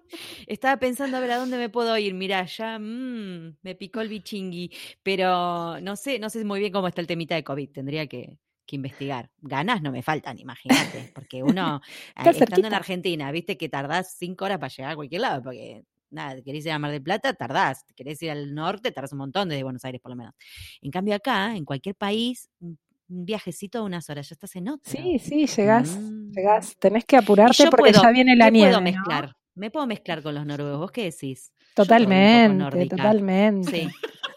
Estaba 0.48 0.78
pensando 0.78 1.18
a 1.18 1.20
ver 1.20 1.32
a 1.32 1.38
dónde 1.38 1.58
me 1.58 1.70
puedo 1.70 1.98
ir. 1.98 2.14
Mira, 2.14 2.46
ya 2.46 2.78
mmm, 2.80 3.58
me 3.62 3.76
picó 3.76 4.02
el 4.02 4.10
bichingui, 4.10 4.72
pero 5.02 5.80
no 5.82 5.96
sé, 5.96 6.20
no 6.20 6.30
sé 6.30 6.44
muy 6.46 6.60
bien 6.60 6.72
cómo 6.72 6.88
está 6.88 7.02
el 7.02 7.08
temita 7.08 7.36
de 7.36 7.44
COVID. 7.44 7.70
Tendría 7.72 8.08
que, 8.08 8.40
que 8.66 8.76
investigar. 8.76 9.30
Ganas 9.42 9.82
no 9.82 9.92
me 9.92 10.02
faltan, 10.04 10.40
imagínate, 10.40 11.12
porque 11.14 11.44
uno, 11.44 11.82
eh, 12.16 12.30
estando 12.30 12.68
en 12.68 12.74
Argentina, 12.74 13.32
viste 13.32 13.58
que 13.58 13.70
tardás 13.70 14.16
cinco 14.18 14.46
horas 14.46 14.60
para 14.60 14.70
llegar 14.70 14.92
a 14.92 14.96
cualquier 14.96 15.22
lado, 15.22 15.44
porque 15.44 15.84
nada, 16.12 16.42
querés 16.42 16.66
ir 16.66 16.72
a 16.72 16.80
Mar 16.80 16.92
del 16.92 17.02
Plata, 17.02 17.34
tardás, 17.34 17.84
querés 17.96 18.22
ir 18.22 18.32
al 18.32 18.54
norte, 18.54 18.92
tardás 18.92 19.12
un 19.14 19.20
montón 19.20 19.50
desde 19.50 19.64
Buenos 19.64 19.84
Aires 19.84 20.00
por 20.00 20.12
lo 20.12 20.16
menos. 20.16 20.34
En 20.82 20.92
cambio 20.92 21.16
acá, 21.16 21.56
en 21.56 21.66
cualquier 21.66 21.96
país, 21.96 22.50
un 22.60 22.78
viajecito 23.08 23.80
de 23.80 23.86
unas 23.86 24.10
horas, 24.10 24.30
ya 24.30 24.34
estás 24.34 24.56
en 24.56 24.70
otro. 24.70 24.92
Sí, 24.92 25.20
sí, 25.20 25.46
llegás, 25.46 25.98
mm. 25.98 26.32
llegás, 26.32 26.78
tenés 26.78 27.06
que 27.06 27.18
apurarte 27.18 27.70
porque 27.70 27.94
ya 27.94 28.12
viene 28.12 28.36
la 28.36 28.50
nieve. 28.50 28.72
puedo 28.72 28.82
mezclar, 28.82 29.36
me 29.56 29.72
puedo 29.72 29.88
mezclar 29.88 30.24
con 30.24 30.36
los 30.36 30.46
noruegos, 30.46 30.80
¿vos 30.80 30.92
qué 30.92 31.04
decís? 31.04 31.54
Totalmente, 31.76 32.88
totalmente. 32.88 33.72
Sí. 33.72 33.90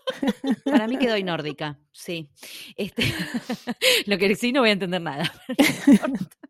Para 0.64 0.86
mí 0.86 0.98
que 0.98 1.08
doy 1.08 1.22
nórdica, 1.22 1.78
sí. 1.92 2.30
Este, 2.76 3.04
lo 4.06 4.18
que 4.18 4.34
sí 4.34 4.52
no 4.52 4.60
voy 4.60 4.70
a 4.70 4.72
entender 4.72 5.02
nada. 5.02 5.32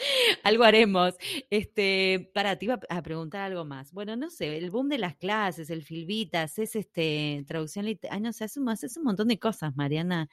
algo 0.42 0.64
haremos. 0.64 1.14
Este, 1.50 2.30
para, 2.34 2.56
te 2.56 2.66
iba 2.66 2.80
a 2.88 3.02
preguntar 3.02 3.42
algo 3.42 3.64
más. 3.64 3.92
Bueno, 3.92 4.16
no 4.16 4.30
sé, 4.30 4.58
el 4.58 4.70
boom 4.70 4.88
de 4.88 4.98
las 4.98 5.16
clases, 5.16 5.70
el 5.70 5.82
filvitas, 5.82 6.58
es 6.58 6.76
este, 6.76 7.44
traducción 7.46 7.86
Ay, 8.10 8.20
no 8.20 8.32
sé, 8.32 8.44
hace 8.44 8.60
un, 8.60 8.68
un 8.68 9.04
montón 9.04 9.28
de 9.28 9.38
cosas, 9.38 9.74
Mariana. 9.76 10.28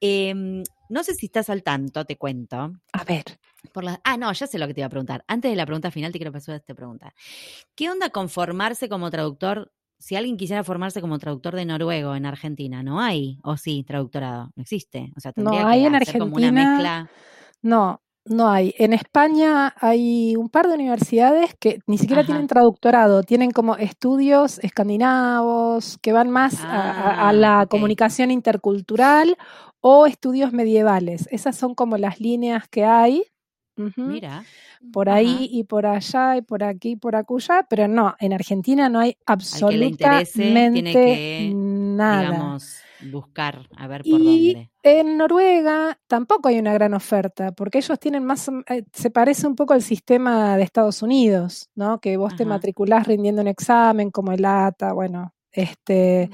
Em, 0.00 0.62
no 0.88 1.04
sé 1.04 1.14
si 1.14 1.26
estás 1.26 1.50
al 1.50 1.62
tanto, 1.62 2.04
te 2.04 2.16
cuento. 2.16 2.72
A 2.92 3.04
ver. 3.04 3.24
Por 3.72 3.84
ah, 3.86 4.16
no, 4.16 4.32
ya 4.32 4.46
sé 4.46 4.58
lo 4.58 4.66
que 4.66 4.74
te 4.74 4.80
iba 4.80 4.86
a 4.86 4.90
preguntar. 4.90 5.24
Antes 5.28 5.50
de 5.50 5.56
la 5.56 5.64
pregunta 5.64 5.90
final, 5.90 6.10
te 6.10 6.18
quiero 6.18 6.32
pasar 6.32 6.56
esta 6.56 6.74
pregunta. 6.74 7.14
¿Qué 7.76 7.88
onda 7.88 8.10
con 8.10 8.28
formarse 8.28 8.88
como 8.88 9.10
traductor 9.10 9.72
si 10.02 10.16
alguien 10.16 10.36
quisiera 10.36 10.64
formarse 10.64 11.00
como 11.00 11.16
traductor 11.20 11.54
de 11.54 11.64
noruego 11.64 12.16
en 12.16 12.26
Argentina, 12.26 12.82
¿no 12.82 13.00
hay? 13.00 13.38
¿O 13.44 13.56
sí, 13.56 13.84
traductorado? 13.84 14.50
No 14.56 14.62
existe. 14.62 15.12
O 15.16 15.20
sea, 15.20 15.32
tendría 15.32 15.62
no, 15.62 15.68
hay 15.68 15.84
en 15.84 15.94
Argentina, 15.94 16.24
como 16.24 16.36
una 16.36 16.50
mezcla. 16.50 17.10
No, 17.62 18.02
no 18.24 18.48
hay. 18.48 18.74
En 18.78 18.92
España 18.92 19.74
hay 19.78 20.36
un 20.36 20.48
par 20.48 20.68
de 20.68 20.74
universidades 20.74 21.54
que 21.58 21.80
ni 21.86 21.98
siquiera 21.98 22.24
tienen 22.24 22.46
traductorado, 22.46 23.22
tienen 23.22 23.50
como 23.50 23.76
estudios 23.76 24.58
escandinavos 24.60 25.98
que 25.98 26.12
van 26.12 26.30
más 26.30 26.62
a, 26.64 27.28
ah, 27.28 27.32
la 27.32 27.66
comunicación 27.66 28.30
intercultural 28.30 29.36
o 29.80 30.06
estudios 30.06 30.52
medievales. 30.52 31.28
Esas 31.30 31.56
son 31.56 31.74
como 31.74 31.98
las 31.98 32.20
líneas 32.20 32.68
que 32.68 32.84
hay. 32.84 33.24
Mira 33.96 34.44
por 34.90 35.08
ahí 35.08 35.48
y 35.50 35.64
por 35.64 35.86
allá 35.86 36.36
y 36.36 36.42
por 36.42 36.64
aquí 36.64 36.92
y 36.92 36.96
por 36.96 37.16
acuya, 37.16 37.66
pero 37.68 37.88
no, 37.88 38.14
en 38.18 38.32
Argentina 38.32 38.88
no 38.88 39.00
hay 39.00 39.16
absolutamente 39.26 41.50
nada. 41.54 42.30
Digamos, 42.30 42.81
buscar 43.10 43.68
a 43.76 43.86
ver 43.86 44.02
por 44.02 44.20
y 44.20 44.68
En 44.82 45.16
Noruega 45.16 45.98
tampoco 46.06 46.48
hay 46.48 46.58
una 46.58 46.72
gran 46.72 46.94
oferta, 46.94 47.52
porque 47.52 47.78
ellos 47.78 47.98
tienen 47.98 48.24
más, 48.24 48.48
eh, 48.68 48.84
se 48.92 49.10
parece 49.10 49.46
un 49.46 49.56
poco 49.56 49.74
al 49.74 49.82
sistema 49.82 50.56
de 50.56 50.62
Estados 50.62 51.02
Unidos, 51.02 51.70
¿no? 51.74 52.00
Que 52.00 52.16
vos 52.16 52.36
te 52.36 52.44
matriculás 52.44 53.06
rindiendo 53.06 53.42
un 53.42 53.48
examen 53.48 54.10
como 54.10 54.32
el 54.32 54.44
ATA, 54.44 54.92
bueno, 54.92 55.34
este, 55.52 56.30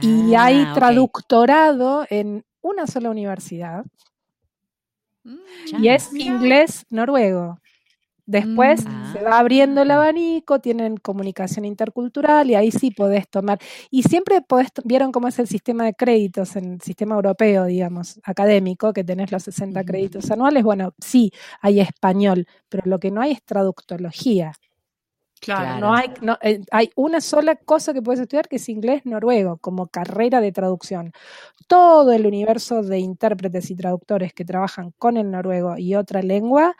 y 0.00 0.34
ah, 0.34 0.44
hay 0.44 0.66
traductorado 0.74 2.04
en 2.10 2.44
una 2.60 2.86
sola 2.86 3.10
universidad. 3.10 3.84
Mm, 5.24 5.82
y 5.82 5.88
es 5.88 6.12
inglés 6.14 6.84
noruego. 6.90 7.60
Después 8.26 8.84
mm. 8.84 9.12
se 9.12 9.22
va 9.22 9.38
abriendo 9.38 9.82
el 9.82 9.90
abanico, 9.90 10.58
tienen 10.58 10.96
comunicación 10.96 11.64
intercultural 11.64 12.50
y 12.50 12.56
ahí 12.56 12.72
sí 12.72 12.90
podés 12.90 13.28
tomar. 13.28 13.58
Y 13.90 14.02
siempre 14.02 14.40
podés, 14.42 14.68
vieron 14.84 15.12
cómo 15.12 15.28
es 15.28 15.38
el 15.38 15.46
sistema 15.46 15.84
de 15.84 15.94
créditos 15.94 16.56
en 16.56 16.74
el 16.74 16.80
sistema 16.80 17.14
europeo, 17.14 17.64
digamos, 17.66 18.20
académico, 18.24 18.92
que 18.92 19.04
tenés 19.04 19.30
los 19.30 19.44
60 19.44 19.84
créditos 19.84 20.28
anuales. 20.30 20.64
Bueno, 20.64 20.92
sí, 20.98 21.30
hay 21.60 21.80
español, 21.80 22.46
pero 22.68 22.82
lo 22.86 22.98
que 22.98 23.12
no 23.12 23.20
hay 23.20 23.32
es 23.32 23.44
traductología. 23.44 24.52
Claro, 25.40 25.78
no 25.78 25.94
hay, 25.94 26.12
no, 26.22 26.38
eh, 26.40 26.62
hay 26.72 26.90
una 26.96 27.20
sola 27.20 27.56
cosa 27.56 27.92
que 27.92 28.00
puedes 28.00 28.20
estudiar 28.20 28.48
que 28.48 28.56
es 28.56 28.68
inglés 28.68 29.04
noruego 29.04 29.58
como 29.58 29.86
carrera 29.86 30.40
de 30.40 30.50
traducción. 30.50 31.12
Todo 31.68 32.12
el 32.12 32.26
universo 32.26 32.82
de 32.82 32.98
intérpretes 32.98 33.70
y 33.70 33.76
traductores 33.76 34.32
que 34.32 34.44
trabajan 34.44 34.92
con 34.98 35.16
el 35.16 35.30
noruego 35.30 35.76
y 35.78 35.94
otra 35.94 36.22
lengua 36.22 36.74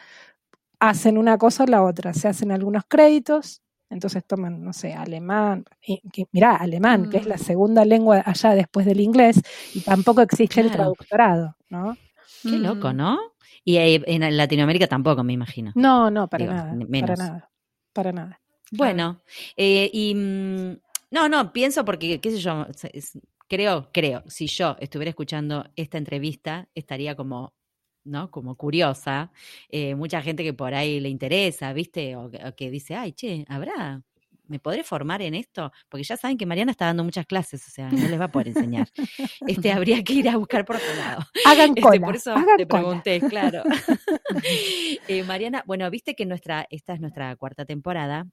hacen 0.79 1.19
una 1.19 1.39
cosa 1.39 1.65
o 1.65 1.67
la 1.67 1.83
otra, 1.83 2.13
se 2.13 2.29
hacen 2.29 2.53
algunos 2.53 2.85
créditos, 2.89 3.63
entonces 3.89 4.25
toman, 4.27 4.63
no 4.63 4.73
sé, 4.73 4.95
alemán, 4.95 5.65
que, 5.81 6.27
mirá, 6.33 6.57
alemán, 6.57 7.09
que 7.11 7.19
es 7.19 7.27
la 7.27 7.37
mm. 7.37 7.41
segunda 7.41 7.85
lengua 7.85 8.23
allá 8.25 8.55
después 8.55 8.87
del 8.87 9.01
inglés, 9.01 9.41
y 9.75 9.81
tampoco 9.81 10.23
existe 10.23 10.61
el 10.61 10.71
traductorado, 10.71 11.57
¿no? 11.69 11.97
Qué 12.43 12.59
loco, 12.59 12.93
mm. 12.93 12.97
¿no? 12.97 13.19
Y 13.65 13.77
en 13.79 14.37
Latinoamérica 14.37 14.87
tampoco, 14.87 15.25
me 15.25 15.33
imagino. 15.33 15.73
No, 15.75 16.11
no, 16.11 16.29
para 16.29 16.47
nada. 16.47 16.77
Para 16.89 17.17
nada. 17.17 17.51
Para 17.93 18.13
nada. 18.13 18.41
Bueno, 18.71 19.21
eh, 19.57 19.91
y 19.93 20.15
mm, 20.15 20.79
no, 21.11 21.29
no, 21.29 21.53
pienso 21.53 21.85
porque, 21.85 22.21
qué 22.21 22.31
sé 22.31 22.39
yo, 22.39 22.67
creo, 23.49 23.91
creo, 23.93 24.23
si 24.27 24.47
yo 24.47 24.77
estuviera 24.81 25.11
escuchando 25.11 25.69
esta 25.77 25.99
entrevista, 25.99 26.69
estaría 26.75 27.15
como 27.15 27.55
¿no? 28.07 28.31
Como 28.31 28.57
curiosa, 28.57 29.31
eh, 29.69 29.95
mucha 29.95 30.23
gente 30.23 30.43
que 30.45 30.55
por 30.55 30.75
ahí 30.75 31.01
le 31.01 31.09
interesa, 31.09 31.73
¿viste? 31.73 32.17
O, 32.17 32.31
que 32.57 32.71
dice, 32.71 32.95
ay, 32.95 33.13
che, 33.13 33.45
¿habrá? 33.49 34.03
¿Me 34.49 34.61
podré 34.61 34.85
formar 34.85 35.23
en 35.23 35.35
esto? 35.35 35.73
Porque 35.89 36.05
ya 36.05 36.17
saben 36.17 36.39
que 36.39 36.47
Mariana 36.47 36.71
está 36.71 36.87
dando 36.87 37.03
muchas 37.03 37.27
clases, 37.27 37.67
o 37.67 37.71
sea, 37.71 37.91
no 37.91 38.09
les 38.09 38.21
va 38.21 38.27
a 38.27 38.31
poder 38.31 38.49
enseñar. 38.49 38.89
Este 39.47 39.73
habría 39.73 40.05
que 40.05 40.13
ir 40.13 40.29
a 40.29 40.37
buscar 40.37 40.65
por 40.65 40.77
otro 40.77 40.95
lado. 40.95 41.23
Hagan 41.45 41.71
este, 41.71 41.81
cola, 41.81 42.07
por 42.07 42.17
eso 42.17 42.35
te 42.57 42.67
pregunté, 42.67 43.21
claro. 43.21 43.63
Eh, 45.09 45.23
Mariana, 45.25 45.63
bueno, 45.67 45.89
viste 45.91 46.15
que 46.15 46.27
nuestra, 46.27 46.67
esta 46.71 46.93
es 46.95 47.01
nuestra 47.01 47.35
cuarta 47.37 47.65
temporada 47.65 48.27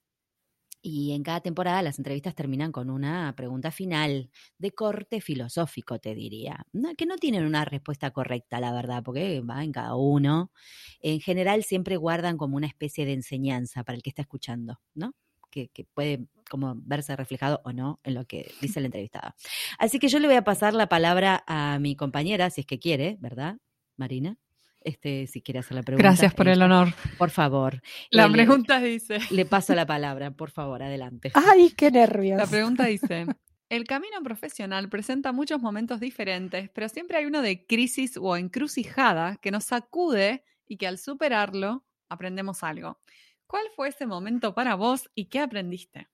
y 0.85 1.13
en 1.13 1.23
cada 1.23 1.39
temporada 1.39 1.81
las 1.81 1.97
entrevistas 1.97 2.35
terminan 2.35 2.73
con 2.73 2.89
una 2.89 3.33
pregunta 3.37 3.71
final 3.71 4.29
de 4.57 4.71
corte 4.71 5.21
filosófico, 5.21 5.97
te 5.97 6.13
diría. 6.13 6.67
que 6.97 7.05
no 7.05 7.15
tienen 7.15 7.45
una 7.45 7.63
respuesta 7.63 8.11
correcta, 8.11 8.59
la 8.59 8.73
verdad, 8.73 9.01
porque 9.01 9.39
va 9.39 9.63
en 9.63 9.71
cada 9.71 9.95
uno. 9.95 10.51
En 10.99 11.21
general 11.21 11.63
siempre 11.63 11.95
guardan 11.95 12.37
como 12.37 12.57
una 12.57 12.67
especie 12.67 13.05
de 13.05 13.13
enseñanza 13.13 13.85
para 13.85 13.95
el 13.95 14.03
que 14.03 14.09
está 14.09 14.23
escuchando, 14.23 14.81
¿no? 14.93 15.15
Que, 15.49 15.69
puede 15.93 16.27
como 16.49 16.73
verse 16.75 17.15
reflejado 17.15 17.61
o 17.63 17.71
no 17.71 17.99
en 18.03 18.15
lo 18.15 18.25
que 18.25 18.51
dice 18.61 18.81
la 18.81 18.87
entrevistada. 18.87 19.35
Así 19.79 19.99
que 19.99 20.09
yo 20.09 20.19
le 20.19 20.27
voy 20.27 20.35
a 20.35 20.43
pasar 20.43 20.73
la 20.73 20.89
palabra 20.89 21.43
a 21.47 21.79
mi 21.79 21.95
compañera, 21.95 22.49
si 22.49 22.61
es 22.61 22.67
que 22.67 22.79
quiere, 22.79 23.17
¿verdad, 23.21 23.57
Marina? 23.95 24.37
Este, 24.83 25.27
si 25.27 25.41
quiere 25.41 25.59
hacer 25.59 25.75
la 25.75 25.83
pregunta. 25.83 26.07
Gracias 26.07 26.33
por 26.33 26.47
el 26.47 26.61
honor. 26.61 26.89
Por 27.17 27.29
favor. 27.29 27.81
La 28.11 28.29
pregunta 28.29 28.79
dice. 28.79 29.19
Le 29.31 29.45
paso 29.45 29.75
la 29.75 29.85
palabra, 29.85 30.31
por 30.31 30.51
favor, 30.51 30.83
adelante. 30.83 31.31
Ay, 31.33 31.71
qué 31.71 31.91
nervios. 31.91 32.37
La 32.37 32.47
pregunta 32.47 32.85
dice. 32.87 33.25
El 33.69 33.85
camino 33.85 34.21
profesional 34.23 34.87
presenta 34.89 35.31
muchos 35.31 35.59
momentos 35.59 35.99
diferentes, 35.99 36.69
pero 36.69 36.89
siempre 36.89 37.17
hay 37.17 37.25
uno 37.25 37.41
de 37.41 37.65
crisis 37.65 38.17
o 38.21 38.37
encrucijada 38.37 39.37
que 39.37 39.51
nos 39.51 39.63
sacude 39.63 40.43
y 40.67 40.77
que 40.77 40.87
al 40.87 40.99
superarlo 40.99 41.83
aprendemos 42.07 42.63
algo. 42.63 42.99
¿Cuál 43.47 43.65
fue 43.75 43.89
ese 43.89 44.05
momento 44.05 44.53
para 44.53 44.75
vos 44.75 45.09
y 45.15 45.25
qué 45.25 45.39
aprendiste? 45.39 46.07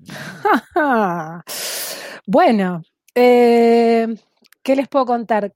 bueno, 2.26 2.82
eh, 3.14 4.06
¿qué 4.62 4.76
les 4.76 4.88
puedo 4.88 5.06
contar? 5.06 5.54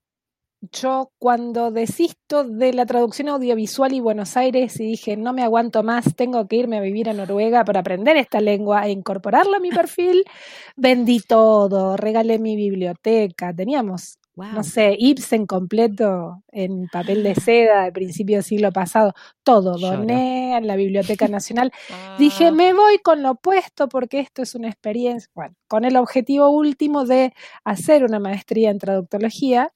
Yo 0.71 1.11
cuando 1.19 1.73
desisto 1.73 2.45
de 2.45 2.73
la 2.73 2.87
traducción 2.87 3.29
audiovisual 3.29 3.93
y 3.93 4.01
Buenos 4.01 4.37
Aires 4.37 4.79
y 4.79 4.87
dije, 4.87 5.17
no 5.17 5.33
me 5.33 5.43
aguanto 5.43 5.83
más, 5.83 6.15
tengo 6.15 6.47
que 6.47 6.57
irme 6.57 6.79
a 6.79 6.81
vivir 6.81 7.11
a 7.11 7.13
Noruega 7.13 7.65
para 7.65 7.81
aprender 7.81 8.17
esta 8.17 8.41
lengua 8.41 8.87
e 8.87 8.93
incorporarla 8.93 9.57
a 9.57 9.61
mi 9.61 9.71
perfil, 9.71 10.23
vendí 10.77 11.19
todo, 11.19 11.97
regalé 11.97 12.39
mi 12.39 12.55
biblioteca, 12.55 13.53
teníamos, 13.53 14.19
no 14.37 14.63
sé, 14.63 14.95
Ibsen 14.97 15.47
completo 15.47 16.43
en 16.53 16.87
papel 16.93 17.25
de 17.25 17.35
seda 17.35 17.85
de 17.85 17.93
principio 17.93 18.37
del 18.37 18.45
siglo 18.45 18.71
pasado, 18.73 19.15
todo, 19.43 19.77
doné 19.77 20.57
en 20.57 20.67
la 20.67 20.77
Biblioteca 20.77 21.27
Nacional. 21.29 21.73
Dije, 22.19 22.47
ah. 22.47 22.53
me 22.53 22.73
voy 22.73 22.99
con 22.99 23.23
lo 23.23 23.33
opuesto 23.33 23.89
porque 23.89 24.21
esto 24.21 24.43
es 24.43 24.55
una 24.55 24.69
experiencia, 24.69 25.29
bueno, 25.35 25.57
con 25.67 25.85
el 25.85 25.97
objetivo 25.97 26.51
último 26.51 27.05
de 27.05 27.35
hacer 27.65 28.05
una 28.05 28.21
maestría 28.21 28.71
en 28.71 28.79
traductología 28.79 29.73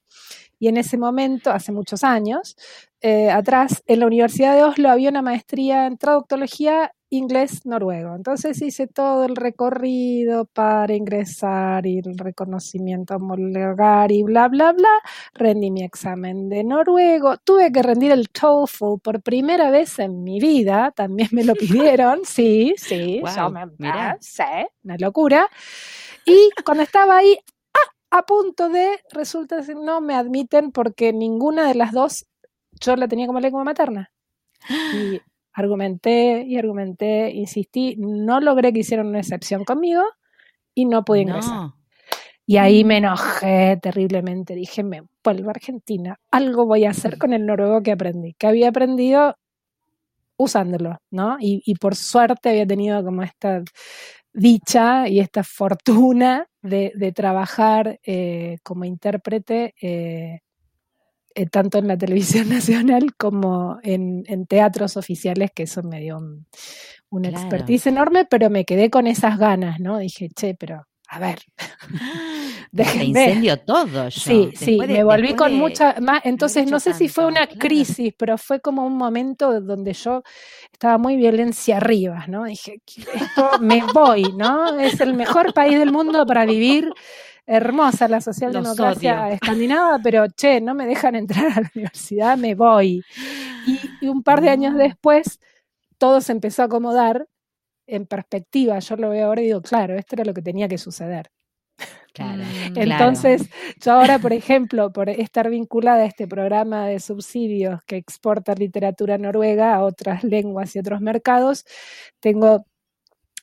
y 0.59 0.69
en 0.69 0.77
ese 0.77 0.97
momento, 0.97 1.51
hace 1.51 1.73
muchos 1.73 2.05
años, 2.05 2.57
eh, 3.01 3.31
atrás, 3.31 3.83
en 3.87 4.01
la 4.01 4.07
Universidad 4.07 4.55
de 4.57 4.65
Oslo 4.65 4.91
había 4.91 5.11
una 5.11 5.23
maestría 5.23 5.87
en 5.87 5.99
traductología 5.99 6.93
inglés-noruego. 7.11 8.15
Entonces 8.15 8.61
hice 8.63 8.87
todo 8.87 9.25
el 9.25 9.37
recorrido 9.37 10.47
para 10.47 10.95
ingresar 10.95 11.87
y 11.87 11.99
el 11.99 12.19
reconocimiento 12.19 13.17
homologar 13.17 14.11
y 14.11 14.23
bla, 14.23 14.49
bla, 14.49 14.73
bla. 14.73 14.89
Rendí 15.35 15.71
mi 15.71 15.85
examen 15.85 16.49
de 16.49 16.65
noruego. 16.65 17.37
Tuve 17.39 17.71
que 17.71 17.83
rendir 17.83 18.13
el 18.13 18.29
TOEFL 18.29 18.99
por 19.03 19.23
primera 19.23 19.71
vez 19.71 19.99
en 19.99 20.25
mi 20.25 20.41
vida. 20.41 20.93
También 20.95 21.29
me 21.33 21.45
lo 21.45 21.55
pidieron. 21.55 22.21
Sí, 22.25 22.75
sí, 22.77 23.23
yo 23.37 23.51
me, 23.51 23.67
una 24.85 24.97
locura. 24.99 25.49
Y 26.25 26.51
cuando 26.65 26.83
estaba 26.83 27.19
ahí, 27.19 27.39
a 28.17 28.23
punto 28.23 28.69
de, 28.69 29.01
resulta 29.12 29.62
que 29.62 29.75
no 29.75 30.01
me 30.01 30.14
admiten 30.14 30.73
porque 30.73 31.12
ninguna 31.12 31.69
de 31.69 31.75
las 31.75 31.93
dos 31.93 32.27
yo 32.81 32.97
la 32.97 33.09
tenía 33.09 33.27
como 33.27 33.41
lengua 33.41 33.64
materna. 33.64 34.12
Y 34.95 35.21
argumenté 35.53 36.45
y 36.47 36.59
argumenté, 36.59 37.31
insistí, 37.31 37.97
no 37.99 38.41
logré 38.41 38.73
que 38.73 38.81
hicieran 38.81 39.07
una 39.07 39.21
excepción 39.21 39.64
conmigo 39.64 40.03
y 40.75 40.85
no 40.85 41.05
pude 41.05 41.21
ingresar. 41.21 41.71
Y 42.45 42.59
ahí 42.59 42.85
me 42.85 42.99
enojé 42.99 43.79
terriblemente. 43.83 44.55
Dije, 44.55 44.85
me 44.85 45.03
vuelvo 45.25 45.49
a 45.49 45.51
Argentina. 45.51 46.21
Algo 46.31 46.67
voy 46.67 46.85
a 46.85 46.91
hacer 46.91 47.19
con 47.19 47.33
el 47.33 47.45
noruego 47.45 47.83
que 47.83 47.93
aprendí, 47.93 48.35
que 48.35 48.47
había 48.47 48.69
aprendido 48.69 49.37
usándolo, 50.37 50.99
¿no? 51.11 51.39
Y, 51.41 51.75
por 51.77 51.97
suerte 51.97 52.51
había 52.51 52.67
tenido 52.67 53.03
como 53.03 53.23
esta 53.23 53.62
dicha 54.37 55.09
y 55.09 55.20
esta 55.20 55.43
fortuna 55.43 56.47
de, 56.62 57.12
trabajar 57.14 57.99
eh, 58.05 58.59
como 58.62 58.84
intérprete 58.84 59.74
eh, 59.80 60.41
eh, 61.34 61.47
tanto 61.47 61.78
en 61.78 61.89
la 61.89 61.97
televisión 61.97 62.49
nacional 62.51 63.14
como 63.16 63.78
en, 63.82 64.47
teatros 64.47 64.97
oficiales, 64.97 65.51
que 65.55 65.64
eso 65.64 65.82
me 65.82 66.01
dio 66.01 66.20
una 67.09 67.28
expertise 67.28 67.87
enorme, 67.87 68.26
pero 68.26 68.51
me 68.51 68.64
quedé 68.64 68.91
con 68.91 69.07
esas 69.07 69.39
ganas, 69.39 69.80
¿no? 69.80 69.99
Dije, 69.99 70.28
che, 70.34 70.55
pero 70.55 70.87
a 71.17 71.19
ver. 71.19 71.39
Déjenme. 72.73 73.05
incendio 73.05 73.59
todo. 73.59 74.11
Sí, 74.11 74.51
sí, 74.55 74.79
me 74.79 75.03
volví 75.03 75.35
con 75.35 75.55
mucha 75.55 75.97
más. 76.01 76.21
Entonces, 76.25 76.71
no 76.71 76.79
sé 76.79 76.93
si 76.93 77.09
fue 77.09 77.27
una 77.27 77.47
crisis, 77.47 78.12
pero 78.19 78.37
fue 78.37 78.61
como 78.61 78.85
un 78.85 78.97
momento 78.97 79.61
donde 79.61 79.95
yo 79.95 80.23
estaba 80.71 80.99
muy 80.99 81.17
violencia 81.17 81.79
arriba, 81.79 82.27
¿no? 82.29 82.45
Dije, 82.45 82.81
esto 83.14 83.59
me 83.61 83.83
voy, 83.95 84.25
¿no? 84.37 84.79
Es 84.79 85.01
el 85.01 85.14
mejor 85.14 85.55
país 85.55 85.79
del 85.79 85.91
mundo 85.91 86.27
para 86.27 86.45
vivir. 86.45 86.93
Hermosa 87.49 88.09
la 88.09 88.21
socialdemocracia 88.21 89.31
escandinava, 89.31 90.01
pero 90.03 90.27
che, 90.37 90.61
no 90.61 90.75
me 90.75 90.85
dejan 90.85 91.14
entrar 91.14 91.47
a 91.47 91.61
la 91.61 91.71
universidad, 91.75 92.37
me 92.37 92.57
voy. 92.57 93.05
Y, 94.03 94.09
un 94.09 94.25
par 94.25 94.41
de 94.41 94.51
años 94.51 94.75
después, 94.75 95.39
todo 95.97 96.21
se 96.21 96.33
empezó 96.33 96.62
a 96.62 96.64
acomodar 96.64 97.29
en 97.87 98.07
perspectiva, 98.07 98.78
yo 98.78 98.97
lo 98.97 99.11
veo 99.11 99.26
ahora 99.26 99.43
y 99.43 99.47
digo, 99.47 99.62
claro, 99.62 99.97
esto 99.97 100.16
era 100.16 100.24
lo 100.24 100.34
que 100.34 100.43
tenía 100.43 100.68
que 100.68 100.78
suceder. 100.78 101.30
Claro, 102.12 102.45
Entonces, 102.74 103.51
yo 103.78 103.93
ahora, 103.93 104.18
por 104.18 104.32
ejemplo, 104.32 104.91
por 104.91 105.11
estar 105.11 105.51
vinculada 105.51 106.03
a 106.03 106.07
este 106.07 106.26
programa 106.26 106.87
de 106.87 106.99
subsidios 106.99 107.80
que 107.87 107.97
exporta 107.97 108.55
literatura 108.55 109.18
noruega 109.18 109.74
a 109.74 109.84
otras 109.84 110.24
lenguas 110.24 110.74
y 110.74 110.78
otros 110.78 111.03
mercados, 111.03 111.66
tengo 112.20 112.64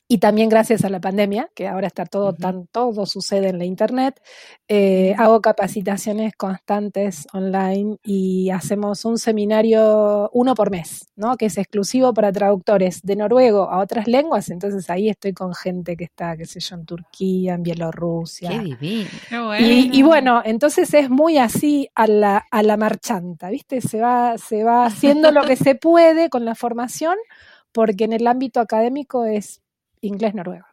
y 0.06 0.18
también 0.18 0.50
gracias 0.50 0.84
a 0.84 0.90
la 0.90 1.00
pandemia, 1.00 1.48
que 1.54 1.66
ahora 1.66 1.86
está 1.86 2.04
todo 2.04 2.34
tan, 2.34 2.66
todo 2.66 3.06
sucede 3.06 3.48
en 3.48 3.58
la 3.58 3.64
internet, 3.64 4.20
eh, 4.68 5.14
hago 5.16 5.40
capacitaciones 5.40 6.34
constantes 6.36 7.26
online 7.32 7.96
y 8.02 8.50
hacemos 8.50 9.06
un 9.06 9.16
seminario 9.16 10.28
uno 10.34 10.54
por 10.54 10.70
mes, 10.70 11.06
¿no? 11.16 11.38
Que 11.38 11.46
es 11.46 11.56
exclusivo 11.56 12.12
para 12.12 12.30
traductores 12.32 13.00
de 13.02 13.16
noruego 13.16 13.70
a 13.70 13.78
otras 13.78 14.06
lenguas. 14.06 14.50
Entonces 14.50 14.90
ahí 14.90 15.08
estoy 15.08 15.32
con 15.32 15.54
gente 15.54 15.96
que 15.96 16.04
está, 16.04 16.36
qué 16.36 16.44
sé 16.44 16.60
yo, 16.60 16.76
en 16.76 16.84
Turquía, 16.84 17.54
en 17.54 17.62
Bielorrusia. 17.62 18.50
Qué 18.50 18.58
divino. 18.58 19.08
Y, 19.58 20.02
bueno, 20.02 20.42
entonces 20.44 20.92
es 20.92 21.08
muy 21.08 21.38
así 21.38 21.88
a 21.94 22.06
la, 22.06 22.44
a 22.50 22.62
la 22.62 22.76
marchanta, 22.76 23.48
¿viste? 23.48 23.80
Se 23.80 24.00
va, 24.00 24.36
se 24.36 24.64
va 24.64 24.84
haciendo 24.84 25.30
lo 25.30 25.44
que 25.44 25.56
se 25.56 25.74
puede 25.74 26.28
con 26.28 26.44
la 26.44 26.54
formación, 26.54 27.16
porque 27.72 28.04
en 28.04 28.12
el 28.12 28.26
ámbito 28.26 28.60
académico 28.60 29.24
es 29.24 29.63
inglés-noruego. 30.04 30.66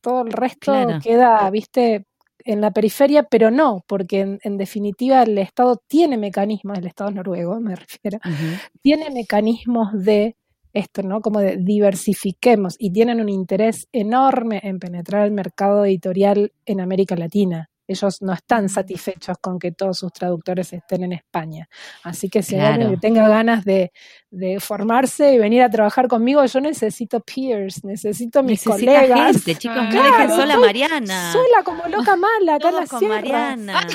Todo 0.00 0.22
el 0.22 0.32
resto 0.32 0.72
queda, 1.02 1.50
viste, 1.50 2.06
en 2.44 2.60
la 2.60 2.70
periferia, 2.70 3.24
pero 3.24 3.50
no, 3.50 3.84
porque 3.86 4.38
en, 4.40 4.56
definitiva 4.56 5.22
el 5.22 5.38
Estado 5.38 5.80
tiene 5.86 6.16
mecanismos, 6.16 6.78
el 6.78 6.86
Estado 6.86 7.10
noruego 7.10 7.58
me 7.60 7.74
refiero, 7.74 8.18
tiene 8.82 9.10
mecanismos 9.10 9.88
de 9.92 10.36
esto, 10.72 11.02
¿no? 11.02 11.20
Como 11.20 11.40
de 11.40 11.56
diversifiquemos 11.56 12.74
y 12.78 12.90
tienen 12.90 13.20
un 13.20 13.28
interés 13.28 13.88
enorme 13.92 14.60
en 14.62 14.78
penetrar 14.78 15.24
el 15.24 15.32
mercado 15.32 15.84
editorial 15.84 16.52
en 16.66 16.80
América 16.80 17.16
Latina. 17.16 17.70
Ellos 17.86 18.22
no 18.22 18.32
están 18.32 18.68
satisfechos 18.68 19.36
con 19.40 19.58
que 19.58 19.72
todos 19.72 19.98
sus 19.98 20.12
traductores 20.12 20.72
estén 20.72 21.04
en 21.04 21.12
España. 21.12 21.68
Así 22.02 22.30
que 22.30 22.42
si 22.42 22.56
alguien 22.56 22.90
que 22.90 22.96
tenga 22.96 23.28
ganas 23.28 23.64
de, 23.64 23.92
formarse 24.58 25.34
y 25.34 25.38
venir 25.38 25.62
a 25.62 25.70
trabajar 25.70 26.08
conmigo, 26.08 26.44
yo 26.44 26.60
necesito 26.60 27.20
peers, 27.20 27.84
necesito 27.84 28.42
mis 28.42 28.64
colegas. 28.64 29.36
Gente, 29.36 29.54
chicos, 29.54 29.84
no 29.92 30.36
sola 30.36 30.58
Mariana. 30.58 31.32
Sola 31.32 31.62
como 31.64 31.86
loca 31.88 32.16
mala, 32.40 32.56
acá 32.56 32.70
en 32.70 32.74
la 32.74 32.86
con 32.86 33.08
Mariana. 33.08 33.86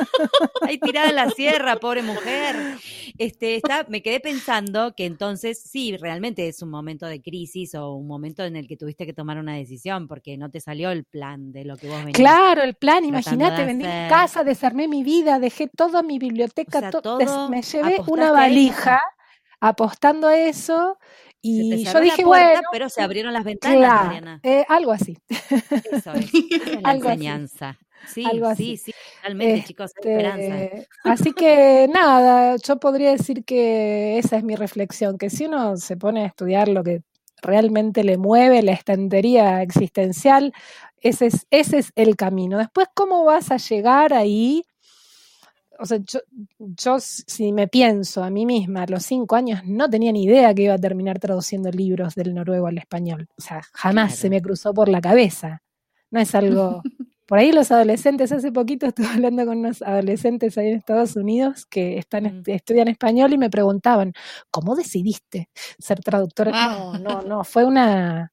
Ahí 0.62 0.78
tirada 0.78 1.08
en 1.08 1.16
la 1.16 1.30
sierra, 1.30 1.76
pobre 1.76 2.02
mujer. 2.02 2.56
Este, 3.16 3.56
está, 3.56 3.86
me 3.88 4.02
quedé 4.02 4.20
pensando 4.20 4.94
que 4.94 5.06
entonces 5.06 5.62
sí, 5.62 5.96
realmente 5.96 6.48
es 6.48 6.60
un 6.60 6.70
momento 6.70 7.06
de 7.06 7.22
crisis 7.22 7.74
o 7.74 7.94
un 7.94 8.06
momento 8.06 8.44
en 8.44 8.56
el 8.56 8.68
que 8.68 8.76
tuviste 8.76 9.06
que 9.06 9.14
tomar 9.14 9.38
una 9.38 9.54
decisión 9.54 10.06
porque 10.06 10.36
no 10.36 10.50
te 10.50 10.60
salió 10.60 10.90
el 10.90 11.04
plan 11.04 11.52
de 11.52 11.64
lo 11.64 11.76
que 11.76 11.88
vos 11.88 11.98
venías. 11.98 12.16
Claro, 12.16 12.62
el 12.62 12.74
plan, 12.74 13.04
imagínate 13.04 13.27
Imagínate, 13.34 13.64
vendí 13.64 13.84
mi 13.84 14.08
casa, 14.08 14.44
desarmé 14.44 14.88
mi 14.88 15.02
vida, 15.02 15.38
dejé 15.38 15.68
toda 15.68 16.02
mi 16.02 16.18
biblioteca, 16.18 16.90
me 17.48 17.62
llevé 17.62 18.00
una 18.06 18.32
valija 18.32 19.00
apostando 19.60 20.28
a 20.28 20.36
eso. 20.36 20.98
Y 21.40 21.84
yo 21.84 22.00
dije, 22.00 22.24
bueno. 22.24 22.60
Pero 22.72 22.88
se 22.88 23.00
abrieron 23.00 23.32
las 23.32 23.44
ventanas, 23.44 24.40
eh, 24.42 24.64
algo 24.68 24.92
así. 24.92 25.16
Eso 25.28 26.12
es. 26.12 26.32
la 26.82 26.92
enseñanza. 26.92 27.78
Sí, 28.06 28.24
sí, 28.56 28.76
sí, 28.76 28.94
realmente, 29.22 29.64
chicos, 29.66 29.92
esperanza. 29.96 30.62
Este, 30.62 30.88
así 31.04 31.32
que 31.32 31.88
nada, 31.92 32.56
yo 32.56 32.78
podría 32.78 33.10
decir 33.10 33.44
que 33.44 34.18
esa 34.18 34.36
es 34.36 34.44
mi 34.44 34.54
reflexión, 34.54 35.18
que 35.18 35.30
si 35.30 35.46
uno 35.46 35.76
se 35.76 35.96
pone 35.96 36.22
a 36.22 36.26
estudiar 36.26 36.68
lo 36.68 36.84
que 36.84 37.02
realmente 37.42 38.04
le 38.04 38.16
mueve 38.16 38.62
la 38.62 38.72
estantería 38.72 39.62
existencial, 39.62 40.52
ese 41.00 41.26
es, 41.26 41.46
ese 41.50 41.78
es 41.78 41.92
el 41.94 42.16
camino. 42.16 42.58
Después, 42.58 42.88
¿cómo 42.94 43.24
vas 43.24 43.50
a 43.50 43.56
llegar 43.56 44.12
ahí? 44.12 44.64
O 45.78 45.86
sea, 45.86 45.98
yo, 45.98 46.20
yo, 46.58 46.96
si 46.98 47.52
me 47.52 47.68
pienso 47.68 48.24
a 48.24 48.30
mí 48.30 48.46
misma, 48.46 48.82
a 48.82 48.86
los 48.86 49.04
cinco 49.04 49.36
años 49.36 49.60
no 49.64 49.88
tenía 49.88 50.10
ni 50.12 50.24
idea 50.24 50.52
que 50.54 50.62
iba 50.62 50.74
a 50.74 50.78
terminar 50.78 51.18
traduciendo 51.20 51.70
libros 51.70 52.14
del 52.14 52.34
noruego 52.34 52.66
al 52.66 52.78
español. 52.78 53.28
O 53.38 53.40
sea, 53.40 53.62
jamás 53.72 54.16
se 54.16 54.28
me 54.28 54.42
cruzó 54.42 54.74
por 54.74 54.88
la 54.88 55.00
cabeza. 55.00 55.62
No 56.10 56.20
es 56.20 56.34
algo 56.34 56.82
Por 57.28 57.38
ahí 57.38 57.52
los 57.52 57.70
adolescentes, 57.70 58.32
hace 58.32 58.50
poquito 58.50 58.86
estuve 58.86 59.06
hablando 59.08 59.44
con 59.44 59.58
unos 59.58 59.82
adolescentes 59.82 60.56
ahí 60.56 60.68
en 60.68 60.76
Estados 60.78 61.14
Unidos 61.14 61.66
que 61.66 61.98
están, 61.98 62.24
mm. 62.24 62.42
estudian 62.46 62.88
español 62.88 63.34
y 63.34 63.38
me 63.38 63.50
preguntaban, 63.50 64.14
¿cómo 64.50 64.74
decidiste 64.74 65.50
ser 65.78 66.00
traductora? 66.00 66.52
Ah. 66.54 66.98
No, 66.98 66.98
no, 66.98 67.20
no, 67.20 67.44
fue 67.44 67.66
una, 67.66 68.32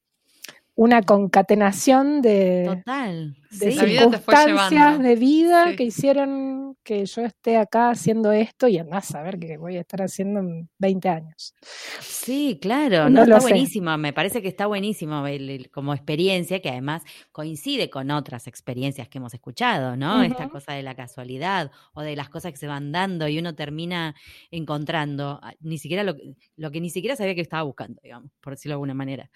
una 0.75 1.01
concatenación 1.01 2.21
de, 2.21 2.81
Total. 2.83 3.35
De 3.59 3.71
circunstancias 3.71 4.99
de 4.99 5.15
vida 5.15 5.75
que 5.75 5.83
hicieron 5.83 6.77
que 6.83 7.05
yo 7.05 7.23
esté 7.23 7.57
acá 7.57 7.89
haciendo 7.89 8.31
esto 8.31 8.67
y 8.67 8.77
además 8.77 9.13
a 9.15 9.23
ver 9.23 9.39
qué 9.39 9.57
voy 9.57 9.77
a 9.77 9.81
estar 9.81 10.01
haciendo 10.01 10.39
en 10.39 10.69
20 10.77 11.09
años. 11.09 11.55
Sí, 11.99 12.59
claro, 12.61 13.09
no, 13.09 13.23
está 13.23 13.39
buenísimo, 13.39 13.97
me 13.97 14.13
parece 14.13 14.41
que 14.41 14.47
está 14.47 14.67
buenísimo 14.67 15.23
como 15.71 15.93
experiencia 15.93 16.61
que 16.61 16.69
además 16.69 17.03
coincide 17.31 17.89
con 17.89 18.11
otras 18.11 18.47
experiencias 18.47 19.07
que 19.07 19.17
hemos 19.17 19.33
escuchado, 19.33 19.97
¿no? 19.97 20.21
Esta 20.23 20.47
cosa 20.49 20.73
de 20.73 20.83
la 20.83 20.95
casualidad 20.95 21.71
o 21.93 22.01
de 22.01 22.15
las 22.15 22.29
cosas 22.29 22.51
que 22.51 22.57
se 22.57 22.67
van 22.67 22.91
dando 22.91 23.27
y 23.27 23.39
uno 23.39 23.55
termina 23.55 24.15
encontrando 24.51 25.39
ah, 25.41 25.53
ni 25.61 25.77
siquiera 25.77 26.03
lo, 26.03 26.15
lo 26.57 26.71
que 26.71 26.81
ni 26.81 26.89
siquiera 26.89 27.15
sabía 27.15 27.35
que 27.35 27.41
estaba 27.41 27.63
buscando, 27.63 27.99
digamos, 28.03 28.31
por 28.41 28.53
decirlo 28.53 28.73
de 28.73 28.75
alguna 28.75 28.93
manera. 28.93 29.29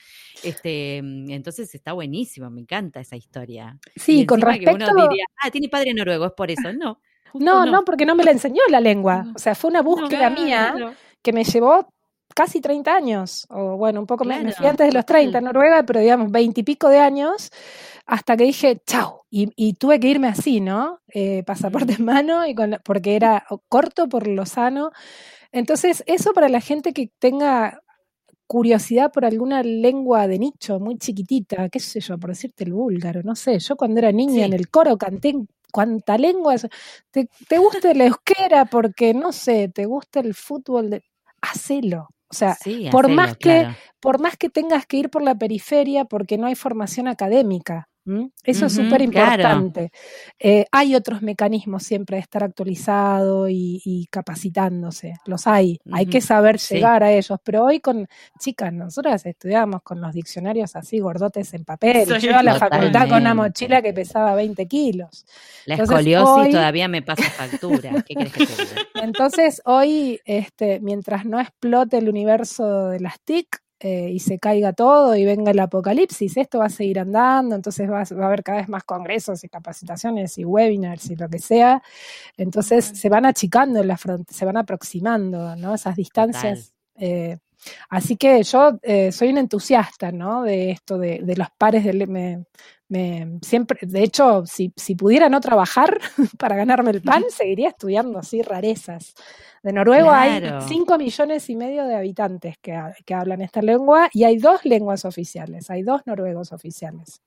Este, 0.44 0.98
entonces 0.98 1.74
está 1.74 1.94
buenísimo, 1.94 2.50
me 2.50 2.62
encanta 2.62 3.00
esa 3.00 3.16
historia. 3.16 3.78
Sí, 3.96 4.09
con 4.26 4.42
respecto... 4.42 4.78
Que 4.78 4.92
uno 4.92 5.08
diría, 5.08 5.26
ah, 5.44 5.50
tiene 5.52 5.70
padre 5.70 5.94
noruego, 5.94 6.26
es 6.26 6.34
por 6.34 6.52
eso. 6.52 6.74
No. 6.74 7.00
No, 7.34 7.66
no, 7.66 7.84
porque 7.84 8.06
no 8.06 8.16
me 8.16 8.24
la 8.24 8.32
enseñó 8.32 8.62
la 8.70 8.80
lengua. 8.80 9.26
O 9.36 9.40
sea, 9.40 9.56
fue 9.56 9.70
una 9.70 9.82
búsqueda 9.82 10.30
mía 10.30 10.96
que 11.22 11.34
me 11.34 11.44
llevó 11.44 11.94
casi 12.36 12.62
30 12.62 12.96
años, 12.96 13.46
o 13.50 13.76
bueno, 13.76 14.00
un 14.00 14.08
poco 14.08 14.24
menos, 14.24 14.46
me 14.46 14.52
fui 14.54 14.66
antes 14.66 14.88
de 14.88 14.94
los 14.94 15.06
30 15.06 15.40
en 15.40 15.44
Noruega, 15.44 15.84
pero 15.84 16.00
digamos 16.00 16.32
20 16.32 16.62
y 16.62 16.64
pico 16.64 16.88
de 16.88 17.00
años, 17.00 17.52
hasta 18.06 18.38
que 18.38 18.46
dije, 18.46 18.82
chao, 18.86 19.26
y, 19.30 19.74
tuve 19.74 20.00
que 20.00 20.08
irme 20.08 20.28
así, 20.28 20.62
¿no? 20.62 21.02
Eh, 21.14 21.44
pasaporte 21.46 21.94
en 21.94 22.06
mano, 22.06 22.48
y 22.48 22.56
con 22.56 22.80
porque 22.84 23.16
era 23.16 23.46
corto 23.68 24.08
por 24.08 24.28
lo 24.28 24.46
sano. 24.46 24.92
Entonces, 25.52 26.04
eso 26.08 26.34
para 26.34 26.50
la 26.50 26.62
gente 26.62 26.94
que 26.94 27.12
tenga 27.20 27.82
curiosidad 28.50 29.12
por 29.12 29.26
alguna 29.26 29.62
lengua 29.62 30.28
de 30.28 30.40
nicho 30.40 30.80
muy 30.80 30.98
chiquitita, 30.98 31.70
qué 31.70 31.80
sé 31.80 32.00
yo, 32.00 32.18
por 32.18 32.32
decirte 32.32 32.64
el 32.64 32.74
búlgaro, 32.74 33.22
no 33.22 33.36
sé, 33.36 33.60
yo 33.60 33.76
cuando 33.76 34.00
era 34.00 34.12
niña 34.12 34.44
en 34.44 34.54
el 34.54 34.72
coro 34.72 34.98
canté 34.98 35.36
cuánta 35.72 36.18
lengua, 36.18 36.56
te, 37.12 37.30
te 37.48 37.58
gusta 37.60 37.94
la 37.94 38.06
euskera 38.06 38.66
porque, 38.66 39.14
no 39.14 39.34
sé, 39.34 39.70
te 39.70 39.86
gusta 39.86 40.20
el 40.22 40.34
fútbol, 40.34 40.90
de, 40.90 41.04
hacelo. 41.42 42.08
O 42.32 42.34
sea, 42.34 42.58
por 42.92 43.08
más 43.10 43.38
que 43.38 43.68
por 44.00 44.20
más 44.20 44.38
que 44.38 44.50
tengas 44.50 44.86
que 44.86 44.98
ir 44.98 45.10
por 45.10 45.24
la 45.24 45.36
periferia 45.36 46.06
porque 46.06 46.38
no 46.38 46.46
hay 46.46 46.56
formación 46.56 47.08
académica, 47.08 47.89
Eso 48.44 48.66
es 48.66 48.74
súper 48.74 49.02
importante. 49.02 49.92
Eh, 50.40 50.66
hay 50.72 50.96
otros 50.96 51.22
mecanismos 51.22 51.84
siempre 51.84 52.18
de 52.18 52.22
estar 52.22 52.44
actualizado 52.44 53.48
y, 53.50 54.08
capacitándose, 54.10 55.14
los 55.26 55.46
hay, 55.48 55.80
hay 55.92 56.06
que 56.06 56.22
saber 56.22 56.58
llegar 56.58 57.04
a 57.04 57.12
ellos, 57.12 57.38
pero 57.44 57.66
hoy 57.66 57.80
con, 57.80 58.08
chicas, 58.40 58.74
nosotras 58.74 59.26
estudiábamos 59.26 59.84
con 59.84 60.02
los 60.02 60.14
diccionarios 60.14 60.76
así 60.76 61.00
gordotes 61.00 61.54
en 61.54 61.66
papel, 61.66 62.08
yo 62.20 62.36
a 62.38 62.44
la 62.44 62.56
facultad 62.56 63.10
con 63.10 63.22
una 63.22 63.34
mochila 63.34 63.82
que 63.82 63.94
pesaba 63.94 64.34
20 64.36 64.68
kilos. 64.68 65.26
La 65.66 65.76
escoliosis 65.76 66.52
todavía 66.52 66.88
me 66.88 67.02
pasa 67.02 67.24
factura, 67.24 68.04
¿qué 68.08 68.16
crees 68.16 68.34
que 68.34 68.46
te 68.46 68.54
Entonces 69.04 69.62
hoy, 69.66 70.20
este, 70.26 70.80
mientras 70.80 71.26
no 71.26 71.40
explote 71.40 71.98
el 71.98 72.10
universo 72.10 72.88
de 72.88 73.00
las 73.00 73.20
TIC, 73.20 73.62
eh, 73.82 74.10
y 74.12 74.20
se 74.20 74.40
caiga 74.40 74.74
todo 74.74 75.16
y 75.16 75.24
venga 75.24 75.52
el 75.52 75.60
apocalipsis, 75.60 76.36
esto 76.36 76.60
va 76.60 76.66
a 76.66 76.70
seguir 76.70 77.00
andando, 77.00 77.56
entonces 77.56 77.90
va, 77.90 78.02
a 78.02 78.26
haber 78.26 78.44
cada 78.44 78.58
vez 78.58 78.68
más 78.68 78.84
congresos 78.84 79.42
y 79.46 79.50
capacitaciones 79.50 80.38
y 80.38 80.44
webinars 80.44 81.10
y 81.10 81.16
lo 81.16 81.30
que 81.30 81.40
sea. 81.40 81.82
Entonces 82.36 82.86
se 82.86 83.08
van 83.08 83.26
achicando 83.26 83.80
en 83.80 83.88
la 83.88 83.98
frontera, 83.98 84.38
se 84.38 84.46
van 84.46 84.58
aproximando, 84.58 85.56
¿no? 85.56 85.76
Esas 85.76 85.96
distancias. 85.96 86.74
Eh, 86.96 87.38
así 87.90 88.18
que 88.18 88.44
yo 88.44 88.80
eh, 88.82 89.14
soy 89.14 89.30
un 89.30 89.38
entusiasta, 89.38 90.12
¿no? 90.12 90.44
De 90.44 90.72
esto, 90.72 90.98
de, 90.98 91.34
los 91.38 91.48
pares 91.58 91.86
del... 91.86 92.06
Me, 92.08 92.44
siempre, 93.42 93.80
de 93.82 94.04
hecho, 94.04 94.46
si, 94.46 94.74
si 94.76 94.96
pudiera 94.96 95.30
no 95.30 95.40
trabajar 95.42 96.00
para 96.40 96.56
ganarme 96.56 96.92
el 96.92 97.02
pan, 97.02 97.24
seguiría 97.30 97.70
estudiando 97.70 98.20
así 98.20 98.42
rarezas. 98.42 99.14
De 99.62 99.74
Noruego 99.74 100.10
hay 100.12 100.42
5 100.68 100.98
millones 100.98 101.50
y 101.50 101.56
medio 101.56 101.86
de 101.86 101.96
habitantes 101.96 102.58
que, 102.60 102.82
que, 103.06 103.14
hablan 103.14 103.42
esta 103.42 103.62
lengua 103.62 104.10
y 104.14 104.24
hay 104.24 104.38
dos 104.38 104.64
lenguas 104.64 105.04
oficiales, 105.06 105.70
hay 105.70 105.84
dos 105.84 106.02
noruegos 106.06 106.54
oficiales. 106.54 107.22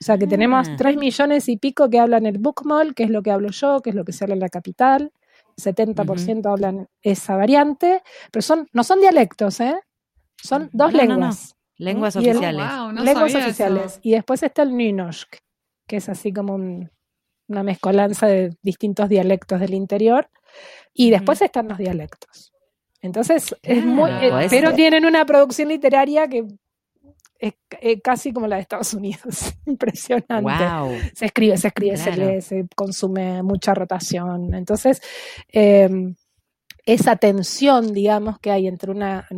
O 0.00 0.04
sea 0.04 0.18
que 0.18 0.26
tenemos 0.26 0.68
3 0.76 0.96
ah. 0.96 1.00
millones 1.00 1.48
y 1.48 1.56
pico 1.56 1.88
que 1.88 1.98
hablan 1.98 2.26
el 2.26 2.38
bookmall, 2.38 2.94
que 2.94 3.04
es 3.04 3.10
lo 3.10 3.22
que 3.22 3.30
hablo 3.30 3.50
yo, 3.50 3.80
que 3.80 3.90
es 3.90 3.96
lo 3.96 4.04
que 4.04 4.12
se 4.12 4.24
habla 4.24 4.34
en 4.34 4.40
la 4.40 4.48
capital. 4.50 5.12
70% 5.56 6.50
hablan 6.50 6.88
esa 7.02 7.36
variante, 7.36 8.02
pero 8.30 8.42
son, 8.42 8.68
no 8.72 8.84
son 8.84 9.00
dialectos, 9.00 9.60
¿eh? 9.60 9.80
Son 10.40 10.70
dos 10.72 10.92
lenguas. 10.92 11.57
Lenguas 11.78 12.16
oficiales. 12.16 12.66
lenguas 12.94 13.34
oficiales. 13.34 14.00
Y 14.02 14.10
después 14.10 14.42
está 14.42 14.62
el 14.62 14.76
Nynorsk, 14.76 15.36
que 15.86 15.96
es 15.96 16.08
así 16.08 16.32
como 16.32 16.54
una 16.54 17.62
mezcolanza 17.62 18.26
de 18.26 18.56
distintos 18.62 19.08
dialectos 19.08 19.60
del 19.60 19.74
interior. 19.74 20.28
Y 20.92 21.10
después 21.10 21.40
están 21.40 21.68
los 21.68 21.78
dialectos. 21.78 22.52
Entonces, 23.00 23.54
es 23.62 23.84
muy. 23.84 24.10
Eh, 24.10 24.48
pero 24.50 24.74
tienen 24.74 25.06
una 25.06 25.24
producción 25.24 25.68
literaria 25.68 26.28
que 26.28 26.46
es 27.38 27.54
eh, 27.80 28.00
casi 28.00 28.32
como 28.32 28.48
la 28.48 28.56
de 28.56 28.62
Estados 28.62 28.92
Unidos. 28.94 29.54
Impresionante. 29.66 31.12
Se 31.14 31.26
escribe, 31.26 31.56
se 31.56 31.68
escribe, 31.68 31.96
se 31.96 32.16
lee, 32.16 32.40
se 32.40 32.66
consume 32.74 33.42
mucha 33.44 33.74
rotación. 33.74 34.52
Entonces, 34.54 35.00
em, 35.48 36.16
esa 36.84 37.16
tensión, 37.16 37.92
digamos, 37.92 38.40
que 38.40 38.50
hay 38.50 38.66
entre 38.66 38.90
una 38.90 39.28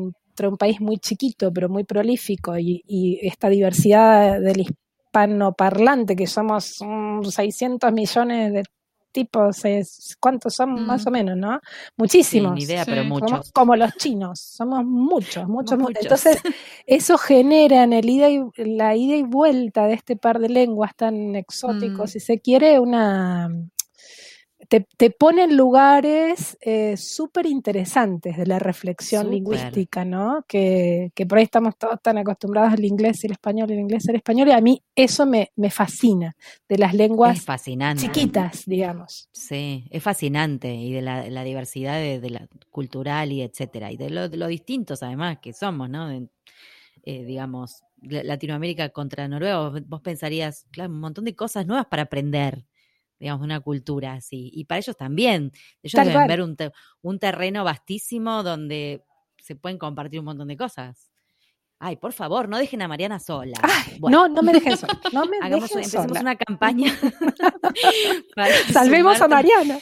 entre 0.40 0.48
un 0.48 0.56
país 0.56 0.80
muy 0.80 0.98
chiquito 0.98 1.52
pero 1.52 1.68
muy 1.68 1.84
prolífico 1.84 2.56
y, 2.58 2.82
y 2.86 3.18
esta 3.22 3.48
diversidad 3.50 4.40
del 4.40 4.60
hispanoparlante, 4.62 6.16
que 6.16 6.26
somos 6.26 6.78
600 7.22 7.92
millones 7.92 8.52
de 8.52 8.62
tipos, 9.12 9.64
es, 9.64 10.16
¿cuántos 10.20 10.54
son 10.54 10.86
más 10.86 11.04
o 11.06 11.10
menos, 11.10 11.36
no? 11.36 11.60
Muchísimos. 11.96 12.54
ni 12.54 12.62
idea, 12.62 12.84
pero 12.86 13.04
muchos. 13.04 13.50
como 13.52 13.74
los 13.74 13.92
chinos, 13.96 14.38
somos 14.40 14.84
muchos, 14.84 15.48
muchos, 15.48 15.78
muchos. 15.78 16.02
Entonces, 16.02 16.40
eso 16.86 17.18
genera 17.18 17.82
en 17.82 17.92
el 17.92 18.08
ida 18.08 18.30
y, 18.30 18.40
la 18.56 18.94
ida 18.94 19.16
y 19.16 19.22
vuelta 19.24 19.86
de 19.86 19.94
este 19.94 20.14
par 20.16 20.38
de 20.38 20.48
lenguas 20.48 20.94
tan 20.94 21.34
exóticos, 21.34 22.10
mm. 22.10 22.12
si 22.12 22.20
se 22.20 22.38
quiere, 22.40 22.78
una 22.78 23.50
te, 24.70 24.86
te 24.96 25.10
pone 25.10 25.42
en 25.42 25.56
lugares 25.56 26.56
eh, 26.60 26.96
súper 26.96 27.46
interesantes 27.46 28.36
de 28.36 28.46
la 28.46 28.60
reflexión 28.60 29.28
lingüística, 29.28 30.04
¿no? 30.04 30.44
Que, 30.46 31.10
que, 31.12 31.26
por 31.26 31.38
ahí 31.38 31.44
estamos 31.44 31.76
todos 31.76 32.00
tan 32.00 32.18
acostumbrados 32.18 32.74
al 32.74 32.84
inglés 32.84 33.24
y 33.24 33.26
el 33.26 33.32
español, 33.32 33.72
el 33.72 33.80
inglés 33.80 34.04
y 34.06 34.10
el 34.10 34.16
español, 34.16 34.46
y 34.46 34.52
a 34.52 34.60
mí 34.60 34.80
eso 34.94 35.26
me, 35.26 35.50
me 35.56 35.70
fascina, 35.70 36.36
de 36.68 36.78
las 36.78 36.94
lenguas 36.94 37.44
chiquitas, 37.96 38.64
digamos. 38.64 39.28
Sí, 39.32 39.88
es 39.90 40.04
fascinante, 40.04 40.72
y 40.72 40.92
de 40.92 41.02
la, 41.02 41.28
la 41.28 41.42
diversidad 41.42 41.98
de, 41.98 42.30
la 42.30 42.46
cultural 42.70 43.32
y 43.32 43.42
etcétera, 43.42 43.90
y 43.90 43.96
de 43.96 44.08
lo, 44.10 44.28
lo 44.28 44.46
distintos 44.46 45.02
además 45.02 45.38
que 45.42 45.52
somos, 45.52 45.90
¿no? 45.90 46.08
Eh, 46.12 47.24
digamos, 47.24 47.82
Latinoamérica 48.02 48.90
contra 48.90 49.26
Noruega, 49.26 49.80
vos 49.84 50.00
pensarías, 50.00 50.64
claro, 50.70 50.92
un 50.92 51.00
montón 51.00 51.24
de 51.24 51.34
cosas 51.34 51.66
nuevas 51.66 51.86
para 51.86 52.02
aprender 52.02 52.64
digamos, 53.20 53.44
una 53.44 53.60
cultura 53.60 54.14
así. 54.14 54.50
Y 54.52 54.64
para 54.64 54.78
ellos 54.78 54.96
también. 54.96 55.52
Ellos 55.82 56.04
deben 56.04 56.26
ver 56.26 56.42
un, 56.42 56.56
un 57.02 57.18
terreno 57.18 57.62
vastísimo 57.62 58.42
donde 58.42 59.04
se 59.38 59.54
pueden 59.54 59.78
compartir 59.78 60.20
un 60.20 60.26
montón 60.26 60.48
de 60.48 60.56
cosas. 60.56 61.10
Ay, 61.82 61.96
por 61.96 62.12
favor, 62.12 62.46
no 62.48 62.58
dejen 62.58 62.82
a 62.82 62.88
Mariana 62.88 63.18
sola. 63.18 63.58
No, 64.00 64.28
no 64.28 64.42
me 64.42 64.52
dejen 64.52 64.76
sola. 64.76 65.00
No 65.12 65.24
me 65.26 65.38
Hagamos, 65.40 65.70
empecemos 65.70 66.20
una 66.20 66.36
campaña. 66.36 66.94
Salvemos 68.72 69.20
a 69.20 69.28
Mariana. 69.28 69.78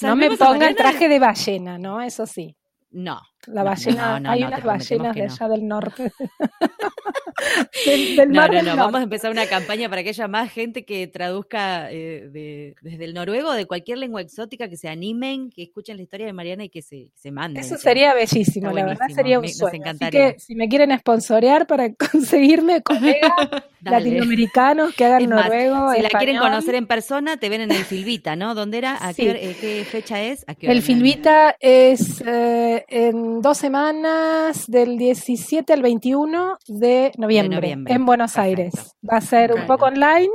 no 0.00 0.16
me 0.16 0.36
ponga 0.36 0.68
el 0.68 0.76
traje 0.76 1.08
de 1.08 1.18
ballena, 1.18 1.76
¿no? 1.76 2.00
Eso 2.00 2.26
sí. 2.26 2.56
No. 2.90 3.20
La 3.46 3.62
ballena, 3.62 4.20
hay 4.24 4.42
unas 4.42 4.62
ballenas 4.62 5.14
de 5.14 5.22
allá 5.22 5.48
del 5.48 5.66
norte. 5.66 6.12
del, 8.16 8.30
no, 8.30 8.48
no, 8.48 8.62
no, 8.62 8.76
vamos 8.76 9.00
a 9.00 9.04
empezar 9.04 9.30
una 9.30 9.46
campaña 9.46 9.88
para 9.88 10.02
que 10.02 10.10
haya 10.10 10.28
más 10.28 10.52
gente 10.52 10.84
que 10.84 11.06
traduzca 11.06 11.90
eh, 11.90 12.74
desde 12.80 13.04
el 13.04 13.14
noruego, 13.14 13.52
de 13.52 13.66
cualquier 13.66 13.98
lengua 13.98 14.20
exótica, 14.20 14.68
que 14.68 14.76
se 14.76 14.88
animen, 14.88 15.50
que 15.50 15.62
escuchen 15.62 15.96
la 15.96 16.02
historia 16.02 16.26
de 16.26 16.32
Mariana 16.32 16.64
y 16.64 16.68
que 16.68 16.82
se, 16.82 17.10
se 17.14 17.30
manden. 17.30 17.62
Eso 17.62 17.76
sería 17.76 18.14
bellísimo, 18.14 18.70
la 18.72 18.84
verdad 18.84 19.08
sería 19.14 19.38
un 19.38 19.48
sueño. 19.48 19.84
Así 19.86 20.10
que 20.10 20.36
si 20.38 20.54
me 20.54 20.68
quieren 20.68 20.96
sponsorear 20.98 21.66
para 21.66 21.92
conseguirme 22.12 22.82
colegas 22.82 23.32
latinoamericanos 23.80 24.94
que 24.94 25.04
hagan 25.04 25.28
noruego. 25.28 25.92
si 25.92 26.02
la 26.02 26.08
quieren 26.08 26.38
conocer 26.38 26.74
en 26.74 26.86
persona, 26.86 27.36
te 27.36 27.48
ven 27.48 27.62
en 27.62 27.72
el 27.72 27.84
Filvita, 27.84 28.36
¿no? 28.36 28.54
¿Dónde 28.54 28.78
era? 28.78 29.06
¿A 29.06 29.12
qué, 29.12 29.56
qué, 29.60 29.84
fecha 29.84 30.22
es? 30.22 30.44
el 30.60 30.82
Filvita 30.82 31.56
es 31.60 32.22
eh, 32.26 32.84
en 32.88 33.33
dos 33.42 33.58
semanas, 33.58 34.66
del 34.66 34.98
17 34.98 35.72
al 35.72 35.82
21 35.82 36.58
de 36.66 37.12
noviembre, 37.16 37.76
en 37.86 38.06
Buenos 38.06 38.36
Aires. 38.38 38.72
Va 39.02 39.18
a 39.18 39.20
ser 39.20 39.52
un 39.52 39.66
poco 39.66 39.86
online. 39.86 40.30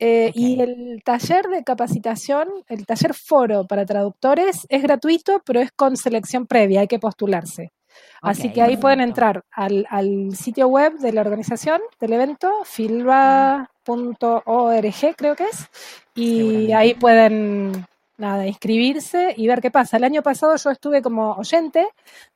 Eh, 0.00 0.32
y 0.34 0.60
el 0.60 1.02
taller 1.04 1.46
de 1.46 1.62
capacitación, 1.62 2.48
el 2.68 2.84
taller 2.84 3.14
foro 3.14 3.64
para 3.66 3.86
traductores, 3.86 4.66
es 4.68 4.82
gratuito, 4.82 5.40
pero 5.46 5.60
es 5.60 5.70
con 5.70 5.96
selección 5.96 6.46
previa, 6.46 6.80
hay 6.80 6.88
que 6.88 6.98
postularse. 6.98 7.72
Así 8.20 8.50
que 8.52 8.60
ahí 8.60 8.76
pueden 8.76 9.00
entrar 9.00 9.44
al, 9.52 9.86
sitio 10.34 10.66
web 10.68 10.98
de 10.98 11.12
la 11.12 11.20
organización 11.20 11.80
del 12.00 12.14
evento, 12.14 12.50
filba.org 12.64 13.66
creo 15.16 15.36
que 15.36 15.44
es, 15.44 15.68
y 16.14 16.72
ahí 16.72 16.94
pueden 16.94 17.86
nada, 18.16 18.46
inscribirse 18.46 19.34
y 19.36 19.46
ver 19.46 19.60
qué 19.60 19.70
pasa. 19.70 19.96
El 19.96 20.04
año 20.04 20.22
pasado 20.22 20.56
yo 20.56 20.70
estuve 20.70 21.02
como 21.02 21.32
oyente 21.32 21.86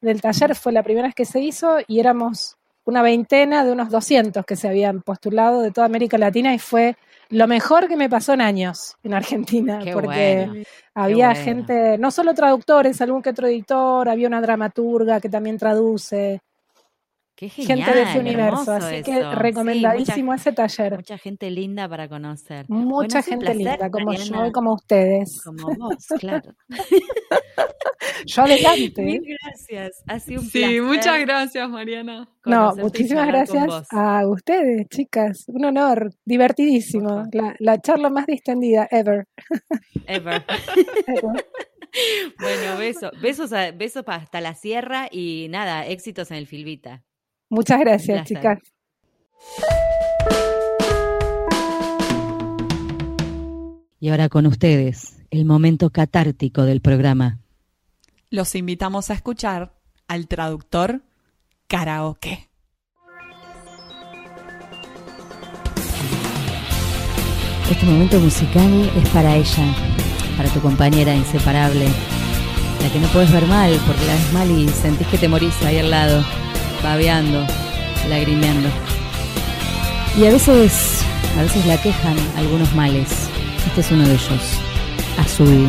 del 0.00 0.20
taller, 0.20 0.54
fue 0.54 0.72
la 0.72 0.82
primera 0.82 1.08
vez 1.08 1.14
que 1.14 1.24
se 1.24 1.40
hizo 1.40 1.78
y 1.86 2.00
éramos 2.00 2.56
una 2.84 3.02
veintena 3.02 3.64
de 3.64 3.72
unos 3.72 3.90
200 3.90 4.46
que 4.46 4.56
se 4.56 4.66
habían 4.66 5.02
postulado 5.02 5.60
de 5.60 5.70
toda 5.70 5.86
América 5.86 6.16
Latina 6.16 6.54
y 6.54 6.58
fue 6.58 6.96
lo 7.30 7.46
mejor 7.46 7.86
que 7.88 7.96
me 7.96 8.08
pasó 8.08 8.32
en 8.32 8.40
años 8.40 8.96
en 9.02 9.12
Argentina, 9.12 9.80
porque 9.92 10.64
había 10.94 11.34
gente, 11.34 11.98
no 11.98 12.10
solo 12.10 12.32
traductores, 12.32 13.00
algún 13.02 13.20
que 13.20 13.30
otro 13.30 13.46
editor, 13.46 14.08
había 14.08 14.28
una 14.28 14.40
dramaturga 14.40 15.20
que 15.20 15.28
también 15.28 15.58
traduce, 15.58 16.40
gente 17.46 17.94
de 17.94 18.02
ese 18.02 18.18
universo. 18.18 18.72
Así 18.72 19.02
que 19.02 19.22
recomendadísimo 19.22 20.34
ese 20.34 20.52
taller. 20.52 20.96
Mucha 20.96 21.18
gente 21.18 21.50
linda 21.50 21.88
para 21.88 22.08
conocer. 22.08 22.68
Mucha 22.68 23.22
gente 23.22 23.54
linda, 23.54 23.90
como 23.90 24.12
yo 24.12 24.46
y 24.46 24.52
como 24.52 24.74
ustedes. 24.74 25.40
Como 25.42 25.68
vos, 25.76 26.06
claro. 26.18 26.52
yo 28.26 28.42
adelante. 28.42 29.02
Mil 29.02 29.22
gracias. 29.24 30.02
Ha 30.08 30.18
sido 30.18 30.40
un 30.40 30.48
sí, 30.48 30.80
muchas 30.80 31.20
gracias, 31.20 31.68
Mariana. 31.68 32.28
No, 32.44 32.74
muchísimas 32.74 33.28
gracias 33.28 33.86
a 33.92 34.26
ustedes, 34.26 34.88
chicas. 34.88 35.44
Un 35.46 35.66
honor, 35.66 36.10
divertidísimo. 36.24 37.24
La, 37.32 37.54
la 37.60 37.80
charla 37.80 38.10
más 38.10 38.26
distendida 38.26 38.88
ever. 38.90 39.28
Ever. 40.06 40.42
Bueno, 42.38 42.78
besos, 42.78 43.10
besos, 43.20 43.50
besos 43.76 44.04
hasta 44.06 44.40
la 44.40 44.54
sierra 44.54 45.08
y 45.10 45.48
nada, 45.50 45.86
éxitos 45.86 46.30
en 46.30 46.38
el 46.38 46.46
Filvita. 46.46 47.02
Muchas 47.50 47.80
gracias, 47.80 48.26
chicas. 48.26 48.58
Y 54.00 54.10
ahora 54.10 54.28
con 54.28 54.46
ustedes, 54.46 55.18
el 55.30 55.44
momento 55.44 55.90
catártico 55.90 56.62
del 56.62 56.80
programa. 56.80 57.40
Los 58.30 58.54
invitamos 58.54 59.10
a 59.10 59.14
escuchar 59.14 59.74
al 60.06 60.28
traductor 60.28 61.02
karaoke. 61.66 62.48
Este 67.70 67.84
momento 67.84 68.18
musical 68.20 68.90
es 68.96 69.08
para 69.10 69.36
ella, 69.36 69.74
para 70.36 70.48
tu 70.48 70.60
compañera 70.60 71.14
inseparable, 71.14 71.86
la 72.82 72.92
que 72.92 72.98
no 72.98 73.08
puedes 73.08 73.30
ver 73.30 73.46
mal 73.46 73.78
porque 73.86 74.06
la 74.06 74.14
ves 74.14 74.32
mal 74.32 74.50
y 74.50 74.68
sentís 74.68 75.06
que 75.08 75.18
te 75.18 75.28
morís 75.28 75.60
ahí 75.62 75.78
al 75.78 75.90
lado, 75.90 76.24
babeando, 76.82 77.46
lagrimeando. 78.08 78.68
Y 80.18 80.26
a 80.26 80.30
veces, 80.30 81.02
a 81.38 81.42
veces 81.42 81.66
la 81.66 81.80
quejan 81.80 82.16
algunos 82.36 82.72
males. 82.74 83.08
Este 83.66 83.80
es 83.80 83.90
uno 83.90 84.04
de 84.04 84.14
ellos, 84.14 84.42
azul. 85.18 85.68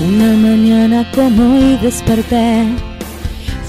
Una 0.00 0.32
mañana 0.34 1.06
como 1.12 1.56
hoy 1.56 1.76
desperté 1.82 2.66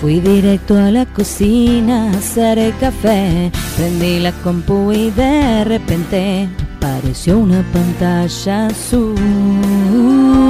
Fui 0.02 0.20
directo 0.20 0.76
a 0.76 0.90
la 0.90 1.06
cocina 1.06 2.08
a 2.08 2.18
hacer 2.18 2.58
el 2.58 2.76
café. 2.80 3.52
Prendí 3.78 4.20
la 4.20 4.32
compu 4.32 4.92
y 4.92 5.12
de 5.12 5.64
repente 5.64 6.50
apareció 6.78 7.38
una 7.38 7.62
pantalla 7.72 8.66
azul. 8.66 9.14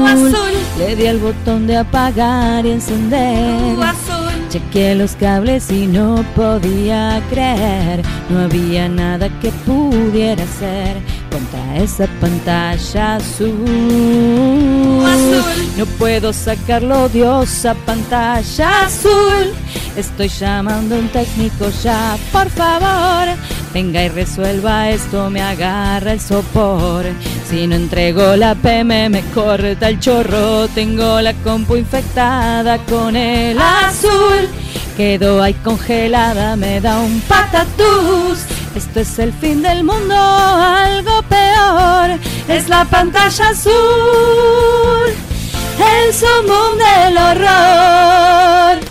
azul. 0.07 0.51
Le 0.82 0.96
di 0.96 1.06
al 1.06 1.20
botón 1.20 1.68
de 1.68 1.78
apagar 1.78 2.66
y 2.66 2.72
encender. 2.72 3.78
azul. 3.84 4.50
Chequeé 4.50 4.96
los 4.96 5.16
cables 5.16 5.72
y 5.72 5.86
no 5.86 6.26
podía 6.36 7.22
creer. 7.30 8.02
No 8.32 8.40
había 8.40 8.90
nada 8.90 9.30
que 9.42 9.52
pudiera 9.64 10.44
hacer 10.44 10.98
contra 11.32 11.78
esa 11.78 12.08
pantalla 12.20 13.16
azul. 13.16 13.54
azul. 15.06 15.68
No 15.78 15.86
puedo 15.98 16.34
sacarlo, 16.34 17.06
odiosa 17.06 17.74
pantalla 17.86 18.84
azul. 18.86 19.54
Estoy 19.96 20.28
llamando 20.28 20.96
a 20.96 21.00
un 21.00 21.10
técnico 21.10 21.70
ya, 21.84 22.18
por 22.32 22.50
favor. 22.50 23.36
Venga 23.74 24.04
y 24.04 24.10
resuelva 24.10 24.90
esto, 24.90 25.30
me 25.30 25.42
agarra 25.42 26.14
el 26.14 26.20
sopor. 26.20 27.06
Si 27.50 27.66
no 27.68 27.76
entrego 27.76 28.36
la 28.36 28.54
PM, 28.56 29.10
me 29.10 29.22
corta 29.34 29.90
el 29.90 30.00
chorro. 30.00 30.68
Tengo 30.70 31.22
la 31.22 31.34
compu 31.34 31.78
infectada 31.78 32.78
con 32.80 33.16
el 33.16 33.58
azul. 33.60 34.50
Quedo 34.98 35.42
ahí 35.42 35.54
congelada, 35.56 36.56
me 36.56 36.82
da 36.82 37.00
un 37.00 37.22
patatús. 37.22 38.46
Esto 38.76 39.02
es 39.02 39.20
el 39.20 39.34
fin 39.34 39.62
del 39.62 39.84
mundo, 39.84 40.16
algo 40.16 41.22
peor. 41.24 42.20
Es 42.48 42.70
la 42.70 42.86
pantalla 42.86 43.50
azul, 43.50 43.74
el 45.78 46.14
sumum 46.14 46.78
del 46.78 47.18
horror. 47.18 48.91